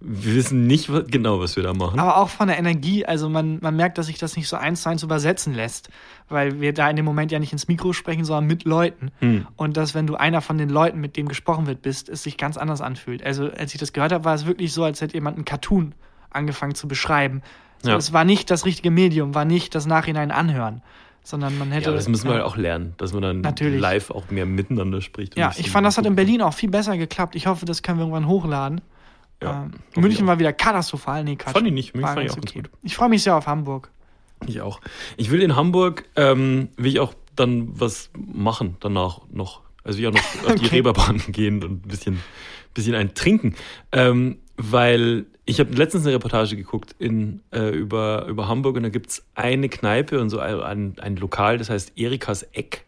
wir 0.00 0.34
wissen 0.34 0.66
nicht 0.66 0.90
genau, 1.10 1.40
was 1.40 1.56
wir 1.56 1.62
da 1.62 1.72
machen. 1.72 1.98
Aber 1.98 2.18
auch 2.18 2.28
von 2.28 2.48
der 2.48 2.58
Energie, 2.58 3.06
also 3.06 3.28
man, 3.30 3.60
man 3.62 3.76
merkt, 3.76 3.96
dass 3.96 4.06
sich 4.06 4.18
das 4.18 4.36
nicht 4.36 4.46
so 4.48 4.56
eins 4.56 4.82
zu 4.82 4.90
eins 4.90 5.02
übersetzen 5.02 5.54
lässt, 5.54 5.88
weil 6.28 6.60
wir 6.60 6.74
da 6.74 6.90
in 6.90 6.96
dem 6.96 7.04
Moment 7.06 7.32
ja 7.32 7.38
nicht 7.38 7.52
ins 7.52 7.66
Mikro 7.68 7.92
sprechen, 7.94 8.24
sondern 8.24 8.46
mit 8.46 8.64
Leuten. 8.64 9.10
Hm. 9.20 9.46
Und 9.56 9.76
dass, 9.78 9.94
wenn 9.94 10.06
du 10.06 10.16
einer 10.16 10.40
von 10.42 10.58
den 10.58 10.68
Leuten, 10.68 11.00
mit 11.00 11.16
dem 11.16 11.28
gesprochen 11.28 11.66
wird, 11.66 11.80
bist, 11.80 12.08
es 12.10 12.22
sich 12.24 12.36
ganz 12.36 12.58
anders 12.58 12.80
anfühlt. 12.82 13.22
Also, 13.24 13.50
als 13.50 13.72
ich 13.72 13.80
das 13.80 13.92
gehört 13.94 14.12
habe, 14.12 14.24
war 14.24 14.34
es 14.34 14.44
wirklich 14.44 14.72
so, 14.74 14.84
als 14.84 15.00
hätte 15.00 15.14
jemand 15.14 15.36
einen 15.36 15.44
Cartoon 15.46 15.94
angefangen 16.30 16.74
zu 16.74 16.88
beschreiben. 16.88 17.40
So, 17.82 17.90
Ja. 17.90 17.96
Es 17.96 18.12
war 18.12 18.24
nicht 18.24 18.50
das 18.50 18.64
richtige 18.64 18.90
Medium, 18.90 19.34
war 19.34 19.44
nicht 19.44 19.74
das 19.74 19.86
Nachhinein 19.86 20.30
anhören, 20.30 20.82
sondern 21.22 21.56
man 21.58 21.70
hätte. 21.70 21.90
ja, 21.90 21.96
das 21.96 22.08
müssen 22.08 22.24
wir 22.24 22.32
ja. 22.36 22.38
halt 22.38 22.46
auch 22.46 22.56
lernen, 22.56 22.94
dass 22.98 23.12
man 23.12 23.22
dann 23.22 23.40
Natürlich. 23.40 23.80
live 23.80 24.10
auch 24.10 24.30
mehr 24.30 24.46
miteinander 24.46 25.00
spricht. 25.00 25.36
Ja, 25.38 25.52
ich 25.56 25.70
fand, 25.70 25.86
das 25.86 25.98
hat 25.98 26.06
in 26.06 26.16
Berlin 26.16 26.42
auch 26.42 26.54
viel 26.54 26.70
besser 26.70 26.96
geklappt. 26.96 27.34
Ich 27.36 27.46
hoffe, 27.46 27.66
das 27.66 27.82
können 27.82 27.98
wir 27.98 28.02
irgendwann 28.04 28.26
hochladen. 28.28 28.80
Ja, 29.42 29.68
ähm, 29.94 30.02
München 30.02 30.26
war 30.26 30.38
wieder 30.40 30.52
katastrophal. 30.52 31.22
Nee, 31.22 31.36
Quatsch. 31.36 31.52
Fand 31.54 31.66
ich 31.66 31.72
nicht. 31.72 31.94
München 31.94 32.12
fand 32.12 32.26
ich 32.26 32.32
auch 32.32 32.36
ganz 32.36 32.52
gut. 32.54 32.70
Ich 32.82 32.96
freue 32.96 33.08
mich 33.08 33.22
sehr 33.22 33.36
auf 33.36 33.46
Hamburg. 33.46 33.90
Ich 34.46 34.60
auch. 34.60 34.80
Ich 35.16 35.30
will 35.30 35.42
in 35.42 35.54
Hamburg, 35.54 36.04
ähm, 36.16 36.68
will 36.76 36.90
ich 36.92 37.00
auch 37.00 37.14
dann 37.36 37.68
was 37.78 38.10
machen 38.16 38.76
danach 38.80 39.20
noch. 39.30 39.60
Also 39.84 39.98
will 39.98 40.04
ich 40.04 40.08
auch 40.08 40.14
noch 40.14 40.48
auf 40.50 40.54
die 40.56 40.64
Okay. 40.66 40.76
Reeperbahn 40.76 41.22
gehen 41.28 41.62
und 41.62 41.70
ein 41.84 41.88
bisschen, 41.88 42.20
bisschen 42.74 42.94
ein 42.96 43.14
trinken. 43.14 43.54
Ähm, 43.92 44.38
weil 44.58 45.26
ich 45.44 45.60
habe 45.60 45.72
letztens 45.72 46.04
eine 46.04 46.16
Reportage 46.16 46.56
geguckt 46.56 46.94
in, 46.98 47.40
äh, 47.52 47.68
über, 47.70 48.26
über 48.26 48.48
Hamburg 48.48 48.76
und 48.76 48.82
da 48.82 48.88
gibt's 48.88 49.24
eine 49.36 49.68
Kneipe 49.68 50.20
und 50.20 50.30
so 50.30 50.40
ein, 50.40 50.98
ein, 50.98 51.16
Lokal, 51.16 51.58
das 51.58 51.70
heißt 51.70 51.92
Erikas 51.96 52.42
Eck. 52.52 52.84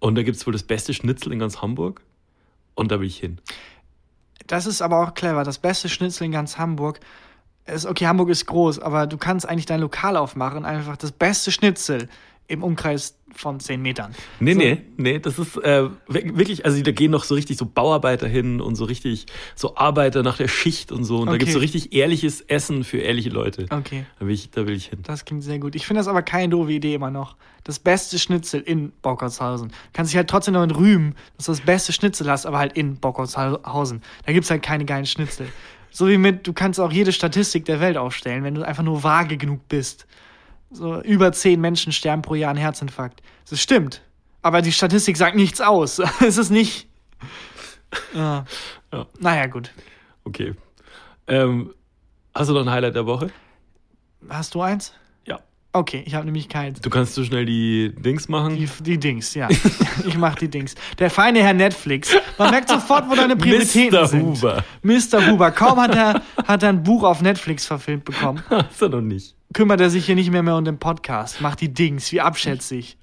Und 0.00 0.14
da 0.14 0.22
gibt's 0.22 0.46
wohl 0.46 0.52
das 0.52 0.62
beste 0.62 0.94
Schnitzel 0.94 1.32
in 1.32 1.38
ganz 1.38 1.60
Hamburg. 1.60 2.00
Und 2.74 2.90
da 2.90 3.00
will 3.00 3.06
ich 3.06 3.18
hin. 3.18 3.38
Das 4.46 4.64
ist 4.64 4.80
aber 4.80 5.02
auch 5.02 5.12
clever. 5.12 5.44
Das 5.44 5.58
beste 5.58 5.90
Schnitzel 5.90 6.24
in 6.24 6.32
ganz 6.32 6.56
Hamburg 6.56 7.00
ist, 7.66 7.84
okay, 7.84 8.06
Hamburg 8.06 8.30
ist 8.30 8.46
groß, 8.46 8.78
aber 8.78 9.06
du 9.06 9.18
kannst 9.18 9.46
eigentlich 9.46 9.66
dein 9.66 9.80
Lokal 9.80 10.16
aufmachen, 10.16 10.64
einfach 10.64 10.96
das 10.96 11.12
beste 11.12 11.52
Schnitzel 11.52 12.08
im 12.48 12.62
Umkreis 12.62 13.16
von 13.34 13.60
10 13.60 13.80
Metern. 13.82 14.14
Nee, 14.40 14.54
So. 14.54 14.58
nee, 14.58 14.82
nee, 14.96 15.18
das 15.18 15.38
ist 15.38 15.56
äh, 15.58 15.84
wir- 16.08 16.38
wirklich, 16.38 16.64
also 16.64 16.82
da 16.82 16.90
gehen 16.92 17.10
noch 17.10 17.24
so 17.24 17.34
richtig 17.34 17.58
so 17.58 17.66
Bauarbeiter 17.66 18.26
hin 18.26 18.60
und 18.62 18.74
so 18.74 18.84
richtig 18.86 19.26
so 19.54 19.76
Arbeiter 19.76 20.22
nach 20.22 20.38
der 20.38 20.48
Schicht 20.48 20.90
und 20.90 21.04
so. 21.04 21.18
Und 21.18 21.26
da 21.26 21.32
Okay. 21.32 21.40
gibt's 21.40 21.52
so 21.52 21.60
richtig 21.60 21.92
ehrliches 21.92 22.40
Essen 22.40 22.84
für 22.84 22.98
ehrliche 22.98 23.28
Leute. 23.28 23.66
Okay, 23.70 24.06
Da 24.18 24.26
will 24.26 24.32
ich, 24.34 24.50
da 24.50 24.66
will 24.66 24.74
ich 24.74 24.86
hin. 24.86 25.00
das 25.02 25.26
klingt 25.26 25.44
sehr 25.44 25.58
gut. 25.58 25.74
Ich 25.76 25.86
finde 25.86 26.00
das 26.00 26.08
aber 26.08 26.22
keine 26.22 26.48
doofe 26.48 26.72
Idee 26.72 26.94
immer 26.94 27.10
noch. 27.10 27.36
Das 27.64 27.78
beste 27.78 28.18
Schnitzel 28.18 28.62
in 28.62 28.92
Bockertshausen. 29.02 29.70
Kannst 29.92 30.10
dich 30.12 30.16
halt 30.16 30.28
trotzdem 30.30 30.54
damit 30.54 30.74
rühmen, 30.74 31.14
dass 31.36 31.46
du 31.46 31.52
das 31.52 31.60
beste 31.60 31.92
Schnitzel 31.92 32.30
hast, 32.30 32.46
aber 32.46 32.58
halt 32.58 32.72
in 32.72 32.96
Bockertshausen. 32.96 34.00
Da 34.24 34.32
gibt's 34.32 34.50
halt 34.50 34.62
keine 34.62 34.86
geilen 34.86 35.04
Schnitzel. 35.06 35.48
So 35.90 36.08
wie 36.08 36.16
mit, 36.18 36.46
du 36.46 36.54
kannst 36.54 36.80
auch 36.80 36.92
jede 36.92 37.12
Statistik 37.12 37.66
der 37.66 37.80
Welt 37.80 37.98
aufstellen, 37.98 38.42
wenn 38.42 38.54
du 38.54 38.62
einfach 38.66 38.82
nur 38.82 39.02
vage 39.02 39.36
genug 39.36 39.68
bist. 39.68 40.06
So 40.70 41.00
über 41.02 41.32
zehn 41.32 41.60
Menschen 41.60 41.92
sterben 41.92 42.22
pro 42.22 42.34
Jahr 42.34 42.50
an 42.50 42.56
Herzinfarkt. 42.56 43.22
Das 43.48 43.60
stimmt. 43.60 44.02
Aber 44.42 44.62
die 44.62 44.72
Statistik 44.72 45.16
sagt 45.16 45.36
nichts 45.36 45.60
aus. 45.60 45.98
es 46.20 46.36
ist 46.38 46.50
nicht. 46.50 46.88
Ja. 48.14 48.44
Ja. 48.92 49.06
Naja, 49.18 49.46
gut. 49.46 49.72
Okay. 50.24 50.54
Ähm, 51.26 51.74
hast 52.34 52.50
du 52.50 52.54
noch 52.54 52.62
ein 52.62 52.70
Highlight 52.70 52.94
der 52.94 53.06
Woche? 53.06 53.30
Hast 54.28 54.54
du 54.54 54.60
eins? 54.60 54.92
Ja. 55.26 55.40
Okay, 55.72 56.02
ich 56.06 56.14
habe 56.14 56.26
nämlich 56.26 56.48
keins. 56.48 56.80
Du 56.80 56.90
kannst 56.90 57.14
so 57.14 57.24
schnell 57.24 57.46
die 57.46 57.94
Dings 57.96 58.28
machen. 58.28 58.56
Die, 58.56 58.68
die 58.80 58.98
Dings, 58.98 59.34
ja. 59.34 59.48
ich 60.06 60.16
mach 60.16 60.34
die 60.34 60.48
Dings. 60.48 60.74
Der 60.98 61.10
feine 61.10 61.42
Herr 61.42 61.54
Netflix. 61.54 62.14
Man 62.36 62.50
merkt 62.50 62.68
sofort, 62.68 63.08
wo 63.08 63.14
deine 63.14 63.36
Prioritäten 63.38 63.98
Mr. 63.98 64.06
sind. 64.06 64.22
Huber. 64.22 64.64
Mr. 64.82 65.26
Huber. 65.30 65.50
Kaum 65.50 65.80
hat 65.80 65.94
er, 65.94 66.22
hat 66.46 66.62
er 66.62 66.70
ein 66.70 66.82
Buch 66.82 67.04
auf 67.04 67.22
Netflix 67.22 67.66
verfilmt 67.66 68.04
bekommen, 68.04 68.42
Hast 68.50 68.82
du 68.82 68.88
noch 68.88 69.00
nicht. 69.00 69.34
Kümmert 69.52 69.80
er 69.80 69.90
sich 69.90 70.06
hier 70.06 70.14
nicht 70.14 70.30
mehr, 70.30 70.42
mehr 70.42 70.56
um 70.56 70.64
den 70.64 70.78
Podcast. 70.78 71.40
Macht 71.40 71.60
die 71.60 71.72
Dings, 71.72 72.12
wie 72.12 72.20
abschätzig. 72.20 72.96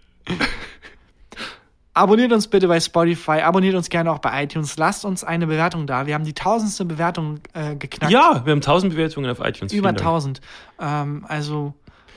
Abonniert 1.93 2.33
uns 2.33 2.49
bitte 2.49 2.67
bei 2.67 2.81
Spotify, 2.81 3.39
abonniert 3.39 3.73
uns 3.73 3.87
gerne 3.87 4.11
auch 4.11 4.19
bei 4.19 4.43
iTunes, 4.43 4.75
lasst 4.75 5.05
uns 5.05 5.23
eine 5.23 5.47
Bewertung 5.47 5.87
da. 5.87 6.05
Wir 6.05 6.13
haben 6.13 6.25
die 6.25 6.33
tausendste 6.33 6.83
Bewertung 6.83 7.39
äh, 7.53 7.77
geknackt. 7.77 8.11
Ja, 8.11 8.41
wir 8.43 8.51
haben 8.51 8.57
1000 8.57 8.93
Bewertungen 8.93 9.29
auf 9.29 9.39
iTunes. 9.39 9.71
Über. 9.71 9.89
1000. 9.89 10.41
Ähm, 10.77 11.25
also, 11.25 11.73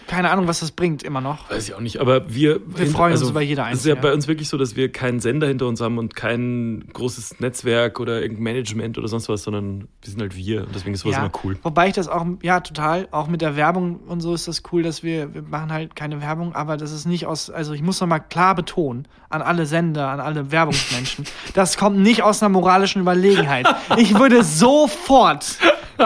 keine 0.08 0.30
Ahnung, 0.30 0.48
was 0.48 0.60
das 0.60 0.72
bringt, 0.72 1.02
immer 1.02 1.20
noch. 1.20 1.48
Weiß 1.50 1.68
ich 1.68 1.74
auch 1.74 1.80
nicht, 1.80 2.00
aber 2.00 2.34
wir, 2.34 2.60
Wir 2.66 2.86
freuen 2.88 3.12
uns 3.12 3.28
über 3.28 3.40
jede 3.40 3.62
Es 3.62 3.78
ist 3.78 3.86
ja 3.86 3.92
einzelne. 3.94 3.96
bei 3.96 4.12
uns 4.12 4.26
wirklich 4.26 4.48
so, 4.48 4.56
dass 4.56 4.74
wir 4.74 4.90
keinen 4.90 5.20
Sender 5.20 5.46
hinter 5.46 5.66
uns 5.66 5.80
haben 5.80 5.98
und 5.98 6.16
kein 6.16 6.84
großes 6.92 7.40
Netzwerk 7.40 8.00
oder 8.00 8.20
irgendein 8.20 8.42
Management 8.44 8.98
oder 8.98 9.06
sonst 9.08 9.28
was, 9.28 9.42
sondern 9.42 9.88
wir 10.02 10.10
sind 10.10 10.20
halt 10.20 10.34
wir 10.34 10.62
und 10.62 10.74
deswegen 10.74 10.94
ist 10.94 11.02
sowas 11.02 11.18
immer 11.18 11.30
cool. 11.44 11.56
Wobei 11.62 11.88
ich 11.88 11.94
das 11.94 12.08
auch, 12.08 12.26
ja, 12.42 12.60
total, 12.60 13.06
auch 13.10 13.28
mit 13.28 13.40
der 13.40 13.54
Werbung 13.54 14.00
und 14.08 14.20
so 14.20 14.34
ist 14.34 14.48
das 14.48 14.62
cool, 14.72 14.82
dass 14.82 15.02
wir, 15.02 15.34
wir 15.34 15.42
machen 15.42 15.72
halt 15.72 15.94
keine 15.94 16.20
Werbung, 16.20 16.54
aber 16.54 16.76
das 16.76 16.90
ist 16.92 17.06
nicht 17.06 17.26
aus, 17.26 17.50
also 17.50 17.72
ich 17.74 17.82
muss 17.82 18.00
nochmal 18.00 18.20
klar 18.20 18.54
betonen, 18.54 19.06
an 19.28 19.42
alle 19.42 19.66
Sender, 19.66 20.08
an 20.08 20.20
alle 20.20 20.50
Werbungsmenschen, 20.50 21.24
das 21.54 21.76
kommt 21.76 21.98
nicht 21.98 22.22
aus 22.22 22.42
einer 22.42 22.48
moralischen 22.48 23.02
Überlegenheit. 23.02 23.66
Ich 23.98 24.18
würde 24.18 24.42
sofort, 24.42 25.58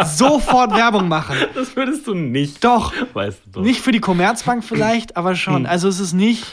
sofort 0.04 0.72
Werbung 0.74 1.08
machen. 1.08 1.36
Das 1.54 1.74
würdest 1.76 2.06
du 2.06 2.14
nicht. 2.14 2.62
Doch, 2.64 2.92
Weißt 3.12 3.40
du 3.46 3.50
doch. 3.50 3.62
nicht 3.62 3.80
für 3.80 3.92
die 3.92 4.00
Commerzbank 4.00 4.64
vielleicht, 4.64 5.16
aber 5.16 5.34
schon. 5.34 5.66
Also 5.66 5.88
es 5.88 6.00
ist 6.00 6.12
nicht, 6.12 6.44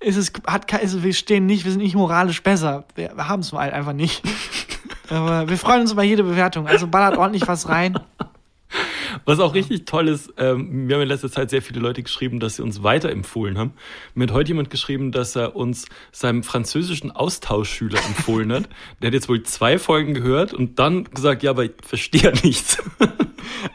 es 0.00 0.16
ist, 0.16 0.40
hat, 0.46 0.66
ke- 0.68 0.78
also 0.80 1.02
wir 1.02 1.12
stehen 1.14 1.46
nicht, 1.46 1.64
wir 1.64 1.72
sind 1.72 1.82
nicht 1.82 1.94
moralisch 1.94 2.42
besser. 2.42 2.84
Wir, 2.94 3.12
wir 3.14 3.28
haben 3.28 3.40
es 3.40 3.52
halt 3.52 3.72
einfach 3.74 3.92
nicht. 3.92 4.22
Aber 5.10 5.46
wir 5.48 5.58
freuen 5.58 5.82
uns 5.82 5.92
über 5.92 6.02
jede 6.04 6.22
Bewertung. 6.22 6.66
Also 6.66 6.86
ballert 6.86 7.18
ordentlich 7.18 7.46
was 7.46 7.68
rein. 7.68 7.98
Was 9.24 9.38
auch 9.40 9.54
richtig 9.54 9.84
toll 9.86 10.08
ist, 10.08 10.32
ähm, 10.36 10.88
wir 10.88 10.96
haben 10.96 11.02
in 11.02 11.08
letzter 11.08 11.30
Zeit 11.30 11.50
sehr 11.50 11.62
viele 11.62 11.80
Leute 11.80 12.02
geschrieben, 12.02 12.40
dass 12.40 12.56
sie 12.56 12.62
uns 12.62 12.82
weiterempfohlen 12.82 13.58
haben. 13.58 13.72
Mir 14.14 14.24
hat 14.24 14.32
heute 14.32 14.48
jemand 14.48 14.70
geschrieben, 14.70 15.12
dass 15.12 15.36
er 15.36 15.54
uns 15.56 15.86
seinem 16.10 16.42
französischen 16.42 17.10
Austauschschüler 17.10 17.98
empfohlen 18.04 18.52
hat. 18.52 18.68
Der 19.00 19.08
hat 19.08 19.14
jetzt 19.14 19.28
wohl 19.28 19.42
zwei 19.42 19.78
Folgen 19.78 20.14
gehört 20.14 20.52
und 20.52 20.78
dann 20.78 21.04
gesagt, 21.04 21.42
ja, 21.42 21.50
aber 21.50 21.64
ich 21.64 21.72
verstehe 21.84 22.32
nichts. 22.42 22.78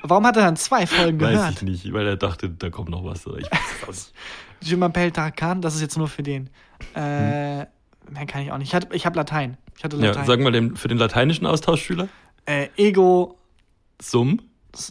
Warum 0.03 0.25
hat 0.25 0.35
er 0.37 0.43
dann 0.43 0.55
zwei 0.57 0.85
Folgen 0.87 1.19
Weiß 1.19 1.33
gehört? 1.37 1.53
ich 1.53 1.61
nicht, 1.61 1.93
weil 1.93 2.07
er 2.07 2.17
dachte, 2.17 2.49
da 2.49 2.69
kommt 2.69 2.89
noch 2.89 3.03
was. 3.05 3.25
Ich 3.25 3.47
weiß. 3.87 4.13
Je 4.61 4.75
m'appelle 4.75 5.11
Tarkan, 5.13 5.61
das 5.61 5.75
ist 5.75 5.81
jetzt 5.81 5.97
nur 5.97 6.07
für 6.07 6.23
den. 6.23 6.49
Äh, 6.95 6.99
mehr 7.59 7.67
kann 8.27 8.41
ich 8.41 8.51
auch 8.51 8.57
nicht. 8.57 8.69
Ich, 8.69 8.75
hatte, 8.75 8.87
ich 8.95 9.05
habe 9.05 9.15
Latein. 9.17 9.57
Ich 9.77 9.83
hatte 9.83 9.97
Ja, 9.97 10.07
Latein. 10.07 10.25
sag 10.25 10.39
mal 10.39 10.51
den, 10.51 10.75
für 10.75 10.87
den 10.87 10.97
lateinischen 10.97 11.45
Austauschschüler. 11.45 12.07
äh, 12.45 12.67
Ego 12.77 13.37
Sum 14.01 14.39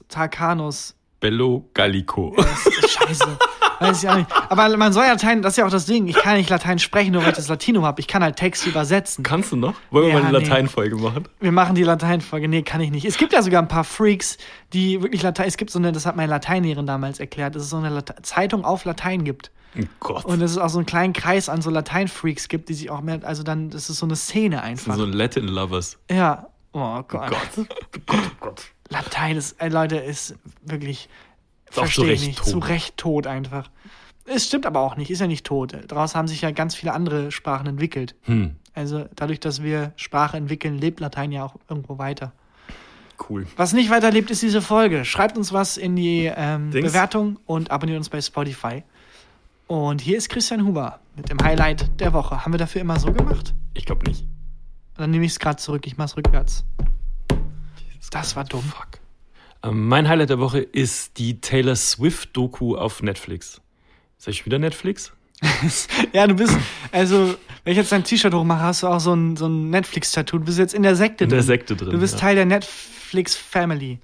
Tarkanus. 0.08 0.94
Bello 1.20 1.68
Gallico. 1.74 2.34
Das 2.36 2.66
ist 2.66 2.90
scheiße. 2.98 3.38
Weiß 3.80 4.02
ich 4.02 4.08
auch 4.08 4.16
nicht. 4.16 4.28
Aber 4.48 4.74
man 4.76 4.92
soll 4.92 5.04
ja 5.04 5.12
Latein, 5.12 5.42
das 5.42 5.54
ist 5.54 5.56
ja 5.58 5.66
auch 5.66 5.70
das 5.70 5.84
Ding. 5.86 6.06
Ich 6.06 6.16
kann 6.16 6.36
nicht 6.36 6.48
Latein 6.48 6.78
sprechen, 6.78 7.12
nur 7.12 7.22
weil 7.22 7.30
ich 7.30 7.36
das 7.36 7.48
Latinum 7.48 7.84
habe. 7.84 8.00
Ich 8.00 8.06
kann 8.08 8.22
halt 8.22 8.36
Texte 8.36 8.70
übersetzen. 8.70 9.22
Kannst 9.22 9.52
du 9.52 9.56
noch? 9.56 9.74
Wollen 9.90 10.06
wir 10.06 10.14
Ja, 10.14 10.20
mal 10.20 10.28
eine 10.28 10.38
nee. 10.38 10.44
Lateinfolge 10.44 10.96
machen? 10.96 11.28
Wir 11.40 11.52
machen 11.52 11.74
die 11.74 11.82
Lateinfolge. 11.82 12.48
Nee, 12.48 12.62
kann 12.62 12.80
ich 12.80 12.90
nicht. 12.90 13.04
Es 13.04 13.18
gibt 13.18 13.32
ja 13.34 13.42
sogar 13.42 13.60
ein 13.60 13.68
paar 13.68 13.84
Freaks, 13.84 14.38
die 14.72 15.02
wirklich 15.02 15.22
Latein. 15.22 15.46
Es 15.48 15.56
gibt 15.58 15.70
so 15.70 15.78
eine, 15.78 15.92
das 15.92 16.06
hat 16.06 16.16
meine 16.16 16.30
Lateinlehrerin 16.30 16.86
damals 16.86 17.20
erklärt, 17.20 17.54
dass 17.54 17.62
es 17.64 17.70
so 17.70 17.76
eine 17.76 17.90
Late 17.90 18.14
Zeitung 18.22 18.64
auf 18.64 18.84
Latein 18.86 19.24
gibt. 19.24 19.50
Oh 19.78 19.82
Gott. 20.00 20.24
Und 20.24 20.40
dass 20.40 20.52
es 20.52 20.58
auch 20.58 20.70
so 20.70 20.78
einen 20.78 20.86
kleinen 20.86 21.12
Kreis 21.12 21.50
an 21.50 21.60
so 21.60 21.68
Latein-Freaks 21.68 22.48
gibt, 22.48 22.70
die 22.70 22.74
sich 22.74 22.88
auch 22.90 23.02
mehr, 23.02 23.20
also 23.24 23.42
dann, 23.42 23.68
das 23.68 23.90
ist 23.90 23.98
so 23.98 24.06
eine 24.06 24.16
Szene 24.16 24.62
einfach. 24.62 24.94
so 24.96 25.04
Latin 25.04 25.48
Lovers. 25.48 25.98
ja. 26.10 26.46
Oh 26.72 27.02
Gott. 27.08 27.30
Gott. 27.30 27.38
Oh 27.56 27.64
Gott, 28.06 28.18
oh 28.20 28.30
Gott. 28.40 28.62
Latein 28.88 29.36
ist, 29.36 29.60
äh, 29.60 29.68
Leute, 29.68 29.96
ist 29.96 30.34
wirklich. 30.62 31.08
Verstehe 31.68 32.04
ich 32.06 32.10
Recht 32.20 32.26
nicht. 32.28 32.38
tot. 32.38 32.46
Zu 32.48 32.58
Recht 32.58 32.96
tot 32.96 33.26
einfach. 33.26 33.70
Es 34.24 34.46
stimmt 34.46 34.66
aber 34.66 34.80
auch 34.80 34.96
nicht, 34.96 35.10
ist 35.10 35.20
ja 35.20 35.26
nicht 35.26 35.44
tot. 35.46 35.76
Daraus 35.88 36.14
haben 36.14 36.28
sich 36.28 36.40
ja 36.40 36.50
ganz 36.50 36.74
viele 36.74 36.92
andere 36.92 37.30
Sprachen 37.30 37.66
entwickelt. 37.66 38.14
Hm, 38.22 38.56
Also 38.74 39.06
dadurch, 39.14 39.40
dass 39.40 39.62
wir 39.62 39.92
Sprache 39.96 40.36
entwickeln, 40.36 40.78
lebt 40.78 41.00
Latein 41.00 41.30
ja 41.32 41.44
auch 41.44 41.56
irgendwo 41.68 41.98
weiter. 41.98 42.32
cool. 43.28 43.46
Was 43.56 43.72
nicht 43.72 43.90
weiterlebt, 43.90 44.30
ist 44.30 44.42
diese 44.42 44.62
Folge. 44.62 45.04
Schreibt 45.04 45.36
uns 45.38 45.52
was 45.52 45.76
in 45.76 45.96
die 45.96 46.30
ähm. 46.34 46.70
Bewertung 46.70 47.38
und 47.46 47.70
abonniert 47.70 47.98
uns 47.98 48.08
bei 48.08 48.20
Spotify. 48.20 48.82
Und 49.68 50.00
hier 50.00 50.16
ist 50.18 50.28
Christian 50.28 50.64
Huber 50.64 51.00
mit 51.16 51.28
dem 51.30 51.38
Highlight 51.42 52.00
der 52.00 52.12
Woche. 52.12 52.44
Haben 52.44 52.52
wir 52.52 52.58
dafür 52.58 52.80
immer 52.82 52.98
so 53.00 53.12
gemacht? 53.12 53.54
Ich 53.74 53.84
glaube 53.86 54.08
nicht. 54.08 54.24
Dann 54.96 55.10
nehme 55.10 55.24
ich 55.24 55.32
es 55.32 55.38
gerade 55.40 55.56
zurück. 55.56 55.86
Ich 55.86 55.96
mache 55.96 56.06
es 56.06 56.16
rückwärts. 56.16 56.64
Das 58.10 58.36
war 58.36 58.44
dumm. 58.44 58.62
Fuck. 58.62 59.00
Ähm, 59.62 59.88
mein 59.88 60.08
Highlight 60.08 60.30
der 60.30 60.38
Woche 60.38 60.60
ist 60.60 61.18
die 61.18 61.40
Taylor 61.40 61.76
Swift-Doku 61.76 62.76
auf 62.76 63.02
Netflix. 63.02 63.60
Ist 64.18 64.26
das 64.28 64.44
wieder 64.46 64.58
Netflix? 64.58 65.12
Ja, 66.12 66.26
du 66.26 66.34
bist, 66.34 66.56
also, 66.92 67.34
wenn 67.64 67.72
ich 67.72 67.76
jetzt 67.76 67.92
dein 67.92 68.04
T-Shirt 68.04 68.32
hochmache, 68.32 68.62
hast 68.62 68.82
du 68.82 68.86
auch 68.86 69.00
so 69.00 69.12
ein, 69.14 69.36
so 69.36 69.46
ein 69.46 69.68
Netflix-Tattoo. 69.70 70.38
Du 70.38 70.44
bist 70.46 70.58
jetzt 70.58 70.72
in 70.72 70.82
der 70.82 70.96
Sekte 70.96 71.24
In 71.24 71.30
drin. 71.30 71.36
der 71.38 71.42
Sekte 71.44 71.76
drin. 71.76 71.90
Du 71.90 71.98
bist 71.98 72.14
ja. 72.14 72.20
Teil 72.20 72.36
der 72.36 72.46
Netflix-Family. 72.46 73.98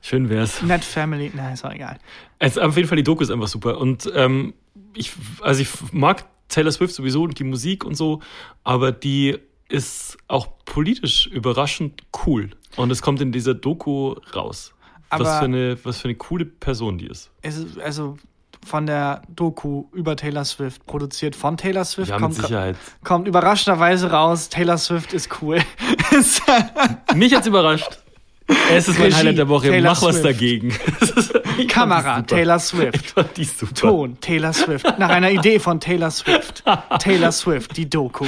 Schön 0.00 0.28
wär's. 0.28 0.62
Net-Family, 0.62 1.32
na, 1.34 1.52
ist 1.52 1.64
auch 1.64 1.72
egal. 1.72 1.98
Also 2.38 2.60
auf 2.60 2.76
jeden 2.76 2.88
Fall, 2.88 2.96
die 2.96 3.02
Doku 3.02 3.22
ist 3.22 3.30
einfach 3.30 3.48
super. 3.48 3.78
Und 3.78 4.10
ähm, 4.14 4.54
ich, 4.94 5.12
also 5.40 5.62
ich 5.62 5.68
mag 5.92 6.24
Taylor 6.48 6.70
Swift 6.72 6.94
sowieso 6.94 7.22
und 7.22 7.38
die 7.38 7.44
Musik 7.44 7.84
und 7.84 7.94
so, 7.94 8.20
aber 8.64 8.92
die 8.92 9.38
ist 9.68 10.16
auch 10.28 10.48
politisch 10.64 11.26
überraschend 11.26 12.02
cool. 12.26 12.50
Und 12.76 12.90
es 12.90 13.02
kommt 13.02 13.20
in 13.20 13.32
dieser 13.32 13.54
Doku 13.54 14.14
raus. 14.34 14.72
was, 15.10 15.20
Aber- 15.20 15.38
für 15.38 15.44
eine, 15.44 15.78
was 15.84 15.98
für 15.98 16.08
eine 16.08 16.16
coole 16.16 16.44
Person 16.44 16.98
die 16.98 17.06
ist. 17.06 17.30
Es 17.42 17.56
ist, 17.56 17.78
also, 17.78 18.16
von 18.66 18.86
der 18.86 19.22
Doku 19.28 19.84
über 19.92 20.16
Taylor 20.16 20.44
Swift, 20.44 20.86
produziert 20.86 21.36
von 21.36 21.56
Taylor 21.56 21.84
Swift, 21.84 22.10
Ja, 22.10 22.18
kommt, 22.18 22.38
kommt 23.04 23.28
überraschenderweise 23.28 24.10
raus, 24.10 24.48
Taylor 24.48 24.78
Swift 24.78 25.12
ist 25.12 25.28
cool. 25.42 25.60
Mich 27.14 27.34
hat's 27.34 27.46
überrascht. 27.46 27.98
Es 28.70 28.88
ist 28.88 28.98
mein 28.98 29.06
Regie, 29.06 29.16
Highlight 29.16 29.38
der 29.38 29.48
Woche. 29.48 29.68
Taylor 29.68 29.90
Mach 29.92 30.02
was 30.02 30.14
Swift. 30.16 30.24
dagegen. 30.26 30.70
Fand 31.54 31.58
die 31.58 31.66
Kamera. 31.66 32.22
Taylor 32.22 32.58
Swift. 32.58 33.14
Ton, 33.76 34.18
Taylor 34.20 34.52
Swift. 34.52 34.84
Nach 34.98 35.08
einer 35.08 35.30
Idee 35.30 35.58
von 35.58 35.80
Taylor 35.80 36.10
Swift. 36.10 36.62
Taylor 36.98 37.32
Swift, 37.32 37.76
die 37.76 37.88
Doku. 37.88 38.26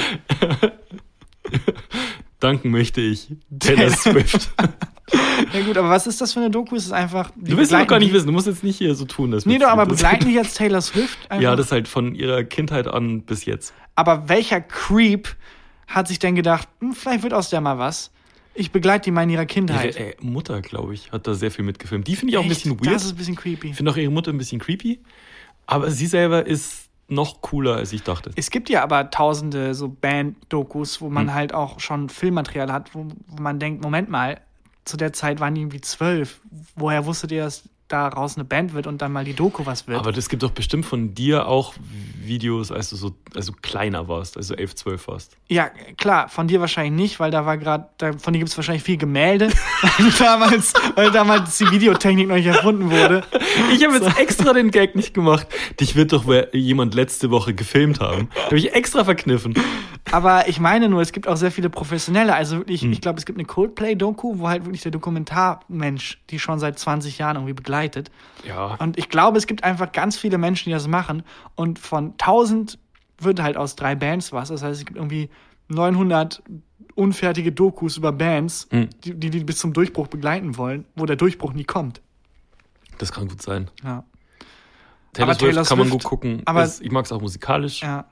Danken 2.40 2.70
möchte 2.70 3.00
ich 3.00 3.28
Taylor 3.58 3.90
Swift. 3.90 4.50
Ja 5.52 5.64
gut, 5.64 5.76
aber 5.76 5.88
was 5.88 6.06
ist 6.08 6.20
das 6.20 6.32
für 6.32 6.40
eine 6.40 6.50
Doku? 6.50 6.74
Ist 6.74 6.86
es 6.86 6.92
einfach... 6.92 7.30
Du 7.36 7.56
willst 7.56 7.70
doch 7.70 7.78
begleiten 7.78 7.88
gar 7.88 7.98
nicht 8.00 8.12
wissen. 8.12 8.26
Du 8.26 8.32
musst 8.32 8.48
jetzt 8.48 8.64
nicht 8.64 8.78
hier 8.78 8.94
so 8.96 9.04
tun, 9.04 9.30
dass 9.30 9.46
Nee, 9.46 9.58
doch, 9.58 9.68
aber 9.68 9.86
begleiten 9.86 10.26
die 10.26 10.34
jetzt 10.34 10.56
Taylor 10.56 10.80
Swift? 10.80 11.18
Einfach? 11.28 11.42
Ja, 11.42 11.54
das 11.54 11.70
halt 11.70 11.86
von 11.86 12.14
ihrer 12.14 12.42
Kindheit 12.42 12.88
an 12.88 13.22
bis 13.22 13.44
jetzt. 13.44 13.72
Aber 13.94 14.28
welcher 14.28 14.60
Creep 14.60 15.28
hat 15.86 16.08
sich 16.08 16.18
denn 16.18 16.34
gedacht, 16.34 16.68
hm, 16.80 16.92
vielleicht 16.92 17.22
wird 17.22 17.34
aus 17.34 17.50
der 17.50 17.60
mal 17.60 17.78
was? 17.78 18.10
Ich 18.54 18.72
begleite 18.72 19.04
die 19.04 19.10
mal 19.12 19.22
in 19.22 19.30
ihrer 19.30 19.46
Kindheit. 19.46 19.94
Ihre 19.96 20.12
äh, 20.12 20.14
Mutter, 20.20 20.60
glaube 20.60 20.94
ich, 20.94 21.12
hat 21.12 21.26
da 21.26 21.34
sehr 21.34 21.50
viel 21.50 21.64
mitgefilmt. 21.64 22.08
Die 22.08 22.16
finde 22.16 22.32
ich 22.32 22.38
auch 22.38 22.42
ein 22.42 22.50
Echt? 22.50 22.64
bisschen 22.64 22.76
Das 22.78 22.86
weird. 22.86 23.00
ist 23.02 23.10
ein 23.12 23.16
bisschen 23.16 23.36
creepy. 23.36 23.68
Ich 23.70 23.76
finde 23.76 23.92
auch 23.92 23.96
ihre 23.96 24.10
Mutter 24.10 24.32
ein 24.32 24.38
bisschen 24.38 24.58
creepy. 24.58 25.00
Aber 25.66 25.90
sie 25.90 26.06
selber 26.06 26.46
ist 26.46 26.85
noch 27.08 27.40
cooler, 27.40 27.76
als 27.76 27.92
ich 27.92 28.02
dachte. 28.02 28.30
Es 28.36 28.50
gibt 28.50 28.68
ja 28.68 28.82
aber 28.82 29.10
tausende 29.10 29.74
so 29.74 29.88
Band-Dokus, 29.88 31.00
wo 31.00 31.06
Hm. 31.06 31.12
man 31.14 31.34
halt 31.34 31.54
auch 31.54 31.78
schon 31.80 32.08
Filmmaterial 32.08 32.72
hat, 32.72 32.94
wo, 32.94 33.06
wo 33.28 33.42
man 33.42 33.58
denkt, 33.58 33.82
Moment 33.82 34.08
mal, 34.10 34.40
zu 34.84 34.96
der 34.96 35.12
Zeit 35.12 35.40
waren 35.40 35.54
die 35.54 35.60
irgendwie 35.62 35.80
zwölf. 35.80 36.40
Woher 36.74 37.06
wusstet 37.06 37.32
ihr, 37.32 37.44
dass 37.44 37.68
daraus 37.88 38.36
eine 38.36 38.44
Band 38.44 38.72
wird 38.74 38.86
und 38.88 39.02
dann 39.02 39.12
mal 39.12 39.24
die 39.24 39.34
Doku 39.34 39.64
was 39.66 39.86
wird? 39.86 39.98
Aber 39.98 40.10
das 40.12 40.28
gibt 40.28 40.42
doch 40.42 40.50
bestimmt 40.50 40.86
von 40.86 41.14
dir 41.14 41.46
auch 41.46 41.74
Videos, 42.26 42.70
als 42.72 42.90
du 42.90 42.96
so 42.96 43.14
also 43.34 43.52
kleiner 43.62 44.08
warst, 44.08 44.36
also 44.36 44.54
11, 44.54 44.74
12 44.76 45.08
warst. 45.08 45.36
ja, 45.48 45.68
klar, 45.96 46.28
von 46.28 46.48
dir 46.48 46.60
wahrscheinlich 46.60 46.92
nicht, 46.94 47.20
weil 47.20 47.30
da 47.30 47.46
war 47.46 47.58
gerade, 47.58 47.88
von 48.18 48.32
dir 48.32 48.38
gibt 48.38 48.50
es 48.50 48.56
wahrscheinlich 48.56 48.82
viel 48.82 48.96
Gemälde, 48.96 49.48
weil 49.98 50.10
damals, 50.18 50.72
weil 50.94 51.10
damals 51.10 51.58
die 51.58 51.70
Videotechnik 51.70 52.28
noch 52.28 52.36
nicht 52.36 52.46
erfunden 52.46 52.90
wurde. 52.90 53.22
Ich 53.72 53.84
habe 53.84 53.94
jetzt 53.96 54.18
extra 54.18 54.52
den 54.52 54.70
Gag 54.70 54.94
nicht 54.96 55.14
gemacht. 55.14 55.46
Dich 55.80 55.96
wird 55.96 56.12
doch 56.12 56.24
jemand 56.52 56.94
letzte 56.94 57.30
Woche 57.30 57.54
gefilmt 57.54 58.00
haben. 58.00 58.28
Habe 58.46 58.58
ich 58.58 58.74
extra 58.74 59.04
verkniffen. 59.04 59.54
Aber 60.12 60.48
ich 60.48 60.60
meine 60.60 60.88
nur, 60.88 61.00
es 61.02 61.10
gibt 61.12 61.26
auch 61.26 61.36
sehr 61.36 61.50
viele 61.50 61.68
Professionelle. 61.68 62.34
Also 62.34 62.58
wirklich, 62.58 62.82
Hm. 62.82 62.92
ich 62.92 63.00
glaube, 63.00 63.18
es 63.18 63.26
gibt 63.26 63.38
eine 63.38 63.46
Coldplay-Doku, 63.46 64.38
wo 64.38 64.48
halt 64.48 64.64
wirklich 64.64 64.82
der 64.82 64.92
Dokumentarmensch 64.92 66.18
die 66.30 66.38
schon 66.38 66.58
seit 66.58 66.78
20 66.78 67.18
Jahren 67.18 67.36
irgendwie 67.36 67.54
begleitet. 67.54 68.10
Ja. 68.46 68.76
Und 68.78 68.98
ich 68.98 69.08
glaube, 69.08 69.38
es 69.38 69.46
gibt 69.46 69.64
einfach 69.64 69.92
ganz 69.92 70.16
viele 70.16 70.38
Menschen, 70.38 70.66
die 70.68 70.72
das 70.74 70.86
machen. 70.86 71.22
Und 71.54 71.78
von 71.78 72.15
1000 72.20 72.78
wird 73.18 73.40
halt 73.42 73.56
aus 73.56 73.76
drei 73.76 73.94
Bands 73.94 74.32
was. 74.32 74.48
Das 74.48 74.62
heißt, 74.62 74.80
es 74.80 74.84
gibt 74.86 74.96
irgendwie 74.98 75.30
900 75.68 76.42
unfertige 76.94 77.52
Dokus 77.52 77.96
über 77.96 78.12
Bands, 78.12 78.68
Hm. 78.70 78.88
die, 79.04 79.14
die 79.14 79.30
die 79.30 79.44
bis 79.44 79.58
zum 79.58 79.72
Durchbruch 79.72 80.06
begleiten 80.08 80.56
wollen, 80.56 80.84
wo 80.94 81.06
der 81.06 81.16
Durchbruch 81.16 81.52
nie 81.52 81.64
kommt. 81.64 82.00
Das 82.98 83.12
kann 83.12 83.28
gut 83.28 83.42
sein. 83.42 83.70
Ja. 83.84 84.04
Taylor 85.12 85.28
Aber 85.30 85.34
Swift 85.38 85.50
Taylor 85.52 85.64
kann 85.64 85.78
man 85.78 85.90
gut 85.90 86.04
gucken. 86.04 86.42
aber- 86.44 86.62
Es- 86.62 86.80
ich 86.80 86.90
mag 86.90 87.04
es 87.04 87.12
auch 87.12 87.20
musikalisch. 87.20 87.80
ja. 87.82 88.06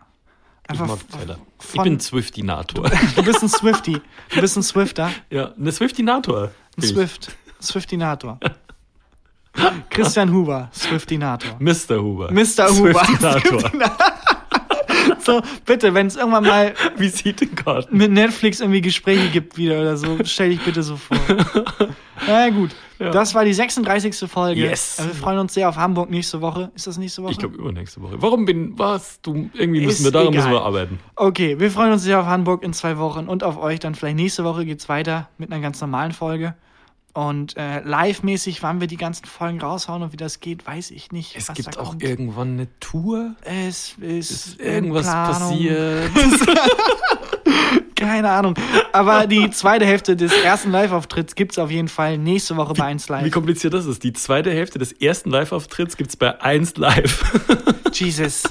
ich 0.65 0.71
Einfach 0.71 0.87
mag 0.89 0.97
f- 0.97 1.07
Taylor. 1.19 1.39
Ich 1.75 1.83
bin 1.83 2.01
Swiftinator. 2.01 2.91
Du 3.17 3.23
bist 3.23 3.43
ein 3.43 3.49
Swifty. 3.51 4.01
Du 4.35 4.41
bist 4.41 4.57
ein 4.57 4.63
Swifter. 4.63 5.11
ja, 5.31 5.53
eine 5.53 5.73
Swiftinator. 5.73 6.45
Ein 6.45 6.83
ich. 6.83 6.89
Swift. 6.89 7.37
Swiftinator. 7.63 8.39
Christian 9.91 10.33
Huber, 10.33 10.69
Swiftinator. 10.75 11.57
Mr. 11.61 12.01
Huber. 12.03 12.31
Mr. 12.33 12.69
Huber. 12.71 13.05
Swiftinator. 13.05 13.71
So, 15.21 15.43
bitte, 15.67 15.93
wenn 15.95 16.07
es 16.07 16.17
irgendwann 16.17 16.45
mal 16.45 16.75
Visitenkarten. 16.97 17.97
mit 17.97 18.11
Netflix 18.11 18.61
irgendwie 18.61 18.81
Gespräche 18.81 19.29
gibt 19.31 19.57
wieder 19.57 19.81
oder 19.81 19.97
so, 19.97 20.19
stell 20.25 20.51
dich 20.51 20.63
bitte 20.63 20.83
so 20.83 20.97
vor. 20.97 21.17
Na 22.27 22.47
ja, 22.47 22.51
gut. 22.51 22.71
Das 22.99 23.35
war 23.35 23.45
die 23.45 23.53
36. 23.53 24.31
Folge. 24.31 24.61
Yes. 24.61 24.99
Wir 25.05 25.15
freuen 25.15 25.39
uns 25.39 25.53
sehr 25.55 25.69
auf 25.69 25.77
Hamburg 25.77 26.11
nächste 26.11 26.41
Woche. 26.41 26.71
Ist 26.75 26.87
das 26.87 26.97
nächste 26.97 27.23
Woche? 27.23 27.33
Ich 27.33 27.39
glaube 27.39 27.57
übernächste 27.57 28.01
Woche. 28.01 28.15
Warum 28.23 28.45
bin 28.47 28.79
was? 28.79 29.21
Du 29.21 29.51
irgendwie 29.53 29.81
müssen 29.85 29.99
Ist 29.99 30.05
wir 30.05 30.11
daran 30.13 30.29
egal. 30.29 30.45
müssen 30.45 30.53
wir 30.53 30.63
arbeiten. 30.63 30.99
Okay, 31.17 31.59
wir 31.59 31.71
freuen 31.71 31.93
uns 31.93 32.03
sehr 32.03 32.21
auf 32.21 32.27
Hamburg 32.27 32.63
in 32.63 32.73
zwei 32.73 32.97
Wochen 32.99 33.27
und 33.27 33.45
auf 33.45 33.59
euch 33.59 33.81
dann 33.81 33.95
vielleicht 33.95 34.17
nächste 34.17 34.45
Woche 34.45 34.65
geht's 34.65 34.89
weiter 34.89 35.29
mit 35.39 35.53
einer 35.53 35.61
ganz 35.61 35.81
normalen 35.81 36.13
Folge. 36.13 36.55
Und 37.15 37.57
äh, 37.57 37.81
live-mäßig, 37.81 38.62
wann 38.65 38.81
wir 38.81 38.89
die 38.89 38.97
ganzen 38.97 39.25
Folgen 39.25 39.61
raushauen 39.61 40.03
und 40.03 40.12
wie 40.12 40.17
das 40.17 40.41
geht, 40.41 40.67
weiß 40.67 40.91
ich 40.91 41.12
nicht. 41.12 41.37
Es 41.37 41.53
gibt 41.55 41.79
auch 41.79 41.91
kommt. 41.91 42.03
irgendwann 42.03 42.55
eine 42.55 42.67
Tour. 42.81 43.37
Es 43.43 43.95
ist, 44.01 44.31
Ist 44.31 44.61
irgendwas 44.61 45.07
Planung. 45.07 45.51
passiert? 45.53 46.11
Keine 47.95 48.29
Ahnung. 48.31 48.55
Aber 48.93 49.27
die 49.29 49.49
zweite 49.51 49.87
Hälfte 49.87 50.17
des 50.17 50.33
ersten 50.33 50.71
Live-Auftritts 50.73 51.37
gibt's 51.37 51.59
auf 51.59 51.71
jeden 51.71 51.89
Fall 51.89 52.19
nächste 52.19 52.57
Woche 52.57 52.75
bei 52.75 52.85
1 52.87 53.09
Wie 53.09 53.12
Live. 53.12 53.31
kompliziert 53.31 53.75
das 53.75 53.87
ist. 53.87 54.03
Die 54.03 54.12
zweite 54.12 54.51
Hälfte 54.51 54.79
des 54.81 54.91
ersten 54.93 55.31
Live-Auftritts 55.31 55.97
gibt's 55.97 56.17
bei 56.17 56.41
1 56.43 56.77
Live. 56.77 57.23
Jesus. 57.93 58.43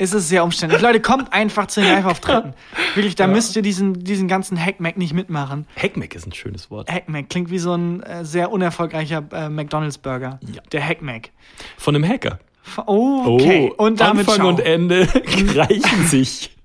Es 0.00 0.14
ist 0.14 0.28
sehr 0.30 0.42
umständlich. 0.44 0.80
Leute, 0.80 1.00
kommt 1.00 1.32
einfach 1.32 1.66
zu 1.66 1.80
den 1.82 1.90
Live-Auftritten. 1.92 2.54
Wirklich, 2.94 3.16
da 3.16 3.26
müsst 3.26 3.54
ihr 3.54 3.60
diesen, 3.62 4.02
diesen 4.02 4.28
ganzen 4.28 4.58
Hackmack 4.58 4.96
nicht 4.96 5.12
mitmachen. 5.12 5.66
Hackmack 5.76 6.14
ist 6.14 6.26
ein 6.26 6.32
schönes 6.32 6.70
Wort. 6.70 6.90
Hackmack 6.90 7.28
klingt 7.28 7.50
wie 7.50 7.58
so 7.58 7.74
ein 7.74 8.02
äh, 8.02 8.24
sehr 8.24 8.50
unerfolgreicher 8.50 9.22
äh, 9.32 9.48
McDonalds-Burger. 9.50 10.40
Ja. 10.54 10.62
Der 10.72 10.86
Hackmack. 10.86 11.30
Von 11.76 11.94
einem 11.94 12.08
Hacker. 12.08 12.38
F- 12.64 12.78
Okay. 12.86 13.72
und 13.76 14.00
damit 14.00 14.26
Oh, 14.26 14.32
Anfang 14.32 14.34
ciao. 14.36 14.48
und 14.48 14.60
Ende 14.60 15.06
reichen 15.54 16.06
sich 16.06 16.56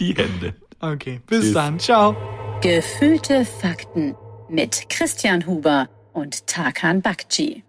die 0.00 0.14
Hände. 0.16 0.54
Okay, 0.80 1.20
bis 1.28 1.40
Tschüss. 1.42 1.52
dann. 1.54 1.78
Ciao. 1.78 2.16
Gefühlte 2.60 3.44
Fakten 3.44 4.16
mit 4.48 4.86
Christian 4.90 5.46
Huber 5.46 5.88
und 6.12 6.46
Tarkan 6.48 7.02
Bakci. 7.02 7.62